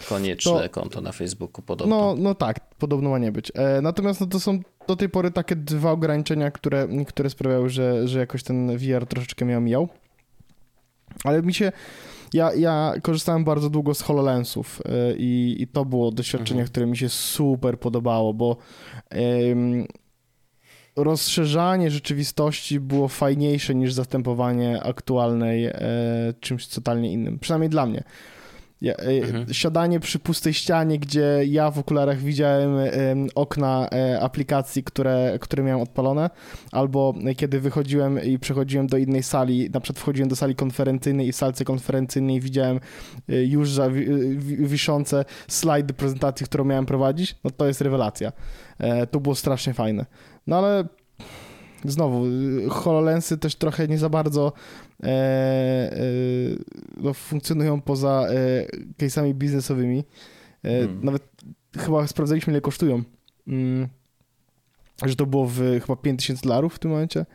konieczne 0.08 0.52
to, 0.52 0.68
konto 0.68 1.00
na 1.00 1.12
Facebooku 1.12 1.62
podobno. 1.62 1.96
No, 1.96 2.22
no 2.22 2.34
tak, 2.34 2.60
podobno 2.78 3.10
ma 3.10 3.18
nie 3.18 3.32
być. 3.32 3.52
E, 3.54 3.80
natomiast 3.82 4.20
no, 4.20 4.26
to 4.26 4.40
są 4.40 4.60
do 4.86 4.96
tej 4.96 5.08
pory 5.08 5.30
takie 5.30 5.56
dwa 5.56 5.90
ograniczenia, 5.90 6.50
które, 6.50 6.88
które 7.06 7.30
sprawiały, 7.30 7.68
że, 7.70 8.08
że 8.08 8.18
jakoś 8.18 8.42
ten 8.42 8.78
VR 8.78 9.06
troszeczkę 9.06 9.44
miał 9.44 9.60
mijał. 9.60 9.88
Ale 11.24 11.42
mi 11.42 11.54
się... 11.54 11.72
Ja, 12.32 12.54
ja 12.54 12.94
korzystałem 13.02 13.44
bardzo 13.44 13.70
długo 13.70 13.94
z 13.94 14.00
HoloLensów 14.00 14.80
y, 14.80 15.16
i, 15.18 15.56
i 15.58 15.66
to 15.66 15.84
było 15.84 16.10
doświadczenie, 16.12 16.60
mhm. 16.60 16.68
które 16.68 16.86
mi 16.86 16.96
się 16.96 17.08
super 17.08 17.78
podobało, 17.78 18.34
bo 18.34 18.56
ym, 19.50 19.86
rozszerzanie 20.96 21.90
rzeczywistości 21.90 22.80
było 22.80 23.08
fajniejsze 23.08 23.74
niż 23.74 23.92
zastępowanie 23.92 24.82
aktualnej 24.82 25.66
e, 25.66 25.74
czymś 26.40 26.66
totalnie 26.66 27.12
innym. 27.12 27.38
Przynajmniej 27.38 27.70
dla 27.70 27.86
mnie. 27.86 28.04
Ja, 28.84 28.94
e, 28.94 29.22
mhm. 29.22 29.54
Siadanie 29.54 30.00
przy 30.00 30.18
pustej 30.18 30.54
ścianie, 30.54 30.98
gdzie 30.98 31.40
ja 31.46 31.70
w 31.70 31.78
okularach 31.78 32.18
widziałem 32.18 32.76
okna 33.34 33.88
e, 33.92 34.20
aplikacji, 34.20 34.84
które, 34.84 35.38
które 35.40 35.62
miałem 35.62 35.82
odpalone, 35.82 36.30
albo 36.72 37.14
kiedy 37.36 37.60
wychodziłem 37.60 38.22
i 38.22 38.38
przechodziłem 38.38 38.86
do 38.86 38.96
innej 38.96 39.22
sali, 39.22 39.70
na 39.70 39.80
przykład 39.80 40.02
wchodziłem 40.02 40.28
do 40.28 40.36
sali 40.36 40.54
konferencyjnej 40.54 41.28
i 41.28 41.32
w 41.32 41.36
salce 41.36 41.64
konferencyjnej 41.64 42.40
widziałem 42.40 42.80
e, 43.28 43.44
już 43.44 43.70
za, 43.70 43.88
wiszące 44.58 45.24
slajdy 45.48 45.94
prezentacji, 45.94 46.46
którą 46.46 46.64
miałem 46.64 46.86
prowadzić, 46.86 47.36
no 47.44 47.50
to 47.50 47.66
jest 47.66 47.80
rewelacja. 47.80 48.32
To 49.10 49.20
było 49.20 49.34
strasznie 49.34 49.74
fajne. 49.74 50.06
No 50.46 50.58
ale 50.58 50.84
znowu, 51.84 52.24
HoloLensy 52.70 53.38
też 53.38 53.54
trochę 53.54 53.88
nie 53.88 53.98
za 53.98 54.08
bardzo 54.08 54.52
e, 55.02 55.06
e, 55.06 55.96
no, 56.96 57.14
funkcjonują 57.14 57.80
poza 57.80 58.26
e, 58.28 58.66
case'ami 58.98 59.34
biznesowymi. 59.34 60.04
E, 60.64 60.68
hmm. 60.68 61.04
Nawet 61.04 61.22
chyba 61.78 62.06
sprawdzaliśmy, 62.06 62.52
ile 62.52 62.60
kosztują. 62.60 63.02
Mm, 63.48 63.88
że 65.04 65.16
to 65.16 65.26
było 65.26 65.46
w 65.46 65.60
chyba 65.80 65.96
5000 65.96 66.42
dolarów 66.42 66.74
w 66.74 66.78
tym 66.78 66.90
momencie. 66.90 67.26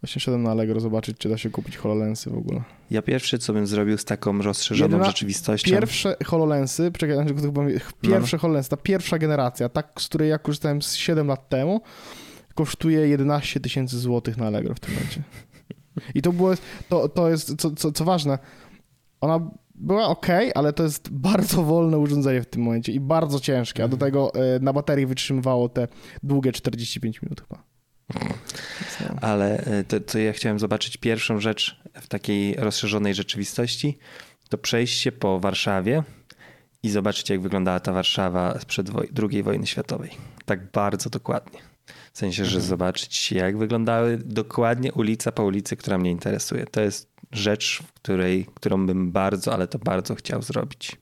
Właśnie 0.00 0.20
szedłem 0.20 0.42
na 0.42 0.50
Allegro 0.50 0.80
zobaczyć, 0.80 1.18
czy 1.18 1.28
da 1.28 1.38
się 1.38 1.50
kupić 1.50 1.76
HoloLensy 1.76 2.30
w 2.30 2.38
ogóle. 2.38 2.62
Ja 2.90 3.02
pierwszy, 3.02 3.38
co 3.38 3.52
bym 3.52 3.66
zrobił 3.66 3.98
z 3.98 4.04
taką 4.04 4.42
rozszerzoną 4.42 4.90
Jedyna, 4.90 5.04
rzeczywistością... 5.04 5.70
Pierwsze 5.70 6.16
HoloLensy, 6.24 6.90
czekaj, 6.98 7.16
pierwsze 8.02 8.36
no. 8.36 8.40
HoloLensy, 8.40 8.70
ta 8.70 8.76
pierwsza 8.76 9.18
generacja, 9.18 9.68
tak, 9.68 9.92
z 9.98 10.08
której 10.08 10.30
ja 10.30 10.38
korzystałem 10.38 10.82
z 10.82 10.94
7 10.94 11.26
lat 11.26 11.48
temu, 11.48 11.80
kosztuje 12.56 13.08
11 13.08 13.60
tysięcy 13.60 13.98
złotych 13.98 14.36
na 14.36 14.46
Allegro 14.46 14.74
w 14.74 14.80
tym 14.80 14.94
momencie. 14.94 15.22
I 16.14 16.22
to 16.22 16.32
było, 16.32 16.54
to, 16.88 17.08
to 17.08 17.30
jest, 17.30 17.56
co, 17.56 17.70
co, 17.70 17.92
co 17.92 18.04
ważne, 18.04 18.38
ona 19.20 19.50
była 19.74 20.08
ok, 20.08 20.26
ale 20.54 20.72
to 20.72 20.82
jest 20.82 21.10
bardzo 21.10 21.62
wolne 21.62 21.98
urządzenie 21.98 22.42
w 22.42 22.46
tym 22.46 22.62
momencie 22.62 22.92
i 22.92 23.00
bardzo 23.00 23.40
ciężkie, 23.40 23.84
a 23.84 23.88
do 23.88 23.94
mhm. 23.94 24.12
tego 24.12 24.34
e, 24.34 24.60
na 24.60 24.72
baterii 24.72 25.06
wytrzymywało 25.06 25.68
te 25.68 25.88
długie 26.22 26.52
45 26.52 27.22
minut 27.22 27.40
chyba. 27.40 27.62
Ale 29.20 29.58
e, 29.58 29.84
to, 29.84 30.00
to 30.00 30.18
ja 30.18 30.32
chciałem 30.32 30.58
zobaczyć 30.58 30.96
pierwszą 30.96 31.40
rzecz 31.40 31.80
w 31.94 32.08
takiej 32.08 32.54
rozszerzonej 32.54 33.14
rzeczywistości, 33.14 33.98
to 34.48 34.58
przejście 34.58 35.12
po 35.12 35.40
Warszawie 35.40 36.02
i 36.82 36.90
zobaczyć, 36.90 37.30
jak 37.30 37.40
wyglądała 37.40 37.80
ta 37.80 37.92
Warszawa 37.92 38.58
sprzed 38.60 38.90
II 39.30 39.42
wojny 39.42 39.66
światowej. 39.66 40.10
Tak 40.44 40.70
bardzo 40.72 41.10
dokładnie. 41.10 41.75
W 42.16 42.18
sensie, 42.18 42.44
że 42.44 42.56
mhm. 42.56 42.68
zobaczyć, 42.68 43.32
jak 43.32 43.58
wyglądały 43.58 44.18
dokładnie 44.18 44.92
ulica 44.92 45.32
po 45.32 45.44
ulicy, 45.44 45.76
która 45.76 45.98
mnie 45.98 46.10
interesuje. 46.10 46.66
To 46.66 46.80
jest 46.80 47.10
rzecz, 47.32 47.82
w 47.86 47.92
której, 47.92 48.46
którą 48.54 48.86
bym 48.86 49.12
bardzo, 49.12 49.54
ale 49.54 49.68
to 49.68 49.78
bardzo 49.78 50.14
chciał 50.14 50.42
zrobić. 50.42 50.92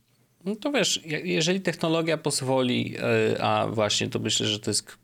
No 0.45 0.57
to 0.57 0.73
wiesz, 0.73 1.01
jeżeli 1.25 1.61
technologia 1.61 2.19
pozwoli, 2.19 2.97
e, 3.35 3.43
a 3.43 3.67
właśnie 3.67 4.09
to 4.09 4.19
myślę, 4.19 4.47
że 4.47 4.59
to 4.59 4.71
jest 4.71 4.99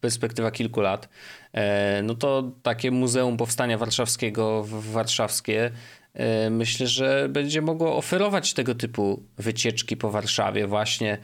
perspektywa 0.00 0.50
kilku 0.50 0.80
lat, 0.80 1.08
e, 1.52 2.02
no 2.02 2.14
to 2.14 2.52
takie 2.62 2.90
Muzeum 2.90 3.36
Powstania 3.36 3.78
Warszawskiego 3.78 4.64
warszawskie 4.68 5.70
e, 6.14 6.50
myślę, 6.50 6.86
że 6.86 7.28
będzie 7.28 7.62
mogło 7.62 7.96
oferować 7.96 8.54
tego 8.54 8.74
typu 8.74 9.22
wycieczki 9.38 9.96
po 9.96 10.10
Warszawie 10.10 10.66
właśnie 10.66 11.18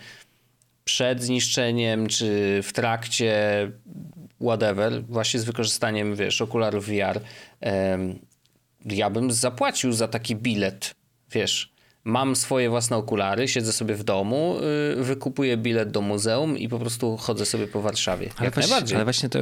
przed 0.85 1.23
zniszczeniem, 1.23 2.07
czy 2.07 2.61
w 2.63 2.73
trakcie 2.73 3.33
whatever, 4.43 5.05
właśnie 5.05 5.41
z 5.41 5.45
wykorzystaniem, 5.45 6.17
wiesz, 6.17 6.41
okularów 6.41 6.87
VR, 6.87 7.21
ja 8.85 9.11
bym 9.11 9.33
zapłacił 9.33 9.93
za 9.93 10.09
taki 10.09 10.37
bilet, 10.37 10.95
wiesz. 11.31 11.73
Mam 12.05 12.37
swoje 12.37 12.71
własne 12.71 12.97
okulary, 12.97 13.49
siedzę 13.49 13.73
sobie 13.73 13.95
w 13.95 14.05
domu, 14.05 14.57
yy, 14.97 15.05
wykupuję 15.05 15.57
bilet 15.57 15.91
do 15.91 16.01
muzeum 16.01 16.59
i 16.59 16.69
po 16.69 16.79
prostu 16.79 17.17
chodzę 17.17 17.47
sobie 17.47 17.67
po 17.67 17.83
Warszawie. 17.83 18.31
Ale, 18.37 18.45
jak 18.45 18.55
właśnie, 18.55 18.71
najbardziej. 18.71 18.97
ale 18.97 19.05
właśnie 19.05 19.29
to 19.29 19.39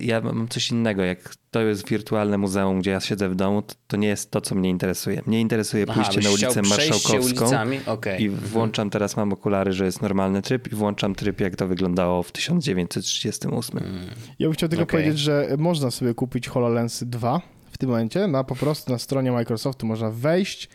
ja 0.00 0.20
mam 0.20 0.48
coś 0.48 0.70
innego. 0.70 1.02
Jak 1.02 1.34
to 1.50 1.60
jest 1.60 1.88
wirtualne 1.88 2.38
muzeum, 2.38 2.80
gdzie 2.80 2.90
ja 2.90 3.00
siedzę 3.00 3.28
w 3.28 3.34
domu, 3.34 3.62
to, 3.62 3.74
to 3.86 3.96
nie 3.96 4.08
jest 4.08 4.30
to, 4.30 4.40
co 4.40 4.54
mnie 4.54 4.70
interesuje. 4.70 5.22
Mnie 5.26 5.40
interesuje 5.40 5.86
pójście 5.86 6.20
Aha, 6.20 6.28
na 6.28 6.30
ulicę 6.30 6.62
Marszałkowską 6.62 7.46
okay. 7.86 8.18
i 8.18 8.26
mhm. 8.26 8.48
włączam, 8.48 8.90
teraz 8.90 9.16
mam 9.16 9.32
okulary, 9.32 9.72
że 9.72 9.84
jest 9.84 10.02
normalny 10.02 10.42
tryb 10.42 10.72
i 10.72 10.74
włączam 10.74 11.14
tryb, 11.14 11.40
jak 11.40 11.56
to 11.56 11.66
wyglądało 11.66 12.22
w 12.22 12.32
1938. 12.32 13.78
Mm. 13.78 14.00
Ja 14.38 14.46
bym 14.46 14.52
chciał 14.52 14.68
tylko 14.68 14.82
okay. 14.82 15.00
powiedzieć, 15.00 15.18
że 15.18 15.48
można 15.58 15.90
sobie 15.90 16.14
kupić 16.14 16.48
HoloLens 16.48 17.04
2 17.04 17.40
w 17.70 17.78
tym 17.78 17.90
momencie. 17.90 18.26
Na, 18.26 18.44
po 18.44 18.56
prostu 18.56 18.92
na 18.92 18.98
stronie 18.98 19.32
Microsoftu 19.32 19.86
można 19.86 20.10
wejść 20.10 20.68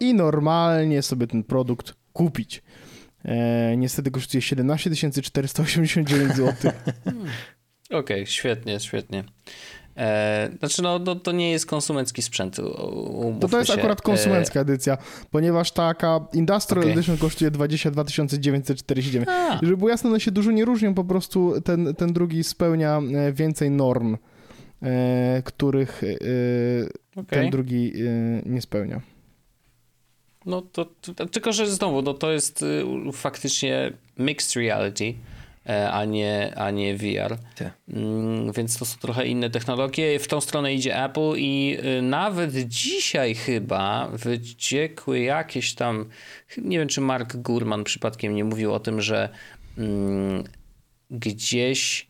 i 0.00 0.14
normalnie 0.14 1.02
sobie 1.02 1.26
ten 1.26 1.44
produkt 1.44 1.94
kupić. 2.12 2.62
E, 3.24 3.76
niestety 3.76 4.10
kosztuje 4.10 4.42
17 4.42 4.90
489 5.22 6.32
zł. 6.32 6.72
Okej, 7.86 8.00
okay, 8.00 8.26
świetnie, 8.26 8.80
świetnie. 8.80 9.24
E, 9.96 10.50
znaczy, 10.58 10.82
no, 10.82 10.98
no, 10.98 11.14
to 11.14 11.32
nie 11.32 11.50
jest 11.50 11.66
konsumencki 11.66 12.22
sprzęt. 12.22 12.56
To 12.56 13.48
to 13.50 13.58
jest 13.58 13.70
się. 13.70 13.78
akurat 13.78 14.02
konsumencka 14.02 14.60
e... 14.60 14.62
edycja, 14.62 14.98
ponieważ 15.30 15.72
taka 15.72 16.20
Industrial 16.32 16.84
okay. 16.84 16.92
Edition 16.92 17.16
kosztuje 17.16 17.50
22 17.50 18.04
949. 18.38 19.28
A. 19.28 19.58
Żeby 19.62 19.76
było 19.76 19.90
jasne, 19.90 20.10
one 20.10 20.20
się 20.20 20.30
dużo 20.30 20.50
nie 20.50 20.64
różnią, 20.64 20.94
po 20.94 21.04
prostu 21.04 21.60
ten, 21.60 21.94
ten 21.94 22.12
drugi 22.12 22.44
spełnia 22.44 23.00
e, 23.14 23.32
więcej 23.32 23.70
norm, 23.70 24.16
e, 24.82 25.42
których 25.44 26.02
e, 26.04 26.06
okay. 27.20 27.40
ten 27.40 27.50
drugi 27.50 27.92
e, 27.96 28.42
nie 28.46 28.62
spełnia. 28.62 29.00
No 30.46 30.62
to, 30.62 30.84
to, 30.84 31.26
tylko, 31.26 31.52
że 31.52 31.66
znowu, 31.66 32.02
no 32.02 32.14
to 32.14 32.32
jest 32.32 32.62
y, 32.62 32.84
faktycznie 33.12 33.92
mixed 34.18 34.56
reality, 34.56 35.14
e, 35.68 35.90
a 35.90 36.04
nie, 36.04 36.52
a 36.56 36.70
nie 36.70 36.96
VR. 36.96 37.38
Mm, 37.88 38.52
więc 38.52 38.78
to 38.78 38.84
są 38.84 38.98
trochę 38.98 39.26
inne 39.26 39.50
technologie. 39.50 40.18
W 40.18 40.28
tą 40.28 40.40
stronę 40.40 40.74
idzie 40.74 41.04
Apple 41.04 41.32
i 41.36 41.78
y, 41.98 42.02
nawet 42.02 42.54
dzisiaj 42.54 43.34
chyba 43.34 44.08
wyciekły 44.08 45.20
jakieś 45.20 45.74
tam, 45.74 46.08
nie 46.58 46.78
wiem 46.78 46.88
czy 46.88 47.00
Mark 47.00 47.36
Gurman 47.36 47.84
przypadkiem 47.84 48.34
nie 48.34 48.44
mówił 48.44 48.74
o 48.74 48.80
tym, 48.80 49.00
że 49.02 49.28
mm, 49.78 50.44
gdzieś 51.10 52.08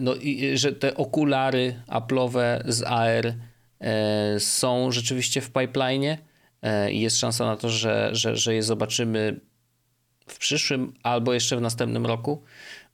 no, 0.00 0.14
i, 0.14 0.58
że 0.58 0.72
te 0.72 0.96
okulary 0.96 1.82
Apple'owe 1.88 2.62
z 2.66 2.82
AR 2.82 3.34
e, 3.80 4.40
są 4.40 4.92
rzeczywiście 4.92 5.40
w 5.40 5.50
pipeline 5.50 6.16
i 6.92 7.00
jest 7.00 7.18
szansa 7.18 7.46
na 7.46 7.56
to, 7.56 7.70
że, 7.70 8.10
że, 8.12 8.36
że 8.36 8.54
je 8.54 8.62
zobaczymy 8.62 9.40
w 10.28 10.38
przyszłym 10.38 10.92
albo 11.02 11.34
jeszcze 11.34 11.56
w 11.56 11.60
następnym 11.60 12.06
roku. 12.06 12.42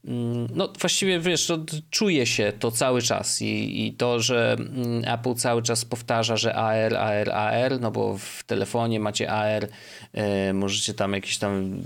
Mm, 0.05 0.49
no 0.55 0.73
właściwie 0.81 1.21
wiesz, 1.21 1.47
to 1.47 1.59
czuje 1.91 2.27
się 2.27 2.53
to 2.59 2.71
cały 2.71 3.03
czas 3.03 3.43
I, 3.43 3.87
i 3.87 3.93
to, 3.93 4.21
że 4.21 4.57
mm, 4.59 5.05
Apple 5.05 5.35
cały 5.35 5.63
czas 5.63 5.85
powtarza, 5.85 6.37
że 6.37 6.55
AR, 6.55 6.97
AR, 6.97 7.31
AR, 7.31 7.81
no 7.81 7.91
bo 7.91 8.19
w 8.19 8.43
telefonie 8.47 9.01
macie 9.01 9.31
AR, 9.31 9.69
e, 10.13 10.53
możecie 10.53 10.95
tam 10.95 11.13
jakieś 11.13 11.39
tam 11.39 11.83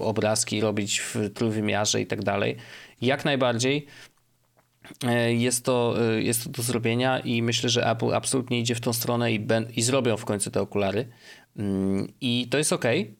obrazki 0.00 0.60
robić 0.60 1.00
w 1.00 1.30
trójwymiarze 1.34 2.00
i 2.00 2.06
tak 2.06 2.22
dalej. 2.24 2.56
Jak 3.00 3.24
najbardziej 3.24 3.86
E, 3.86 4.11
jest 5.28 5.64
to, 5.64 5.94
e, 6.14 6.22
jest 6.22 6.44
to 6.44 6.50
do 6.50 6.62
zrobienia 6.62 7.18
i 7.18 7.42
myślę, 7.42 7.68
że 7.68 7.90
Apple 7.90 8.14
absolutnie 8.14 8.60
idzie 8.60 8.74
w 8.74 8.80
tą 8.80 8.92
stronę 8.92 9.32
i, 9.32 9.40
ben, 9.40 9.66
i 9.76 9.82
zrobią 9.82 10.16
w 10.16 10.24
końcu 10.24 10.50
te 10.50 10.60
okulary. 10.60 11.08
Mm, 11.56 12.12
I 12.20 12.48
to 12.50 12.58
jest 12.58 12.72
ok. 12.72 12.84
E, 12.84 13.10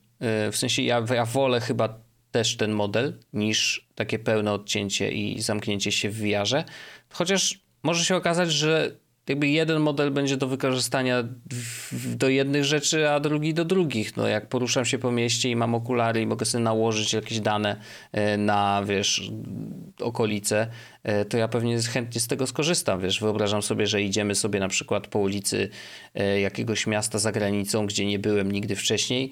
w 0.53 0.57
sensie 0.57 0.83
ja, 0.83 1.05
ja 1.15 1.25
wolę 1.25 1.61
chyba 1.61 1.99
też 2.31 2.57
ten 2.57 2.73
model 2.73 3.19
niż 3.33 3.89
takie 3.95 4.19
pełne 4.19 4.53
odcięcie 4.53 5.13
i 5.13 5.41
zamknięcie 5.43 5.93
się 5.93 6.11
w 6.11 6.19
VR-ze. 6.19 6.65
Chociaż 7.11 7.61
może 7.83 8.05
się 8.05 8.17
okazać, 8.17 8.53
że 8.53 8.97
jakby 9.33 9.49
jeden 9.49 9.83
model 9.83 10.11
będzie 10.11 10.37
do 10.37 10.47
wykorzystania 10.47 11.25
do 12.17 12.29
jednych 12.29 12.65
rzeczy, 12.65 13.11
a 13.11 13.21
drugi 13.21 13.55
do 13.55 13.65
drugich. 13.65 14.17
No 14.17 14.29
jak 14.29 14.49
poruszam 14.49 14.85
się 14.85 14.99
po 14.99 15.13
mieście 15.13 15.51
i 15.51 15.57
mam 15.57 15.75
okulary 15.75 16.23
i 16.23 16.27
mogę 16.27 16.47
sobie 16.47 16.65
nałożyć 16.65 17.13
jakieś 17.13 17.41
dane 17.41 17.77
e, 18.13 18.37
na, 18.37 18.83
wiesz, 18.87 19.31
okolice, 20.01 20.67
e, 21.03 21.25
to 21.25 21.37
ja 21.37 21.49
pewnie 21.49 21.83
chętnie 21.83 22.21
z 22.21 22.27
tego 22.27 22.47
skorzystam, 22.47 23.01
wiesz. 23.01 23.21
Wyobrażam 23.21 23.63
sobie, 23.63 23.87
że 23.87 24.03
idziemy 24.03 24.35
sobie 24.35 24.61
na 24.61 24.69
przykład 24.69 25.07
po 25.07 25.19
ulicy 25.19 25.69
e, 26.15 26.41
jakiegoś 26.41 26.87
miasta 26.87 27.19
za 27.19 27.33
granicą, 27.33 27.87
gdzie 27.87 28.07
nie 28.07 28.19
byłem 28.19 28.53
nigdy 28.53 28.77
wcześniej. 28.77 29.31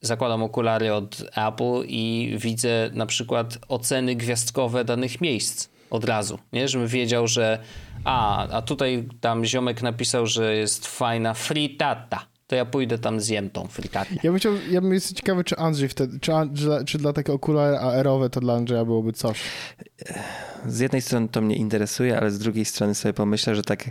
Zakładam 0.00 0.42
okulary 0.42 0.92
od 0.92 1.22
Apple 1.36 1.86
i 1.86 2.34
widzę 2.38 2.90
na 2.94 3.06
przykład 3.06 3.58
oceny 3.68 4.14
gwiazdkowe 4.14 4.84
danych 4.84 5.20
miejsc 5.20 5.68
od 5.90 6.04
razu, 6.04 6.38
nie? 6.52 6.68
Żebym 6.68 6.88
wiedział, 6.88 7.26
że 7.26 7.58
a, 8.04 8.48
a 8.48 8.62
tutaj 8.62 9.08
tam 9.20 9.44
ziomek 9.44 9.82
napisał, 9.82 10.26
że 10.26 10.56
jest 10.56 10.86
fajna 10.86 11.34
fritata. 11.34 12.26
to 12.46 12.56
ja 12.56 12.64
pójdę 12.64 12.98
tam 12.98 13.20
zjem 13.20 13.50
tą 13.50 13.66
frikatę. 13.66 14.14
Ja 14.22 14.30
bym, 14.30 14.38
chciał, 14.38 14.52
ja 14.70 14.80
bym 14.80 14.92
jest 14.92 15.16
ciekawy, 15.16 15.44
czy 15.44 15.56
Andrzej 15.56 15.88
wtedy, 15.88 16.20
czy, 16.20 16.32
czy, 16.56 16.84
czy 16.84 16.98
dla 16.98 17.12
takiego 17.12 17.34
okulary 17.34 17.76
AR-owe 17.78 18.30
to 18.30 18.40
dla 18.40 18.54
Andrzeja 18.54 18.84
byłoby 18.84 19.12
coś. 19.12 19.40
Z 20.66 20.78
jednej 20.80 21.02
strony 21.02 21.28
to 21.28 21.40
mnie 21.40 21.56
interesuje, 21.56 22.18
ale 22.18 22.30
z 22.30 22.38
drugiej 22.38 22.64
strony 22.64 22.94
sobie 22.94 23.12
pomyślę, 23.12 23.54
że 23.54 23.62
tak, 23.62 23.90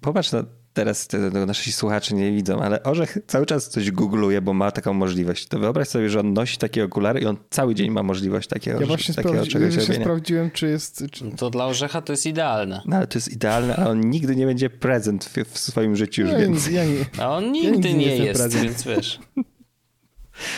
popatrz 0.00 0.32
na 0.32 0.44
teraz 0.80 1.08
nasi 1.46 1.72
słuchacze 1.72 2.14
nie 2.14 2.32
widzą, 2.32 2.62
ale 2.62 2.82
Orzech 2.82 3.18
cały 3.26 3.46
czas 3.46 3.68
coś 3.68 3.90
googluje, 3.90 4.40
bo 4.40 4.52
ma 4.52 4.70
taką 4.70 4.92
możliwość. 4.92 5.46
To 5.46 5.58
wyobraź 5.58 5.88
sobie, 5.88 6.10
że 6.10 6.20
on 6.20 6.32
nosi 6.32 6.58
takie 6.58 6.84
okulary 6.84 7.20
i 7.20 7.26
on 7.26 7.36
cały 7.50 7.74
dzień 7.74 7.90
ma 7.90 8.02
możliwość 8.02 8.48
takiego, 8.48 8.80
ja 8.80 8.86
właśnie 8.86 9.14
takiego 9.14 9.34
sprawdzi- 9.34 9.48
czegoś 9.52 9.74
ja 9.74 9.80
robienia. 9.80 10.00
sprawdziłem, 10.00 10.50
czy 10.50 10.68
jest... 10.68 11.04
Czy... 11.12 11.30
To 11.36 11.50
dla 11.50 11.66
Orzecha 11.66 12.02
to 12.02 12.12
jest 12.12 12.26
idealne. 12.26 12.82
No 12.86 12.96
ale 12.96 13.06
to 13.06 13.18
jest 13.18 13.28
idealne, 13.32 13.76
a 13.76 13.88
on 13.88 14.00
nigdy 14.00 14.36
nie 14.36 14.46
będzie 14.46 14.70
prezent 14.70 15.24
w, 15.24 15.36
w 15.54 15.58
swoim 15.58 15.96
życiu 15.96 16.22
już 16.22 16.30
Ja, 16.30 16.38
więcej. 16.38 16.74
ja, 16.74 16.84
nie, 16.84 17.04
A 17.18 17.36
on 17.36 17.52
nigdy 17.52 17.70
nigdy 17.72 17.94
nie 17.94 18.06
nie 18.06 18.16
jest, 18.16 18.40
prezent. 18.40 18.64
więc 18.64 18.82
wiesz. 18.84 19.20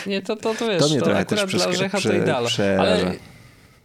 Nie, 0.07 0.21
to, 0.21 0.35
to, 0.35 0.55
to 0.55 0.67
wiesz, 0.67 0.79
To 0.79 0.87
to, 0.87 0.93
mnie 0.93 1.01
też 1.03 1.09
akurat 1.39 1.49
dla 1.49 1.67
Orzecha 1.67 2.01
to 2.01 2.13
idealne. 2.13 2.49
Ale 2.79 3.13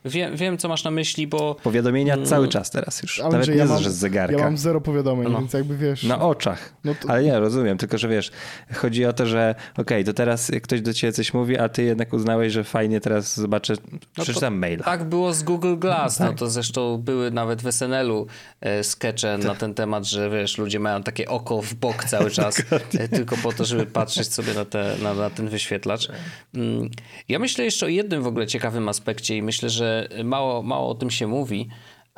wiem, 0.08 0.36
wiem, 0.36 0.58
co 0.58 0.68
masz 0.68 0.84
na 0.84 0.90
myśli, 0.90 1.26
bo 1.26 1.54
Powiadomienia 1.62 2.14
Mm. 2.14 2.26
cały 2.26 2.48
czas 2.48 2.70
teraz 2.70 3.02
już. 3.02 3.20
Ale 3.20 3.30
Nawet 3.32 3.48
nie 3.48 3.54
ja 3.54 3.64
mam- 3.64 3.82
z 3.84 3.86
zegarka. 3.86 4.36
ja 4.38 4.44
mam 4.44 4.56
zero 4.58 4.80
powiadomień, 4.80 5.32
No. 5.32 5.38
więc 5.38 5.52
jakby 5.52 5.76
wiesz... 5.76 6.02
Na 6.02 6.20
oczach. 6.20 6.72
No 6.84 6.94
to- 6.94 7.10
Ale 7.10 7.22
nie, 7.22 7.38
rozumiem, 7.40 7.78
tylko 7.78 7.98
że 7.98 8.08
wiesz, 8.08 8.30
chodzi 8.74 9.04
o 9.04 9.12
to, 9.12 9.26
że 9.26 9.54
okej, 9.78 10.04
to 10.04 10.12
teraz 10.12 10.52
ktoś 10.62 10.80
do 10.80 10.94
ciebie 10.94 11.12
coś 11.12 11.34
mówi, 11.34 11.58
a 11.58 11.68
ty 11.68 11.82
jednak 11.82 12.12
uznałeś, 12.12 12.52
że 12.52 12.64
fajnie 12.64 13.00
teraz 13.00 13.36
zobaczę, 13.36 13.74
No 13.92 13.98
to 14.14 14.22
przeczytam 14.22 14.58
maila. 14.58 14.84
tak 14.84 15.04
było 15.04 15.32
z 15.32 15.42
Google 15.42 15.76
Glass. 15.76 16.20
No 16.20 16.26
tak. 16.28 16.38
to 16.38 16.50
zresztą 16.50 16.98
były 16.98 17.30
nawet 17.30 17.62
w 17.62 17.66
SNL-u 17.72 18.26
e, 18.60 18.84
skecze 18.84 19.36
Tak. 19.38 19.46
na 19.46 19.54
ten 19.54 19.74
temat, 19.74 20.04
że 20.04 20.30
wiesz, 20.30 20.58
ludzie 20.58 20.80
mają 20.80 21.02
takie 21.02 21.28
oko 21.28 21.62
w 21.62 21.74
bok 21.74 22.04
cały 22.04 22.30
czas, 22.30 22.62
e, 22.98 23.08
tylko 23.08 23.36
po 23.36 23.52
to, 23.52 23.64
żeby 23.64 23.86
patrzeć 23.86 24.34
sobie 24.34 24.54
na, 24.54 24.64
te, 24.64 24.94
na, 25.02 25.14
na 25.14 25.30
ten 25.30 25.48
wyświetlacz. 25.48 26.08
Mm, 26.54 26.90
Ja 27.28 27.38
myślę 27.38 27.64
jeszcze 27.64 27.86
o 27.86 27.88
jednym 27.88 28.22
w 28.22 28.26
ogóle 28.26 28.46
ciekawym 28.46 28.88
aspekcie 28.88 29.36
i 29.36 29.42
myślę, 29.42 29.70
że 29.70 29.97
mało, 30.24 30.62
mało 30.62 30.88
o 30.88 30.94
tym 30.94 31.10
się 31.10 31.26
mówi, 31.26 31.68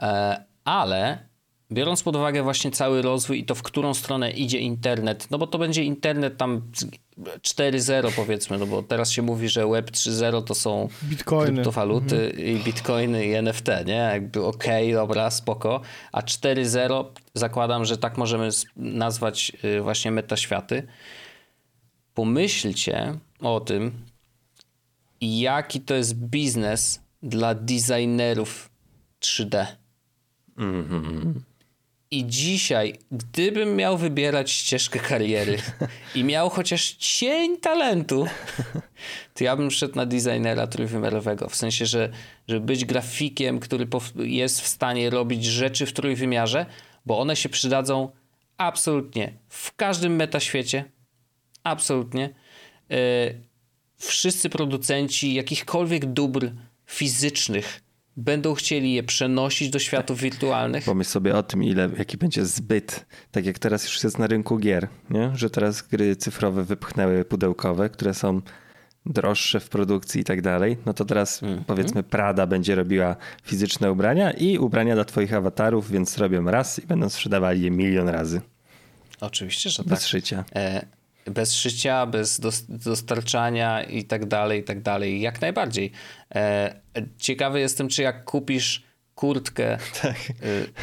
e, 0.02 0.44
ale 0.64 1.30
biorąc 1.72 2.02
pod 2.02 2.16
uwagę 2.16 2.42
właśnie 2.42 2.70
cały 2.70 3.02
rozwój 3.02 3.40
i 3.40 3.44
to, 3.44 3.54
w 3.54 3.62
którą 3.62 3.94
stronę 3.94 4.30
idzie 4.30 4.58
internet, 4.58 5.30
no 5.30 5.38
bo 5.38 5.46
to 5.46 5.58
będzie 5.58 5.84
internet 5.84 6.36
tam 6.36 6.62
4.0 7.18 8.12
powiedzmy, 8.16 8.58
no 8.58 8.66
bo 8.66 8.82
teraz 8.82 9.10
się 9.10 9.22
mówi, 9.22 9.48
że 9.48 9.66
Web 9.66 9.90
3.0 9.90 10.44
to 10.44 10.54
są 10.54 10.88
Bitcoiny. 11.02 11.52
kryptowaluty 11.52 12.30
i 12.30 12.64
bitcoiny 12.64 13.26
i 13.26 13.32
NFT, 13.34 13.68
nie? 13.86 13.92
Jakby 13.94 14.44
okej, 14.44 14.92
dobra, 14.92 15.30
spoko. 15.30 15.80
A 16.12 16.20
4.0 16.20 17.04
zakładam, 17.34 17.84
że 17.84 17.98
tak 17.98 18.18
możemy 18.18 18.48
nazwać 18.76 19.52
y, 19.64 19.80
właśnie 19.80 20.10
metaświaty. 20.10 20.86
Pomyślcie 22.14 23.18
o 23.40 23.60
tym, 23.60 23.92
jaki 25.20 25.80
to 25.80 25.94
jest 25.94 26.14
biznes 26.14 27.00
dla 27.22 27.54
designerów 27.54 28.70
3D. 29.20 29.66
I 32.12 32.26
dzisiaj, 32.26 32.98
gdybym 33.12 33.76
miał 33.76 33.98
wybierać 33.98 34.50
ścieżkę 34.50 34.98
kariery 34.98 35.58
i 36.14 36.24
miał 36.24 36.50
chociaż 36.50 36.90
cień 36.90 37.58
talentu, 37.58 38.26
to 39.34 39.44
ja 39.44 39.56
bym 39.56 39.70
szedł 39.70 39.96
na 39.96 40.06
designera 40.06 40.66
trójwymiarowego. 40.66 41.48
W 41.48 41.56
sensie, 41.56 41.86
że 41.86 42.10
żeby 42.48 42.66
być 42.66 42.84
grafikiem, 42.84 43.60
który 43.60 43.88
jest 44.16 44.60
w 44.60 44.66
stanie 44.66 45.10
robić 45.10 45.44
rzeczy 45.44 45.86
w 45.86 45.92
trójwymiarze, 45.92 46.66
bo 47.06 47.18
one 47.18 47.36
się 47.36 47.48
przydadzą 47.48 48.10
absolutnie 48.56 49.32
w 49.48 49.76
każdym 49.76 50.16
metaświecie. 50.16 50.84
Absolutnie. 51.64 52.34
Yy, 52.88 52.96
wszyscy 53.96 54.50
producenci 54.50 55.34
jakichkolwiek 55.34 56.06
dóbr 56.06 56.50
fizycznych 56.90 57.80
będą 58.16 58.54
chcieli 58.54 58.92
je 58.92 59.02
przenosić 59.02 59.70
do 59.70 59.78
światów 59.78 60.20
wirtualnych. 60.20 60.84
Pomyśl 60.84 61.10
sobie 61.10 61.36
o 61.36 61.42
tym, 61.42 61.64
ile, 61.64 61.90
jaki 61.98 62.16
będzie 62.16 62.46
zbyt. 62.46 63.06
Tak 63.30 63.46
jak 63.46 63.58
teraz 63.58 63.84
już 63.84 64.04
jest 64.04 64.18
na 64.18 64.26
rynku 64.26 64.58
gier, 64.58 64.88
nie? 65.10 65.30
że 65.34 65.50
teraz 65.50 65.82
gry 65.82 66.16
cyfrowe 66.16 66.64
wypchnęły 66.64 67.24
pudełkowe, 67.24 67.90
które 67.90 68.14
są 68.14 68.40
droższe 69.06 69.60
w 69.60 69.68
produkcji 69.68 70.20
i 70.20 70.24
tak 70.24 70.42
dalej, 70.42 70.76
no 70.86 70.94
to 70.94 71.04
teraz 71.04 71.42
Mhm. 71.42 71.64
powiedzmy 71.64 72.02
Prada 72.02 72.46
będzie 72.46 72.74
robiła 72.74 73.16
fizyczne 73.44 73.92
ubrania 73.92 74.30
i 74.30 74.58
ubrania 74.58 74.94
dla 74.94 75.04
twoich 75.04 75.34
awatarów, 75.34 75.90
więc 75.90 76.18
robią 76.18 76.44
raz 76.44 76.78
i 76.78 76.86
będą 76.86 77.08
sprzedawali 77.08 77.62
je 77.62 77.70
milion 77.70 78.08
razy. 78.08 78.40
Oczywiście, 79.20 79.70
że 79.70 79.76
tak. 79.76 79.86
Bez 79.86 80.06
szycia. 80.06 80.44
E, 80.54 80.86
bez 81.26 81.54
szycia, 81.54 82.06
bez 82.06 82.40
dos- 82.40 82.64
dostarczania 82.68 83.82
i 83.82 84.04
tak 84.04 84.26
dalej, 84.26 84.60
i 84.60 84.64
tak 84.64 84.82
dalej. 84.82 85.20
Jak 85.20 85.40
najbardziej. 85.40 85.92
E, 86.34 86.74
ciekawy 87.18 87.60
jestem, 87.60 87.88
czy 87.88 88.02
jak 88.02 88.24
kupisz 88.24 88.82
kurtkę 89.14 89.78
Tak. 90.02 90.16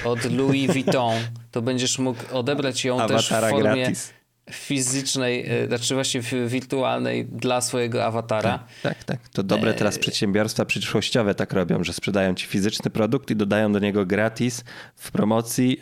e, 0.04 0.08
od 0.10 0.32
Louis 0.32 0.72
Vuitton, 0.72 1.16
to 1.52 1.62
będziesz 1.62 2.00
mógł 2.00 2.20
odebrać 2.32 2.86
ją 2.86 3.08
też 3.08 3.28
w 3.30 3.34
formie 3.50 3.60
gratis. 3.84 4.14
fizycznej, 4.52 5.46
e, 5.50 5.68
znaczy 5.68 5.94
właśnie 5.94 6.22
wirtualnej 6.48 7.26
dla 7.26 7.62
swojego 7.62 8.06
awatara. 8.06 8.64
Tak, 8.84 9.04
tak. 9.04 9.30
To 9.30 9.44
dobre 9.44 9.74
teraz 9.74 10.00
przedsiębiorstwa 10.00 10.66
przyszłościowe 10.66 11.36
tak 11.36 11.54
robią, 11.54 11.84
że 11.84 11.94
sprzedają 11.94 12.36
ci 12.36 12.48
fizyczny 12.48 12.92
produkt 12.92 13.32
i 13.32 13.36
dodają 13.36 13.72
do 13.72 13.80
niego 13.80 14.06
gratis 14.06 14.64
w 14.96 15.12
promocji 15.12 15.82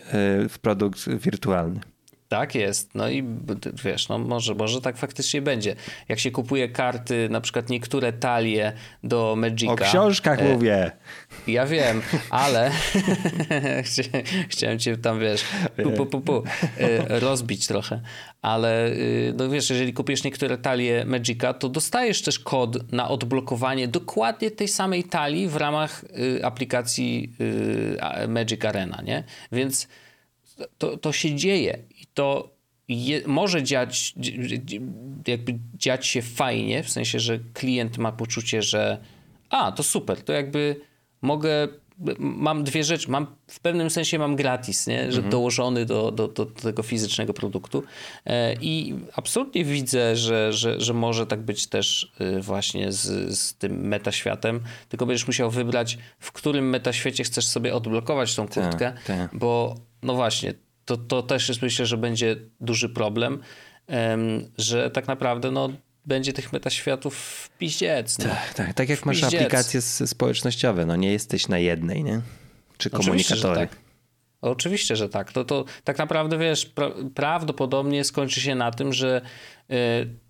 w 0.50 0.56
produkt 0.62 1.10
wirtualny. 1.10 1.80
Tak 2.30 2.56
jest. 2.56 2.96
No 2.96 3.10
i 3.10 3.24
wiesz, 3.84 4.10
no 4.10 4.18
może, 4.18 4.56
może 4.56 4.82
tak 4.82 4.98
faktycznie 4.98 5.42
będzie. 5.42 5.76
Jak 6.10 6.20
się 6.20 6.32
kupuje 6.32 6.70
karty, 6.70 7.28
na 7.30 7.42
przykład 7.42 7.70
niektóre 7.70 8.14
talie 8.14 8.74
do 9.04 9.36
Magica. 9.38 9.74
O 9.74 9.76
książkach 9.76 10.40
e, 10.40 10.54
mówię. 10.54 10.92
Ja 11.48 11.66
wiem, 11.66 12.02
ale 12.30 12.72
Chcia- 13.88 14.24
chciałem 14.50 14.80
cię 14.80 14.98
tam, 14.98 15.20
wiesz, 15.20 15.44
pu, 15.84 15.92
pu, 15.92 16.06
pu, 16.06 16.22
pu, 16.22 16.44
y, 16.80 17.20
rozbić 17.20 17.68
trochę. 17.68 18.02
Ale 18.42 18.88
y, 18.88 19.34
no 19.38 19.50
wiesz, 19.50 19.70
jeżeli 19.70 19.94
kupisz 19.94 20.24
niektóre 20.24 20.58
talie 20.58 21.06
Magica, 21.06 21.54
to 21.54 21.70
dostajesz 21.70 22.22
też 22.22 22.40
kod 22.40 22.92
na 22.92 23.10
odblokowanie 23.10 23.88
dokładnie 23.88 24.52
tej 24.52 24.68
samej 24.68 25.04
talii 25.04 25.48
w 25.48 25.56
ramach 25.56 26.04
y, 26.04 26.46
aplikacji 26.46 27.34
y, 28.24 28.28
Magic 28.28 28.66
Arena, 28.66 29.02
nie? 29.02 29.24
Więc 29.52 29.88
to, 30.78 30.98
to 30.98 31.12
się 31.12 31.36
dzieje 31.36 31.80
to 32.16 32.56
je, 32.88 33.22
może 33.28 33.64
dziać, 33.64 34.14
dzi- 34.18 34.60
dzi- 34.66 34.82
jakby 35.28 35.60
dziać 35.74 36.08
się 36.08 36.22
fajnie, 36.22 36.84
w 36.84 36.90
sensie, 36.90 37.20
że 37.20 37.40
klient 37.54 37.98
ma 37.98 38.12
poczucie, 38.12 38.62
że 38.62 38.98
a, 39.50 39.72
to 39.72 39.84
super, 39.84 40.24
to 40.24 40.34
jakby 40.34 40.82
mogę, 41.22 41.68
mam 42.20 42.64
dwie 42.64 42.84
rzeczy, 42.84 43.12
mam 43.12 43.28
w 43.48 43.60
pewnym 43.60 43.90
sensie 43.90 44.20
mam 44.20 44.36
gratis, 44.36 44.88
nie? 44.88 45.12
że 45.12 45.22
dołożony 45.22 45.86
do, 45.86 46.12
do, 46.12 46.28
do 46.28 46.46
tego 46.46 46.84
fizycznego 46.84 47.34
produktu 47.34 47.84
e, 48.26 48.54
i 48.54 48.96
absolutnie 49.16 49.66
widzę, 49.66 50.16
że, 50.16 50.54
że, 50.54 50.82
że 50.82 50.94
może 50.94 51.28
tak 51.28 51.42
być 51.42 51.68
też 51.68 52.12
y, 52.22 52.42
właśnie 52.42 52.92
z, 52.92 53.38
z 53.40 53.54
tym 53.54 53.88
metaświatem, 53.88 54.60
tylko 54.90 55.06
będziesz 55.06 55.28
musiał 55.28 55.52
wybrać, 55.52 55.98
w 56.20 56.32
którym 56.32 56.70
metaświecie 56.70 57.24
chcesz 57.24 57.48
sobie 57.48 57.76
odblokować 57.76 58.36
tą 58.36 58.48
kurtkę, 58.48 58.94
tak. 59.08 59.30
bo 59.34 59.76
no 60.04 60.16
właśnie, 60.16 60.54
to, 60.86 60.98
to 60.98 61.24
też 61.24 61.50
jest 61.50 61.62
myślę, 61.62 61.86
że 61.86 61.98
będzie 61.98 62.36
duży 62.62 62.90
problem, 62.90 63.42
em, 63.88 64.52
że 64.58 64.92
tak 64.92 65.08
naprawdę 65.08 65.52
no, 65.52 65.70
będzie 66.06 66.34
tych 66.34 66.54
metaświatów 66.54 67.18
w 67.18 67.50
piździec. 67.58 68.20
No. 68.20 68.26
Tak, 68.26 68.54
tak, 68.54 68.74
tak 68.74 68.90
jak 68.90 69.06
masz 69.06 69.22
Piździec. 69.22 69.42
aplikacje 69.42 69.82
społecznościowe, 69.82 70.86
no 70.86 70.96
nie 70.96 71.12
jesteś 71.12 71.48
na 71.48 71.60
jednej, 71.60 72.04
nie? 72.04 72.22
Czy 72.78 72.90
Oczywiście, 72.92 73.36
komunikatory. 73.36 73.68
tak. 73.68 73.86
Oczywiście, 74.42 74.96
że 74.96 75.10
tak. 75.10 75.32
To, 75.32 75.46
to 75.46 75.66
tak 75.84 75.98
naprawdę 75.98 76.38
wiesz, 76.38 76.66
pra, 76.66 76.92
prawdopodobnie 77.16 78.04
skończy 78.04 78.42
się 78.42 78.56
na 78.56 78.72
tym, 78.72 78.94
że 78.94 79.22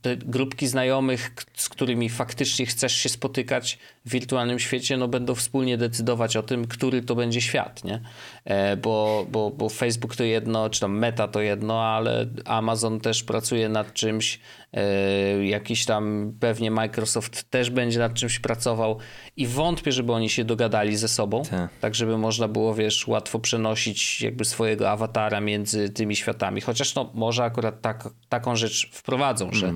te 0.06 0.18
grupki 0.18 0.68
znajomych, 0.68 1.32
z 1.54 1.70
którymi 1.70 2.10
faktycznie 2.10 2.66
chcesz 2.66 2.94
się 2.94 3.10
spotykać 3.10 3.80
w 4.06 4.10
wirtualnym 4.10 4.60
świecie, 4.60 4.98
no 4.98 5.08
będą 5.08 5.36
wspólnie 5.36 5.78
decydować 5.78 6.38
o 6.38 6.44
tym, 6.44 6.68
który 6.68 7.02
to 7.02 7.16
będzie 7.16 7.42
świat, 7.42 7.84
nie? 7.84 8.02
E, 8.46 8.78
bo, 8.78 9.26
bo, 9.32 9.52
bo 9.52 9.70
Facebook 9.70 10.16
to 10.16 10.24
jedno, 10.24 10.70
czy 10.70 10.80
tam 10.80 10.98
Meta 10.98 11.28
to 11.28 11.42
jedno, 11.42 11.84
ale 11.84 12.28
Amazon 12.46 13.00
też 13.00 13.24
pracuje 13.24 13.70
nad 13.70 13.94
czymś, 13.94 14.40
e, 14.74 15.46
jakiś 15.46 15.86
tam 15.86 16.34
pewnie 16.40 16.72
Microsoft 16.72 17.50
też 17.50 17.70
będzie 17.70 18.00
nad 18.00 18.14
czymś 18.14 18.40
pracował 18.40 19.00
i 19.38 19.48
wątpię, 19.48 19.92
żeby 19.92 20.14
oni 20.14 20.30
się 20.30 20.44
dogadali 20.44 20.98
ze 20.98 21.08
sobą, 21.08 21.44
Tak. 21.50 21.70
tak 21.80 21.96
żeby 21.96 22.18
można 22.18 22.48
było, 22.48 22.76
wiesz, 22.76 23.08
łatwo 23.08 23.40
przenosić 23.40 24.22
jakby 24.22 24.46
swojego 24.46 24.90
awatara 24.90 25.42
między 25.42 25.90
tymi 25.90 26.16
światami. 26.16 26.62
Chociaż 26.62 26.96
no 26.96 27.12
może 27.14 27.44
akurat 27.44 27.82
tak, 27.82 28.10
taką 28.30 28.56
rzecz 28.56 28.90
wprowadzą, 29.34 29.52
że 29.52 29.74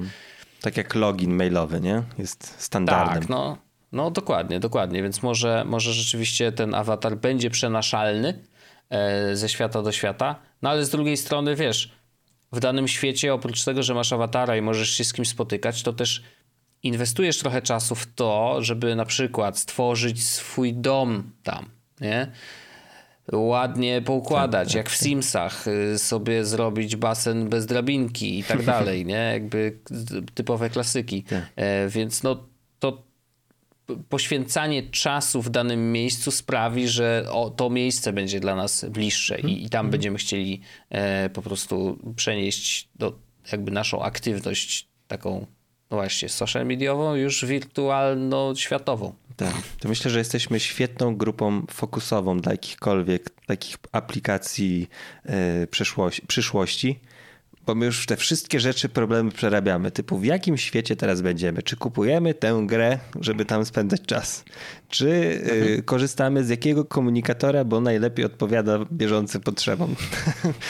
Tak 0.62 0.78
jak 0.78 0.96
login 0.96 1.36
mailowy, 1.36 1.82
nie? 1.82 2.04
Jest 2.18 2.62
standardem. 2.62 3.20
tak, 3.20 3.30
no, 3.30 3.58
no 3.92 4.12
dokładnie, 4.12 4.60
dokładnie, 4.60 5.04
więc 5.04 5.24
może, 5.24 5.64
może 5.66 5.94
rzeczywiście 5.94 6.52
ten 6.52 6.76
awatar 6.76 7.18
będzie 7.18 7.50
przenaszalny 7.50 8.44
e, 8.90 9.36
ze 9.36 9.50
świata 9.50 9.82
do 9.82 9.92
świata, 9.92 10.36
no 10.62 10.70
ale 10.70 10.86
z 10.86 10.90
drugiej 10.90 11.18
strony, 11.18 11.56
wiesz, 11.56 11.92
w 12.52 12.60
danym 12.60 12.88
świecie, 12.88 13.34
oprócz 13.34 13.64
tego, 13.64 13.84
że 13.84 13.94
masz 13.94 14.14
awatara 14.14 14.58
i 14.58 14.62
możesz 14.62 14.90
się 14.90 15.04
z 15.04 15.14
kimś 15.14 15.30
spotykać, 15.30 15.84
to 15.84 15.94
też 15.94 16.24
inwestujesz 16.84 17.38
trochę 17.38 17.62
czasu 17.62 17.96
w 17.96 18.14
to, 18.14 18.58
żeby 18.60 18.96
na 18.96 19.06
przykład 19.06 19.60
stworzyć 19.60 20.26
swój 20.26 20.74
dom 20.74 21.32
tam, 21.44 21.70
nie? 22.02 22.32
Ładnie 23.34 24.02
poukładać, 24.02 24.68
tak, 24.68 24.74
tak, 24.74 24.76
jak 24.76 24.90
w 24.90 24.98
tak. 24.98 25.08
Simsach, 25.08 25.68
y, 25.68 26.00
sobie 26.00 26.46
zrobić 26.46 26.96
basen 26.96 27.50
bez 27.50 27.66
drabinki 27.66 28.40
i 28.40 28.44
tak 28.44 28.64
dalej, 28.76 29.06
nie? 29.06 29.30
Jakby 29.34 29.80
typowe 30.34 30.70
klasyki. 30.70 31.24
Tak. 31.24 31.44
E, 31.56 31.90
więc 31.90 32.24
no 32.24 32.44
to 32.80 33.04
poświęcanie 34.10 34.84
czasu 34.84 35.42
w 35.42 35.50
danym 35.50 35.92
miejscu 35.92 36.32
sprawi, 36.32 36.88
że 36.88 37.26
o, 37.32 37.50
to 37.50 37.70
miejsce 37.70 38.14
będzie 38.14 38.40
dla 38.40 38.56
nas 38.56 38.86
bliższe 38.86 39.40
i, 39.40 39.66
i 39.66 39.70
tam 39.70 39.80
mm. 39.80 39.92
będziemy 39.92 40.18
chcieli 40.18 40.62
e, 40.90 41.30
po 41.30 41.42
prostu 41.42 42.00
przenieść 42.16 42.90
do, 42.96 43.20
jakby 43.52 43.72
naszą 43.72 44.02
aktywność 44.04 44.88
taką 45.08 45.46
no 45.92 45.98
właśnie, 45.98 46.30
social 46.30 46.66
mediową, 46.66 47.16
już 47.16 47.46
wirtualno-światową. 47.46 49.14
Tak, 49.40 49.54
to 49.80 49.90
myślę, 49.90 50.12
że 50.12 50.20
jesteśmy 50.20 50.60
świetną 50.60 51.16
grupą 51.16 51.66
fokusową 51.72 52.40
dla 52.40 52.52
jakichkolwiek 52.52 53.30
takich 53.46 53.78
aplikacji 53.92 54.88
yy, 55.26 55.68
przyszłości, 55.68 56.22
przyszłości 56.28 57.00
bo 57.70 57.76
my 57.76 57.86
już 57.86 58.06
te 58.06 58.18
wszystkie 58.18 58.60
rzeczy, 58.60 58.90
problemy 58.90 59.32
przerabiamy. 59.32 59.92
Typu 59.92 60.18
w 60.18 60.26
jakim 60.26 60.58
świecie 60.58 60.96
teraz 60.96 61.22
będziemy? 61.22 61.64
Czy 61.64 61.76
kupujemy 61.76 62.34
tę 62.34 62.64
grę, 62.66 63.00
żeby 63.22 63.46
tam 63.46 63.66
spędzać 63.66 64.02
czas? 64.02 64.44
Czy 64.88 65.08
y, 65.78 65.84
korzystamy 65.86 66.44
z 66.44 66.50
jakiego 66.50 66.86
komunikatora, 66.86 67.64
bo 67.64 67.82
najlepiej 67.82 68.26
odpowiada 68.26 68.80
bieżącym 68.92 69.42
potrzebom? 69.42 69.96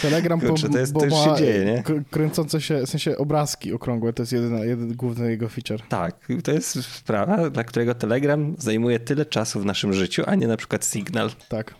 Telegram, 0.02 0.42
Kurczę, 0.48 0.68
bo, 0.68 0.74
to 0.74 0.80
jest, 0.80 0.94
bo 0.94 1.00
to 1.00 1.10
się 1.10 1.36
dzieje, 1.38 1.66
nie? 1.66 2.04
kręcące 2.12 2.62
się, 2.62 2.82
w 2.86 2.90
sensie 2.90 3.18
obrazki 3.18 3.74
okrągłe, 3.74 4.14
to 4.14 4.22
jest 4.24 4.32
jeden, 4.32 4.58
jeden 4.58 4.96
główny 4.96 5.30
jego 5.30 5.50
feature. 5.50 5.82
Tak, 5.90 6.28
to 6.44 6.52
jest 6.52 6.84
sprawa, 6.86 7.50
dla 7.50 7.64
którego 7.64 7.96
Telegram 7.96 8.56
zajmuje 8.58 9.00
tyle 9.00 9.26
czasu 9.26 9.60
w 9.60 9.66
naszym 9.66 9.94
życiu, 9.94 10.24
a 10.28 10.36
nie 10.36 10.48
na 10.48 10.58
przykład 10.58 10.86
Signal. 10.86 11.30
Tak. 11.50 11.76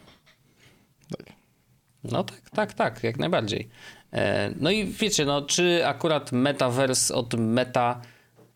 tak. 1.18 1.40
No 2.04 2.24
tak, 2.24 2.50
tak, 2.50 2.74
tak, 2.74 3.04
jak 3.04 3.20
najbardziej. 3.20 3.70
E, 4.14 4.54
no 4.60 4.72
i 4.72 4.86
wiecie, 4.86 5.26
no, 5.26 5.42
czy 5.42 5.88
akurat 5.88 6.32
metaverse 6.32 7.16
od 7.16 7.34
meta 7.34 8.02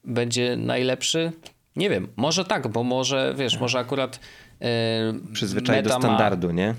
będzie 0.04 0.58
najlepszy? 0.58 1.32
Nie 1.76 1.90
wiem, 1.90 2.08
może 2.16 2.46
tak, 2.46 2.68
bo 2.68 2.84
może, 2.84 3.34
wiesz, 3.38 3.60
może 3.60 3.80
akurat 3.80 4.20
e, 4.62 5.14
Przyzwyczaj 5.34 5.84
do 5.84 5.90
standardu, 5.90 6.48
ma, 6.48 6.54
nie? 6.54 6.76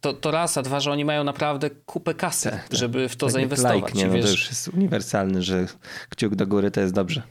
To, 0.00 0.12
to 0.12 0.30
raz, 0.30 0.58
a 0.58 0.62
dwa, 0.62 0.80
że 0.80 0.90
oni 0.90 1.04
mają 1.04 1.24
naprawdę 1.24 1.70
kupę 1.70 2.14
kasy, 2.14 2.50
tak, 2.50 2.68
tak. 2.68 2.78
żeby 2.78 3.08
w 3.08 3.16
to 3.16 3.26
tak 3.26 3.32
zainwestować. 3.32 3.94
Like, 3.94 3.98
nie? 3.98 4.06
No, 4.06 4.12
wiesz, 4.12 4.24
to 4.24 4.30
już 4.30 4.48
jest 4.48 4.68
uniwersalny, 4.68 5.42
że 5.42 5.66
kciuk 6.08 6.34
do 6.34 6.46
góry 6.46 6.70
to 6.70 6.80
jest 6.80 6.94
dobrze. 6.94 7.22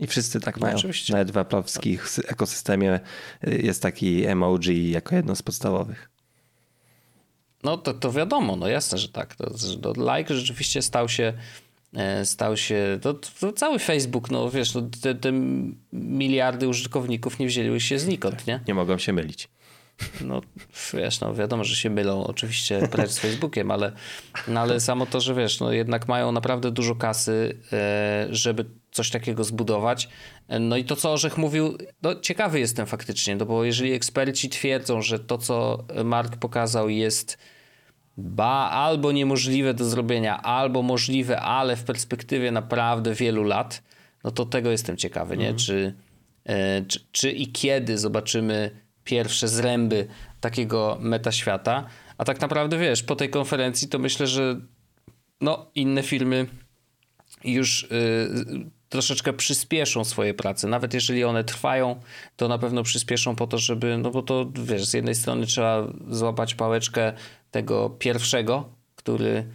I 0.00 0.06
wszyscy 0.06 0.40
tak 0.40 0.56
no, 0.56 0.66
mają. 0.66 0.76
Oczywiście. 0.76 1.12
Nawet 1.12 1.30
w 1.30 1.38
aplowskich 1.38 2.06
ekosystemie 2.28 3.00
jest 3.42 3.82
taki 3.82 4.26
emoji 4.26 4.90
jako 4.90 5.16
jedno 5.16 5.36
z 5.36 5.42
podstawowych. 5.42 6.13
No 7.64 7.76
to, 7.76 7.94
to 7.94 8.12
wiadomo, 8.12 8.56
no 8.56 8.68
jasne, 8.68 8.98
że 8.98 9.08
tak. 9.08 9.36
To, 9.36 9.50
to 9.82 10.16
like 10.16 10.34
rzeczywiście 10.34 10.82
stał 10.82 11.08
się 11.08 11.32
e, 11.94 12.24
stał 12.24 12.56
się, 12.56 12.98
to, 13.02 13.14
to, 13.14 13.52
cały 13.52 13.78
Facebook, 13.78 14.30
no 14.30 14.50
wiesz, 14.50 14.74
no, 14.74 14.82
te, 15.02 15.14
te, 15.14 15.32
miliardy 15.92 16.68
użytkowników 16.68 17.38
nie 17.38 17.46
wzięły 17.46 17.80
się 17.80 17.98
znikąd, 17.98 18.46
nie? 18.46 18.60
Nie 18.68 18.74
mogą 18.74 18.98
się 18.98 19.12
mylić. 19.12 19.48
No 20.20 20.40
wiesz, 20.94 21.20
no 21.20 21.34
wiadomo, 21.34 21.64
że 21.64 21.76
się 21.76 21.90
mylą 21.90 22.26
oczywiście 22.26 22.88
precz 22.88 23.10
z 23.10 23.18
Facebookiem, 23.18 23.70
ale, 23.70 23.92
no, 24.48 24.60
ale 24.60 24.80
samo 24.80 25.06
to, 25.06 25.20
że 25.20 25.34
wiesz, 25.34 25.60
no 25.60 25.72
jednak 25.72 26.08
mają 26.08 26.32
naprawdę 26.32 26.70
dużo 26.70 26.94
kasy, 26.94 27.58
e, 27.72 28.26
żeby 28.30 28.64
coś 28.92 29.10
takiego 29.10 29.44
zbudować. 29.44 30.08
E, 30.48 30.58
no 30.58 30.76
i 30.76 30.84
to, 30.84 30.96
co 30.96 31.12
Orzech 31.12 31.38
mówił, 31.38 31.78
no 32.02 32.20
ciekawy 32.20 32.60
jestem 32.60 32.86
faktycznie, 32.86 33.36
no 33.36 33.46
bo 33.46 33.64
jeżeli 33.64 33.92
eksperci 33.92 34.48
twierdzą, 34.48 35.02
że 35.02 35.18
to, 35.18 35.38
co 35.38 35.84
Mark 36.04 36.36
pokazał 36.36 36.88
jest 36.88 37.38
ba 38.16 38.70
albo 38.70 39.12
niemożliwe 39.12 39.74
do 39.74 39.84
zrobienia, 39.84 40.42
albo 40.42 40.82
możliwe, 40.82 41.40
ale 41.40 41.76
w 41.76 41.84
perspektywie 41.84 42.52
naprawdę 42.52 43.14
wielu 43.14 43.44
lat, 43.44 43.82
no 44.24 44.30
to 44.30 44.46
tego 44.46 44.70
jestem 44.70 44.96
ciekawy, 44.96 45.36
nie? 45.36 45.48
Mhm. 45.48 45.58
Czy, 45.58 45.94
e, 46.44 46.84
czy, 46.84 47.00
czy 47.12 47.30
i 47.30 47.52
kiedy 47.52 47.98
zobaczymy 47.98 48.70
pierwsze 49.04 49.48
zręby 49.48 50.06
takiego 50.40 50.98
metaświata. 51.00 51.86
A 52.18 52.24
tak 52.24 52.40
naprawdę 52.40 52.78
wiesz, 52.78 53.02
po 53.02 53.16
tej 53.16 53.30
konferencji 53.30 53.88
to 53.88 53.98
myślę, 53.98 54.26
że 54.26 54.60
no, 55.40 55.70
inne 55.74 56.02
filmy 56.02 56.46
już 57.44 57.82
y, 57.82 57.88
troszeczkę 58.88 59.32
przyspieszą 59.32 60.04
swoje 60.04 60.34
prace. 60.34 60.68
Nawet 60.68 60.94
jeżeli 60.94 61.24
one 61.24 61.44
trwają, 61.44 62.00
to 62.36 62.48
na 62.48 62.58
pewno 62.58 62.82
przyspieszą 62.82 63.36
po 63.36 63.46
to, 63.46 63.58
żeby, 63.58 63.98
no 63.98 64.10
bo 64.10 64.22
to 64.22 64.50
wiesz, 64.54 64.84
z 64.84 64.94
jednej 64.94 65.14
strony 65.14 65.46
trzeba 65.46 65.86
złapać 66.10 66.54
pałeczkę 66.54 67.12
tego 67.54 67.90
pierwszego, 67.90 68.68
który 68.96 69.46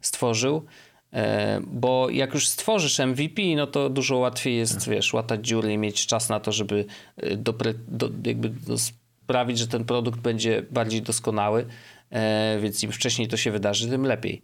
stworzył, 0.00 0.64
e, 1.12 1.60
bo 1.66 2.10
jak 2.10 2.34
już 2.34 2.48
stworzysz 2.48 2.98
MVP, 2.98 3.42
no 3.56 3.66
to 3.66 3.90
dużo 3.90 4.16
łatwiej 4.16 4.56
jest, 4.56 4.78
tak. 4.78 4.88
wiesz, 4.88 5.12
łatać 5.12 5.46
dziury 5.46 5.72
i 5.72 5.78
mieć 5.78 6.06
czas 6.06 6.28
na 6.28 6.40
to, 6.40 6.52
żeby 6.52 6.84
e, 7.16 7.36
dopre, 7.36 7.74
do, 7.88 8.10
jakby 8.24 8.48
do 8.48 8.76
sprawić, 8.78 9.58
że 9.58 9.68
ten 9.68 9.84
produkt 9.84 10.20
będzie 10.20 10.62
bardziej 10.70 11.02
doskonały, 11.02 11.66
e, 12.10 12.58
więc 12.60 12.82
im 12.82 12.92
wcześniej 12.92 13.28
to 13.28 13.36
się 13.36 13.50
wydarzy, 13.50 13.88
tym 13.88 14.02
lepiej. 14.02 14.42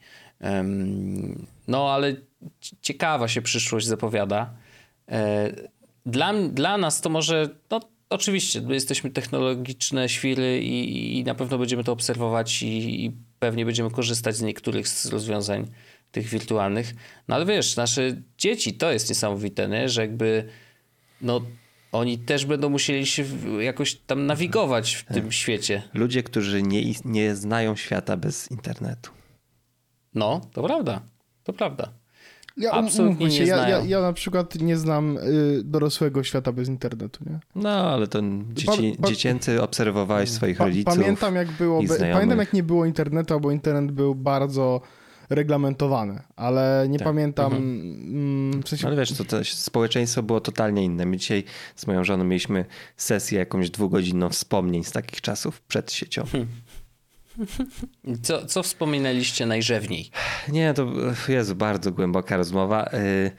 No, 1.69 1.91
ale 1.91 2.17
ciekawa 2.81 3.29
się 3.29 3.43
przyszłość 3.43 3.87
zapowiada. 3.87 4.51
Dla, 6.07 6.33
dla 6.35 6.79
nas 6.79 7.01
to 7.01 7.11
może, 7.11 7.49
no 7.71 7.81
Oczywiście, 8.13 8.61
my 8.61 8.75
jesteśmy 8.75 9.11
technologiczne 9.11 10.09
świry 10.09 10.63
i, 10.63 11.19
i 11.19 11.25
na 11.25 11.35
pewno 11.35 11.59
będziemy 11.59 11.85
to 11.85 11.93
obserwować 11.93 12.63
i, 12.63 13.05
i, 13.05 13.13
pewnie 13.39 13.65
będziemy 13.67 13.91
korzystać 13.91 14.37
z 14.37 14.43
niektórych 14.43 14.89
z 14.89 15.07
rozwiązań 15.07 15.67
tych 16.13 16.27
wirtualnych. 16.27 16.95
No 17.29 17.35
ale 17.35 17.47
wiesz, 17.47 17.77
nasze 17.77 18.23
dzieci, 18.39 18.75
to 18.75 18.93
jest 18.93 19.09
niesamowite, 19.09 19.69
nie? 19.69 19.89
że 19.89 20.01
jakby 20.01 20.49
no 21.21 21.41
oni 21.93 22.19
też 22.19 22.47
będą 22.47 22.71
musieli 22.71 23.07
się 23.07 23.25
jakoś 23.61 23.95
tam 23.95 24.27
nawigować 24.27 24.95
w 24.95 25.05
tym 25.05 25.33
świecie. 25.33 25.83
Ludzie, 25.95 26.23
którzy 26.23 26.63
nie, 26.63 26.83
nie 27.05 27.35
znają 27.35 27.77
świata 27.77 28.17
bez 28.17 28.51
internetu. 28.51 29.11
No, 30.15 30.41
to 30.53 30.63
prawda. 30.63 31.03
To 31.45 31.53
prawda. 31.53 31.93
Ja, 32.63 32.71
Absolutnie 32.71 33.27
nie 33.27 33.45
ja, 33.45 33.69
ja, 33.69 33.81
ja, 33.81 34.01
na 34.01 34.13
przykład 34.13 34.55
nie 34.55 34.77
znam 34.77 35.17
y, 35.17 35.63
dorosłego 35.65 36.25
świata 36.25 36.53
bez 36.53 36.69
internetu, 36.69 37.25
nie? 37.31 37.41
No, 37.55 37.71
ale 37.71 38.07
to 38.07 38.21
dzieci, 38.53 38.95
pa, 38.97 39.03
pa, 39.03 39.09
dziecięcy 39.09 39.63
obserwowałeś 39.63 40.31
swoich 40.31 40.57
pa, 40.59 40.65
rodziców 40.65 40.95
Pamiętam 40.95 41.35
jak 41.35 41.51
było, 41.53 41.81
pamiętam 42.13 42.39
jak 42.39 42.53
nie 42.53 42.63
było 42.63 42.87
internetu, 42.87 43.41
bo 43.41 43.51
internet 43.51 43.93
był 43.93 44.15
bardzo 44.15 44.81
reglamentowany, 45.31 46.23
ale 46.37 46.87
nie 46.89 46.99
tak. 46.99 47.09
pamiętam... 47.09 47.53
Mhm. 47.53 47.73
Mm, 47.73 48.63
w 48.63 48.69
sensie... 48.69 48.87
Ale 48.87 48.97
wiesz, 48.97 49.13
to, 49.13 49.25
to 49.25 49.45
społeczeństwo 49.45 50.23
było 50.23 50.41
totalnie 50.41 50.85
inne. 50.85 51.07
My 51.07 51.17
dzisiaj 51.17 51.45
z 51.77 51.87
moją 51.87 52.05
żoną 52.05 52.25
mieliśmy 52.25 52.65
sesję 52.97 53.39
jakąś 53.39 53.71
dwugodzinną 53.71 54.29
wspomnień 54.29 54.85
z 54.85 54.93
takich 54.93 55.21
czasów 55.21 55.61
przed 55.61 55.93
siecią. 55.93 56.25
Co, 58.23 58.47
co 58.47 58.63
wspominaliście 58.63 59.47
najżewniej? 59.47 60.11
Nie, 60.49 60.75
to 60.75 60.87
jest 61.29 61.55
bardzo 61.55 61.93
głęboka 61.93 62.37
rozmowa. 62.37 62.91
Y, 62.95 63.31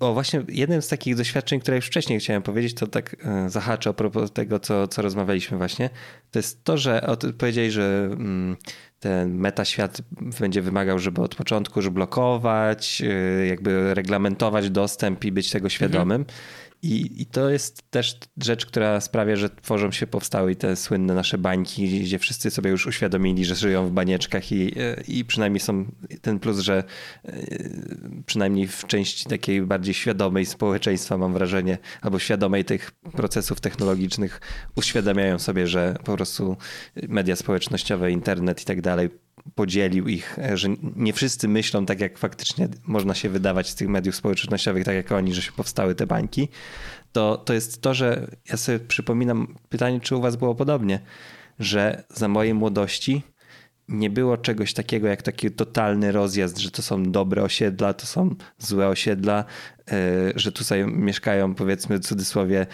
o, 0.00 0.12
właśnie 0.12 0.42
jednym 0.48 0.82
z 0.82 0.88
takich 0.88 1.16
doświadczeń, 1.16 1.60
które 1.60 1.76
już 1.76 1.86
wcześniej 1.86 2.20
chciałem 2.20 2.42
powiedzieć, 2.42 2.74
to 2.74 2.86
tak 2.86 3.16
y, 3.46 3.50
zahaczę 3.50 3.90
a 3.90 3.92
propos 3.92 4.32
tego, 4.32 4.60
co, 4.60 4.88
co 4.88 5.02
rozmawialiśmy 5.02 5.58
właśnie, 5.58 5.90
to 6.30 6.38
jest 6.38 6.64
to, 6.64 6.78
że 6.78 7.16
powiedzieli, 7.38 7.70
że 7.70 8.08
mm, 8.12 8.56
ten 9.00 9.34
metaświat 9.34 10.02
będzie 10.40 10.62
wymagał, 10.62 10.98
żeby 10.98 11.20
od 11.22 11.34
początku 11.34 11.78
już 11.78 11.88
blokować, 11.88 13.02
y, 13.04 13.46
jakby 13.46 13.94
reglamentować 13.94 14.70
dostęp 14.70 15.24
i 15.24 15.32
być 15.32 15.50
tego 15.50 15.68
świadomym. 15.68 16.20
Mhm. 16.20 16.38
I, 16.82 17.22
I 17.22 17.26
to 17.26 17.50
jest 17.50 17.90
też 17.90 18.18
rzecz, 18.42 18.66
która 18.66 19.00
sprawia, 19.00 19.36
że 19.36 19.50
tworzą 19.50 19.90
się 19.90 20.06
powstały 20.06 20.56
te 20.56 20.76
słynne 20.76 21.14
nasze 21.14 21.38
bańki, 21.38 22.00
gdzie 22.00 22.18
wszyscy 22.18 22.50
sobie 22.50 22.70
już 22.70 22.86
uświadomili, 22.86 23.44
że 23.44 23.54
żyją 23.54 23.86
w 23.86 23.92
banieczkach 23.92 24.52
i, 24.52 24.74
i 25.08 25.24
przynajmniej 25.24 25.60
są 25.60 25.84
ten 26.22 26.38
plus, 26.38 26.58
że 26.58 26.84
e, 27.24 27.32
przynajmniej 28.26 28.68
w 28.68 28.86
części 28.86 29.28
takiej 29.28 29.62
bardziej 29.62 29.94
świadomej 29.94 30.46
społeczeństwa 30.46 31.18
mam 31.18 31.32
wrażenie, 31.32 31.78
albo 32.00 32.18
świadomej 32.18 32.64
tych 32.64 32.90
procesów 32.90 33.60
technologicznych 33.60 34.40
uświadamiają 34.76 35.38
sobie, 35.38 35.66
że 35.66 35.96
po 36.04 36.16
prostu 36.16 36.56
media 37.08 37.36
społecznościowe, 37.36 38.10
internet 38.10 38.62
i 38.62 38.64
tak 38.64 38.80
dalej 38.80 39.10
podzielił 39.54 40.08
ich, 40.08 40.38
e, 40.38 40.56
że 40.56 40.68
nie 40.96 41.12
wszyscy 41.12 41.48
myślą 41.48 41.86
tak, 41.86 42.00
jak 42.00 42.18
faktycznie 42.18 42.68
można 42.84 43.14
się 43.14 43.28
wydawać 43.28 43.68
z 43.68 43.74
tych 43.74 43.88
mediów 43.88 44.16
społecznościowych, 44.16 44.84
tak 44.84 44.94
jak 44.94 45.12
oni, 45.12 45.34
że 45.34 45.42
się 45.42 45.52
powstały 45.52 45.94
te 45.94 46.06
bańki, 46.06 46.48
to, 47.12 47.36
to 47.36 47.54
jest 47.54 47.82
to, 47.82 47.94
że 47.94 48.26
ja 48.50 48.56
sobie 48.56 48.78
przypominam 48.78 49.54
pytanie, 49.68 50.00
czy 50.00 50.16
u 50.16 50.20
was 50.20 50.36
było 50.36 50.54
podobnie, 50.54 51.00
że 51.58 52.04
za 52.08 52.28
mojej 52.28 52.54
młodości 52.54 53.22
nie 53.88 54.10
było 54.10 54.36
czegoś 54.36 54.74
takiego 54.74 55.08
jak 55.08 55.22
taki 55.22 55.50
totalny 55.50 56.12
rozjazd, 56.12 56.58
że 56.58 56.70
to 56.70 56.82
są 56.82 57.02
dobre 57.02 57.42
osiedla, 57.42 57.94
to 57.94 58.06
są 58.06 58.34
złe 58.58 58.88
osiedla, 58.88 59.44
e, 59.90 59.94
że 60.34 60.52
tutaj 60.52 60.86
mieszkają 60.86 61.54
powiedzmy 61.54 61.98
w 61.98 62.02
cudzysłowie 62.02 62.66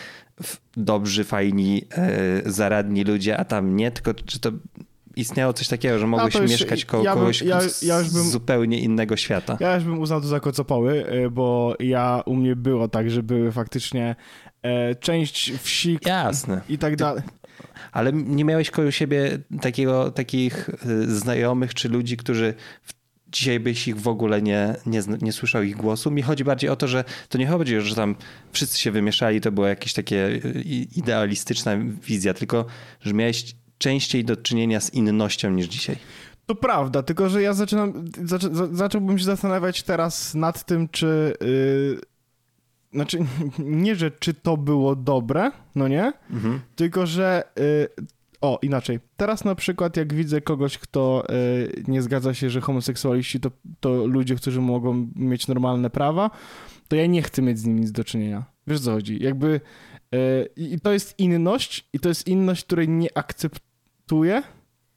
dobrzy, 0.76 1.24
fajni, 1.24 1.84
e, 1.90 2.52
zaradni 2.52 3.04
ludzie, 3.04 3.36
a 3.36 3.44
tam 3.44 3.76
nie, 3.76 3.90
tylko 3.90 4.12
że 4.28 4.38
to 4.38 4.52
istniało 5.17 5.53
coś 5.53 5.69
takiego, 5.69 5.99
że 5.99 6.07
mogłeś 6.07 6.35
już, 6.35 6.51
mieszkać 6.51 6.85
koło 6.85 7.05
ja 7.05 7.11
bym, 7.11 7.21
kogoś 7.21 7.43
ja, 7.43 7.61
ja 7.83 8.03
z 8.03 8.14
bym, 8.14 8.25
zupełnie 8.25 8.81
innego 8.81 9.17
świata. 9.17 9.57
Ja 9.61 9.75
już 9.75 9.85
bym 9.85 9.99
uznał 9.99 10.21
to 10.21 10.27
za 10.27 10.41
kocopoły, 10.41 11.07
e, 11.07 11.31
bo 11.31 11.75
ja 11.81 12.23
u 12.27 12.37
mnie 12.37 12.57
było 12.57 12.89
tak, 12.89 13.11
że 13.11 13.23
były 13.23 13.53
faktycznie 13.53 14.17
e, 14.62 14.95
część 14.95 15.53
wsi 15.53 15.99
Jasne. 16.07 16.61
i 16.69 16.79
tak 16.79 16.97
dalej. 16.97 17.23
Ale 17.93 18.12
nie 18.12 18.45
miałeś 18.45 18.71
koło 18.71 18.91
siebie 18.91 19.39
takiego, 19.61 20.11
takich 20.11 20.69
e, 20.69 20.75
znajomych 21.07 21.75
czy 21.75 21.89
ludzi, 21.89 22.17
którzy 22.17 22.55
dzisiaj 23.29 23.61
byś 23.61 23.89
ich 23.89 24.01
w 24.01 24.09
ogóle 24.09 24.43
nie, 24.43 24.77
nie, 24.87 25.03
nie 25.23 25.33
słyszał 25.33 25.62
ich 25.62 25.77
głosu. 25.77 26.11
Mi 26.11 26.23
chodzi 26.23 26.45
bardziej 26.45 26.71
o 26.71 26.77
to, 26.77 26.89
że 26.89 27.05
to 27.29 27.39
nie 27.39 27.47
chodzi, 27.47 27.81
że 27.81 27.95
tam 27.95 28.17
wszyscy 28.53 28.81
się 28.81 28.91
wymieszali, 28.91 29.41
to 29.41 29.53
była 29.53 29.69
jakaś 29.69 29.93
takie 29.93 30.41
idealistyczna 30.97 31.77
wizja, 32.07 32.35
tylko 32.35 32.67
że 33.01 33.14
miałeś 33.14 33.55
częściej 33.79 34.24
do 34.24 34.37
czynienia 34.37 34.81
z 34.81 34.95
innością 34.95 35.51
niż 35.51 35.66
dzisiaj. 35.66 35.97
To 36.47 36.55
prawda, 36.55 37.03
tylko 37.03 37.29
że 37.29 37.43
ja 37.43 37.53
zaczynam, 37.53 38.05
zaczę, 38.24 38.49
zacząłbym 38.72 39.18
się 39.18 39.24
zastanawiać 39.24 39.83
teraz 39.83 40.35
nad 40.35 40.64
tym, 40.64 40.89
czy. 40.89 41.33
Yy, 41.41 42.01
znaczy, 42.93 43.18
nie, 43.59 43.97
że 43.97 44.11
czy 44.11 44.35
to 44.35 44.57
było 44.57 44.97
dobre, 44.97 45.51
no 45.74 45.89
nie? 45.89 46.12
Mhm. 46.31 46.61
Tylko, 46.77 47.07
że. 47.07 47.43
Yy, 47.57 48.07
o, 48.41 48.59
inaczej. 48.62 49.01
Teraz 49.16 49.45
na 49.45 49.55
przykład, 49.55 49.97
jak 49.97 50.14
widzę 50.14 50.41
kogoś, 50.41 50.79
kto 50.79 51.24
yy, 51.29 51.83
nie 51.89 52.03
zgadza 52.03 52.35
się, 52.35 52.51
że 52.51 52.61
homoseksualiści 52.61 53.41
to, 53.41 53.51
to 53.81 54.07
ludzie, 54.07 54.37
którzy 54.37 54.61
mogą 54.61 55.09
mieć 55.16 55.49
normalne 55.49 55.91
prawa, 55.91 56.31
to 56.89 56.97
ja 56.97 57.07
nie 57.07 57.22
chcę 57.22 57.43
mieć 57.43 57.59
z 57.59 57.64
nimi 57.64 57.81
nic 57.81 57.93
do 57.93 58.05
czynienia. 58.05 58.45
Wiesz 58.66 58.81
co 58.81 58.93
chodzi? 58.93 59.22
Jakby. 59.22 59.61
Y, 60.14 60.49
I 60.57 60.81
to 60.81 60.93
jest 60.93 61.18
inność, 61.18 61.89
i 61.93 61.99
to 61.99 62.09
jest 62.09 62.29
inność, 62.29 62.64
której 62.64 62.89
nie 62.89 63.18
akceptuję 63.18 63.66
akceptuję. 64.07 64.42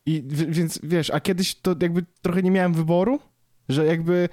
I 0.06 0.24
więc 0.28 0.80
wiesz, 0.84 1.10
a 1.10 1.20
kiedyś 1.20 1.56
to 1.56 1.76
jakby 1.82 2.06
trochę 2.22 2.44
nie 2.44 2.52
miałem 2.52 2.74
wyboru, 2.74 3.20
że 3.70 3.86
jakby 3.86 4.30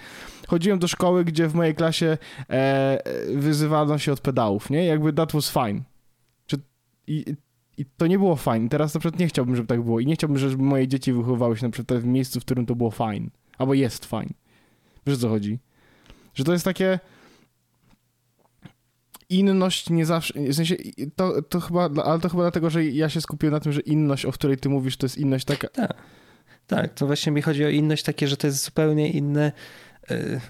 chodziłem 0.49 0.79
do 0.79 0.89
szkoły, 0.89 1.25
gdzie 1.25 1.49
w 1.49 1.55
mojej 1.55 1.75
klasie 1.75 2.19
e, 2.51 2.99
wyzywano 3.35 3.99
się 3.99 4.13
od 4.13 4.21
pedałów, 4.21 4.71
nie? 4.71 4.85
Jakby 4.85 5.13
that 5.13 5.33
was 5.33 5.51
fine. 5.51 5.83
Czy, 6.47 6.57
i, 7.07 7.25
I 7.79 7.85
to 7.97 8.07
nie 8.07 8.19
było 8.19 8.37
fajne. 8.37 8.69
Teraz 8.69 8.95
na 8.95 9.01
przykład 9.01 9.21
nie 9.21 9.29
chciałbym, 9.29 9.57
żeby 9.57 9.69
tak 9.69 9.83
było. 9.83 10.01
I 10.01 10.07
nie 10.07 10.15
chciałbym, 10.15 10.39
żeby 10.39 10.63
moje 10.63 10.89
dzieci 10.89 11.13
wychowywały 11.13 11.57
się 11.57 11.67
na 11.67 11.73
przykład 11.73 12.01
w 12.01 12.05
miejscu, 12.05 12.41
w 12.41 12.45
którym 12.45 12.67
to 12.67 12.75
było 12.75 12.91
fajne. 12.91 13.31
Albo 13.59 13.75
jest 13.75 14.05
fajne. 14.05 14.33
Wiesz 15.07 15.17
o 15.17 15.21
co 15.21 15.29
chodzi? 15.29 15.59
Że 16.35 16.45
to 16.45 16.53
jest 16.53 16.65
takie 16.65 16.99
inność 19.29 19.91
nie 19.91 20.07
zawsze, 20.07 20.35
w 20.35 20.55
sensie 20.55 20.77
to, 21.17 21.43
to 21.43 21.61
chyba, 21.61 21.91
ale 22.05 22.21
to 22.21 22.29
chyba 22.29 22.43
dlatego, 22.43 22.71
że 22.71 22.85
ja 22.85 23.09
się 23.09 23.21
skupiłem 23.21 23.53
na 23.53 23.61
tym, 23.61 23.73
że 23.73 23.81
inność, 23.81 24.25
o 24.25 24.33
której 24.33 24.57
ty 24.57 24.69
mówisz, 24.69 24.97
to 24.97 25.07
jest 25.07 25.19
inność 25.19 25.45
taka... 25.45 25.69
Tak, 25.69 25.97
tak 26.67 26.95
to 26.95 27.07
właśnie 27.07 27.33
mi 27.33 27.43
chodzi 27.43 27.65
o 27.65 27.69
inność 27.69 28.03
takie, 28.03 28.29
że 28.29 28.37
to 28.37 28.47
jest 28.47 28.65
zupełnie 28.65 29.11
inne... 29.11 29.53
Yy 30.11 30.41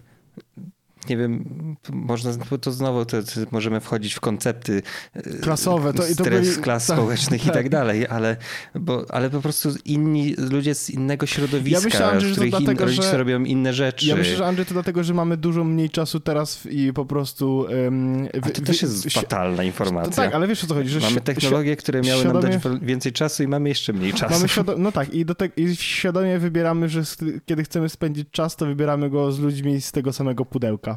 nie 1.09 1.17
wiem, 1.17 1.45
można, 1.93 2.33
to 2.61 2.73
znowu 2.73 3.05
to, 3.05 3.23
to 3.23 3.41
możemy 3.51 3.81
wchodzić 3.81 4.15
w 4.15 4.21
koncepty 4.21 4.83
e, 5.15 5.23
klasowe, 5.23 5.93
to, 5.93 6.03
stres 6.03 6.17
to 6.17 6.25
byli, 6.25 6.57
klas 6.57 6.87
tak, 6.87 6.97
społecznych 6.97 7.41
tak. 7.41 7.51
i 7.51 7.55
tak 7.55 7.69
dalej, 7.69 8.07
ale, 8.07 8.37
bo, 8.75 9.05
ale 9.09 9.31
po 9.31 9.41
prostu 9.41 9.69
inni 9.85 10.35
ludzie 10.39 10.75
z 10.75 10.91
innego 10.91 11.27
środowiska, 11.27 11.81
ja 11.81 11.85
myślę, 11.85 12.07
Andrzej, 12.07 12.31
w 12.31 12.33
których 12.33 12.53
in, 12.53 12.59
dlatego, 12.59 12.85
rodzice 12.85 13.11
że, 13.11 13.19
robią 13.19 13.45
inne 13.45 13.75
rzeczy. 13.75 14.07
Ja 14.07 14.17
myślę, 14.17 14.37
że 14.37 14.47
Andrzej 14.47 14.67
to 14.67 14.73
dlatego, 14.73 15.05
że 15.05 15.15
mamy 15.15 15.37
dużo 15.37 15.65
mniej 15.65 15.91
czasu 15.91 16.21
teraz 16.21 16.67
i 16.67 16.93
po 16.93 17.07
prostu... 17.07 17.67
Um, 17.85 18.29
A 18.43 18.51
to 18.51 18.63
też 18.63 18.83
jest 18.83 19.11
fatalna 19.11 19.63
informacja. 19.65 20.13
tak, 20.13 20.35
ale 20.35 20.49
wiesz 20.49 20.65
o 20.65 20.67
co 20.67 20.75
chodzi, 20.75 20.89
że 20.89 21.01
Mamy 21.01 21.21
technologie, 21.21 21.77
które 21.77 22.01
miały 22.03 22.21
świadomie, 22.21 22.49
nam 22.49 22.61
dać 22.63 22.83
więcej 22.83 23.13
czasu 23.13 23.43
i 23.43 23.49
mamy 23.49 23.69
jeszcze 23.69 23.93
mniej 23.93 24.13
czasu. 24.13 24.35
Mamy 24.35 24.49
świadom, 24.49 24.83
no 24.83 24.93
tak, 24.93 25.15
i, 25.15 25.25
do 25.25 25.35
te, 25.35 25.47
i 25.57 25.77
świadomie 25.77 26.39
wybieramy, 26.39 26.89
że 26.89 27.03
kiedy 27.47 27.65
chcemy 27.65 27.89
spędzić 27.89 28.29
czas, 28.31 28.57
to 28.57 28.67
wybieramy 28.67 29.11
go 29.11 29.33
z 29.33 29.39
ludźmi 29.39 29.81
z 29.81 29.93
tego 29.93 30.13
samego 30.13 30.45
pudełka. 30.45 30.96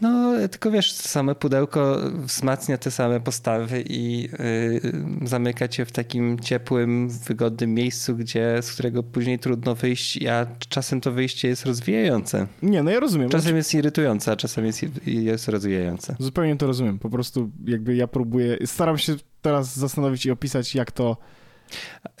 No, 0.00 0.32
tylko 0.50 0.70
wiesz, 0.70 0.92
same 0.92 1.34
pudełko 1.34 1.96
wzmacnia 2.14 2.78
te 2.78 2.90
same 2.90 3.20
postawy 3.20 3.84
i 3.88 4.22
yy, 4.22 5.28
zamyka 5.28 5.68
cię 5.68 5.84
w 5.84 5.92
takim 5.92 6.40
ciepłym, 6.40 7.08
wygodnym 7.08 7.74
miejscu, 7.74 8.16
gdzie, 8.16 8.58
z 8.62 8.72
którego 8.72 9.02
później 9.02 9.38
trudno 9.38 9.74
wyjść, 9.74 10.26
a 10.26 10.46
czasem 10.68 11.00
to 11.00 11.12
wyjście 11.12 11.48
jest 11.48 11.66
rozwijające. 11.66 12.46
Nie, 12.62 12.82
no 12.82 12.90
ja 12.90 13.00
rozumiem. 13.00 13.28
Czasem 13.28 13.56
jest 13.56 13.74
irytujące, 13.74 14.32
a 14.32 14.36
czasem 14.36 14.66
jest, 14.66 14.82
jest 15.06 15.48
rozwijające. 15.48 16.16
Zupełnie 16.18 16.56
to 16.56 16.66
rozumiem. 16.66 16.98
Po 16.98 17.10
prostu 17.10 17.50
jakby 17.64 17.96
ja 17.96 18.06
próbuję, 18.06 18.58
staram 18.64 18.98
się 18.98 19.16
teraz 19.42 19.76
zastanowić 19.76 20.26
i 20.26 20.30
opisać, 20.30 20.74
jak 20.74 20.92
to 20.92 21.16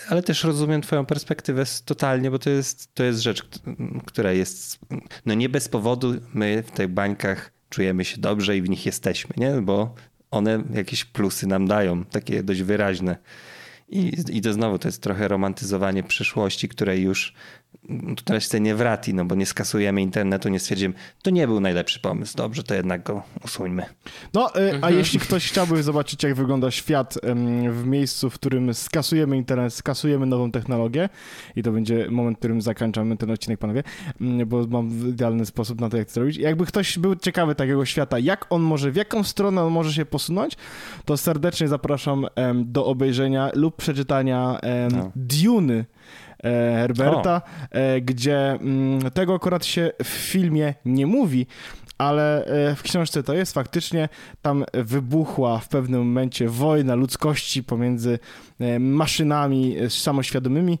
ale 0.08 0.22
też 0.22 0.44
rozumiem 0.44 0.82
twoją 0.82 1.06
perspektywę 1.06 1.64
totalnie, 1.84 2.30
bo 2.30 2.38
to 2.38 2.50
jest, 2.50 2.94
to 2.94 3.04
jest 3.04 3.20
rzecz, 3.20 3.42
która 4.06 4.32
jest, 4.32 4.78
no 5.26 5.34
nie 5.34 5.48
bez 5.48 5.68
powodu 5.68 6.14
my 6.34 6.62
w 6.66 6.70
tych 6.70 6.88
bańkach 6.88 7.53
czujemy 7.74 8.04
się 8.04 8.20
dobrze 8.20 8.56
i 8.56 8.62
w 8.62 8.68
nich 8.68 8.86
jesteśmy, 8.86 9.34
nie? 9.36 9.62
Bo 9.62 9.94
one 10.30 10.64
jakieś 10.74 11.04
plusy 11.04 11.46
nam 11.46 11.66
dają, 11.66 12.04
takie 12.04 12.42
dość 12.42 12.62
wyraźne. 12.62 13.16
I, 13.88 14.12
I 14.30 14.40
to 14.40 14.52
znowu 14.52 14.78
to 14.78 14.88
jest 14.88 15.02
trochę 15.02 15.28
romantyzowanie 15.28 16.02
przyszłości, 16.02 16.68
której 16.68 17.02
już 17.02 17.34
teraz 18.24 18.50
się 18.50 18.60
nie 18.60 18.74
wrati, 18.74 19.14
no 19.14 19.24
bo 19.24 19.34
nie 19.34 19.46
skasujemy 19.46 20.02
internetu, 20.02 20.48
nie 20.48 20.60
stwierdzimy, 20.60 20.94
to 21.22 21.30
nie 21.30 21.46
był 21.46 21.60
najlepszy 21.60 22.00
pomysł, 22.00 22.36
dobrze, 22.36 22.62
to 22.62 22.74
jednak 22.74 23.02
go 23.02 23.22
usuńmy. 23.44 23.84
No, 24.34 24.56
y, 24.56 24.70
a 24.70 24.74
mhm. 24.74 24.94
jeśli 24.94 25.18
ktoś 25.18 25.48
chciałby 25.48 25.82
zobaczyć, 25.82 26.22
jak 26.22 26.34
wygląda 26.34 26.70
świat 26.70 27.18
w 27.70 27.86
miejscu, 27.86 28.30
w 28.30 28.34
którym 28.34 28.74
skasujemy 28.74 29.36
internet, 29.36 29.74
skasujemy 29.74 30.26
nową 30.26 30.50
technologię 30.50 31.08
i 31.56 31.62
to 31.62 31.72
będzie 31.72 32.10
moment, 32.10 32.36
w 32.36 32.38
którym 32.38 32.62
zakończamy 32.62 33.16
ten 33.16 33.30
odcinek, 33.30 33.58
panowie, 33.58 33.82
bo 34.46 34.66
mam 34.66 35.08
idealny 35.08 35.46
sposób 35.46 35.80
na 35.80 35.90
to, 35.90 35.96
jak 35.96 36.06
to 36.06 36.14
zrobić. 36.14 36.36
Jakby 36.36 36.66
ktoś 36.66 36.98
był 36.98 37.16
ciekawy 37.16 37.54
takiego 37.54 37.84
świata, 37.84 38.18
jak 38.18 38.46
on 38.50 38.62
może, 38.62 38.90
w 38.90 38.96
jaką 38.96 39.24
stronę 39.24 39.62
on 39.62 39.72
może 39.72 39.92
się 39.92 40.04
posunąć, 40.04 40.56
to 41.04 41.16
serdecznie 41.16 41.68
zapraszam 41.68 42.26
do 42.54 42.86
obejrzenia 42.86 43.50
lub 43.54 43.76
przeczytania 43.76 44.60
no. 44.92 45.12
Duny 45.16 45.74
E, 45.74 45.84
Herberta, 46.50 47.42
o. 47.44 47.74
E, 47.74 48.00
gdzie 48.00 48.50
mm, 48.50 49.10
tego 49.10 49.34
akurat 49.34 49.64
się 49.64 49.90
w 50.04 50.08
filmie 50.08 50.74
nie 50.84 51.06
mówi, 51.06 51.46
ale 51.98 52.44
e, 52.44 52.74
w 52.74 52.82
książce 52.82 53.22
to 53.22 53.34
jest 53.34 53.52
faktycznie, 53.54 54.08
tam 54.42 54.64
wybuchła 54.74 55.58
w 55.58 55.68
pewnym 55.68 56.00
momencie 56.00 56.48
wojna 56.48 56.94
ludzkości 56.94 57.64
pomiędzy 57.64 58.18
maszynami 58.80 59.76
samoświadomymi 59.88 60.78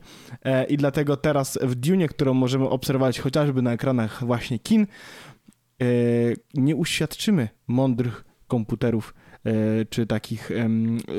i 0.68 0.76
dlatego 0.76 1.16
teraz 1.16 1.58
w 1.62 1.74
Dune, 1.74 2.08
którą 2.08 2.34
możemy 2.34 2.68
obserwować 2.68 3.20
chociażby 3.20 3.62
na 3.62 3.72
ekranach 3.72 4.24
właśnie 4.24 4.58
kin, 4.58 4.86
nie 6.54 6.76
uświadczymy 6.76 7.48
mądrych 7.66 8.24
komputerów 8.46 9.14
E, 9.14 9.23
czy 9.90 10.06
takich... 10.06 10.50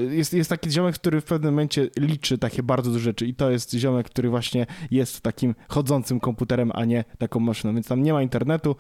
Jest, 0.10 0.34
jest 0.34 0.50
taki 0.50 0.72
ziomek, 0.72 0.96
który 0.96 1.22
w 1.22 1.26
pewnym 1.26 1.54
momencie 1.54 1.90
liczy 2.00 2.38
takie 2.38 2.64
bardzo 2.64 2.92
duże 2.92 3.04
rzeczy 3.04 3.26
i 3.26 3.36
to 3.36 3.52
jest 3.52 3.74
ziomek, 3.74 4.10
który 4.10 4.30
właśnie 4.30 4.66
jest 4.92 5.22
takim 5.22 5.56
chodzącym 5.68 6.20
komputerem, 6.20 6.72
a 6.74 6.86
nie 6.86 7.04
taką 7.18 7.40
maszyną, 7.40 7.74
więc 7.74 7.88
tam 7.88 8.04
nie 8.04 8.14
ma 8.14 8.22
internetu, 8.22 8.76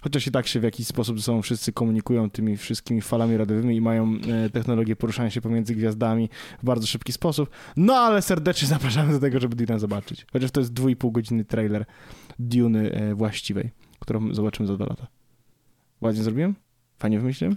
chociaż 0.00 0.26
i 0.26 0.30
tak 0.30 0.46
się 0.46 0.60
w 0.60 0.62
jakiś 0.62 0.86
sposób 0.86 1.18
ze 1.18 1.24
sobą 1.24 1.42
wszyscy 1.42 1.72
komunikują 1.72 2.30
tymi 2.30 2.56
wszystkimi 2.56 3.00
falami 3.00 3.36
radiowymi 3.36 3.76
i 3.76 3.80
mają 3.80 4.14
e, 4.46 4.50
technologię 4.50 4.96
poruszania 4.96 5.30
się 5.30 5.40
pomiędzy 5.40 5.74
gwiazdami 5.74 6.28
w 6.62 6.64
bardzo 6.64 6.86
szybki 6.86 7.12
sposób. 7.12 7.50
No 7.76 7.94
ale 7.94 8.22
serdecznie 8.22 8.68
zapraszamy 8.76 9.12
do 9.12 9.20
tego, 9.20 9.40
żeby 9.40 9.56
Dune 9.56 9.78
zobaczyć. 9.78 10.26
Chociaż 10.32 10.50
to 10.50 10.60
jest 10.60 10.72
dwójpół 10.72 11.12
godziny 11.12 11.44
trailer 11.44 11.84
Dune 12.38 12.90
e, 12.90 13.14
właściwej, 13.14 13.70
którą 13.98 14.34
zobaczymy 14.34 14.66
za 14.66 14.74
dwa 14.74 14.84
lata. 14.84 15.06
Ładnie 16.00 16.22
zrobiłem? 16.22 16.54
Fajnie 16.98 17.20
wymyśliłem? 17.20 17.56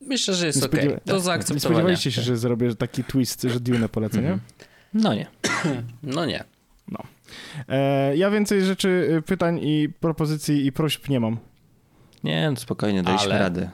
Myślę, 0.00 0.34
że 0.34 0.46
jest 0.46 0.64
ok. 0.64 0.70
To 0.70 1.12
tak. 1.12 1.20
zaakceptowania. 1.20 1.54
Nie 1.54 1.60
spodziewaliście 1.60 2.12
się, 2.12 2.22
że 2.22 2.36
zrobię 2.36 2.74
taki 2.74 3.04
twist, 3.04 3.42
że 3.42 3.60
Dune 3.60 3.88
polecę, 3.88 4.22
nie? 4.22 4.32
Mhm. 4.32 4.40
No 4.94 5.14
nie. 5.14 5.26
No 6.02 6.26
nie. 6.26 6.44
No. 6.88 7.02
E, 7.68 8.16
ja 8.16 8.30
więcej 8.30 8.64
rzeczy, 8.64 8.88
y, 9.18 9.22
pytań 9.22 9.60
i 9.62 9.88
propozycji 10.00 10.66
i 10.66 10.72
prośb 10.72 11.08
nie 11.08 11.20
mam. 11.20 11.36
Nie, 12.24 12.50
no 12.50 12.56
spokojnie, 12.56 13.02
daliśmy 13.02 13.30
Ale... 13.30 13.38
radę. 13.38 13.70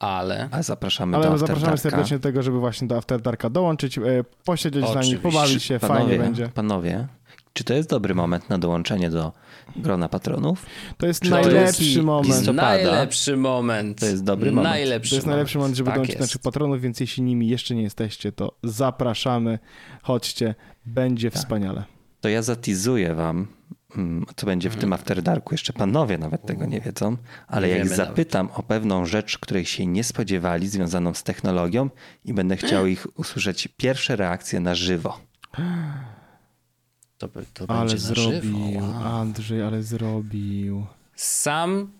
Ale... 0.00 0.48
A 0.50 0.62
zapraszamy 0.62 1.16
Ale 1.16 1.30
do 1.30 1.38
zapraszamy 1.38 1.78
serdecznie 1.78 2.18
do 2.18 2.22
tego, 2.22 2.42
żeby 2.42 2.58
właśnie 2.58 2.88
do 2.88 2.96
After 2.96 3.20
Darka 3.20 3.50
dołączyć, 3.50 3.98
e, 3.98 4.02
posiedzieć 4.44 4.82
z 4.84 4.88
nami, 4.88 4.98
Oczywiście. 4.98 5.22
pobawić 5.22 5.62
się, 5.62 5.78
fajnie 5.78 5.96
Panowie, 5.96 6.18
będzie. 6.18 6.48
panowie, 6.48 7.06
czy 7.52 7.64
to 7.64 7.74
jest 7.74 7.90
dobry 7.90 8.14
moment 8.14 8.48
na 8.50 8.58
dołączenie 8.58 9.10
do 9.10 9.32
grona 9.76 10.08
patronów? 10.08 10.66
To 10.98 11.06
jest 11.06 11.22
Czy 11.22 11.28
to 11.30 11.34
najlepszy 11.34 11.84
jest 11.84 12.02
moment. 12.02 12.28
listopada? 12.28 12.62
Najlepszy 12.62 13.36
moment. 13.36 14.00
To 14.00 14.06
jest 14.06 14.24
dobry 14.24 14.50
moment. 14.52 14.64
Najlepszy 14.64 15.10
To 15.10 15.16
jest 15.16 15.26
najlepszy 15.26 15.58
moment, 15.58 15.76
żeby 15.76 15.86
tak 15.86 15.94
dołączyć 15.94 16.16
do 16.16 16.18
jest. 16.22 16.30
naszych 16.30 16.42
patronów, 16.42 16.80
więc 16.80 17.00
jeśli 17.00 17.22
nimi 17.22 17.48
jeszcze 17.48 17.74
nie 17.74 17.82
jesteście, 17.82 18.32
to 18.32 18.52
zapraszamy, 18.64 19.58
chodźcie, 20.02 20.54
będzie 20.86 21.30
Tak. 21.30 21.38
wspaniale. 21.40 21.84
To 22.20 22.28
ja 22.28 22.42
zatizuję 22.42 23.14
wam, 23.14 23.46
co 24.36 24.46
będzie 24.46 24.70
w 24.70 24.76
tym 24.76 24.92
After 24.92 25.22
Darku. 25.22 25.54
Jeszcze 25.54 25.72
panowie 25.72 26.18
nawet 26.18 26.46
tego 26.46 26.66
nie 26.66 26.80
wiedzą, 26.80 27.16
ale 27.48 27.68
Nie 27.68 27.76
jak 27.76 27.88
zapytam 27.88 28.48
o 28.54 28.62
pewną 28.62 29.06
rzecz, 29.06 29.38
której 29.38 29.64
się 29.66 29.86
nie 29.86 30.04
spodziewali, 30.04 30.68
związaną 30.68 31.14
z 31.14 31.22
technologią 31.22 31.90
i 32.24 32.34
będę 32.34 32.56
chciał 32.56 32.86
ich 32.86 33.06
usłyszeć 33.18 33.68
pierwsze 33.76 34.16
reakcje 34.16 34.60
na 34.60 34.74
żywo. 34.74 35.18
To, 37.18 37.28
by- 37.28 37.44
to 37.54 37.64
Ale 37.68 37.78
będzie 37.78 37.94
na 38.08 38.14
żywo. 38.14 38.30
zrobił, 38.30 38.80
Wow. 38.82 39.02
Andrzej, 39.20 39.62
ale 39.62 39.82
zrobił. 39.82 40.86
Sam, 41.16 41.90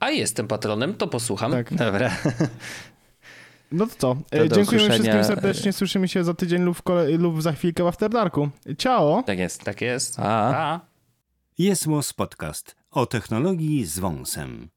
a 0.00 0.10
jestem 0.10 0.48
patronem, 0.48 0.94
to 0.94 1.06
posłucham. 1.08 1.52
Tak. 1.52 1.74
Dobra. 1.74 2.10
No 3.72 3.86
to 3.86 3.92
co? 3.98 4.14
To 4.30 4.36
E, 4.36 4.48
Dziękujemy 4.48 4.62
usłyszenia. 4.62 4.94
wszystkim 4.94 5.24
serdecznie. 5.24 5.72
Słyszymy 5.72 6.08
się 6.08 6.24
za 6.24 6.34
tydzień 6.34 6.62
lub, 6.62 6.82
lub 7.18 7.42
za 7.42 7.52
chwilkę 7.52 7.84
w 7.84 7.86
After 7.86 8.10
Darku. 8.10 8.48
Ciao! 8.78 9.22
Tak 9.26 9.38
jest. 9.38 9.64
Tak 9.64 9.80
jest. 9.80 10.18
A. 10.20 10.54
A. 10.56 10.80
Jest 11.60 11.86
Podcast 12.12 12.76
o 12.90 13.06
technologii 13.06 13.84
z 13.84 13.98
wąsem. 13.98 14.70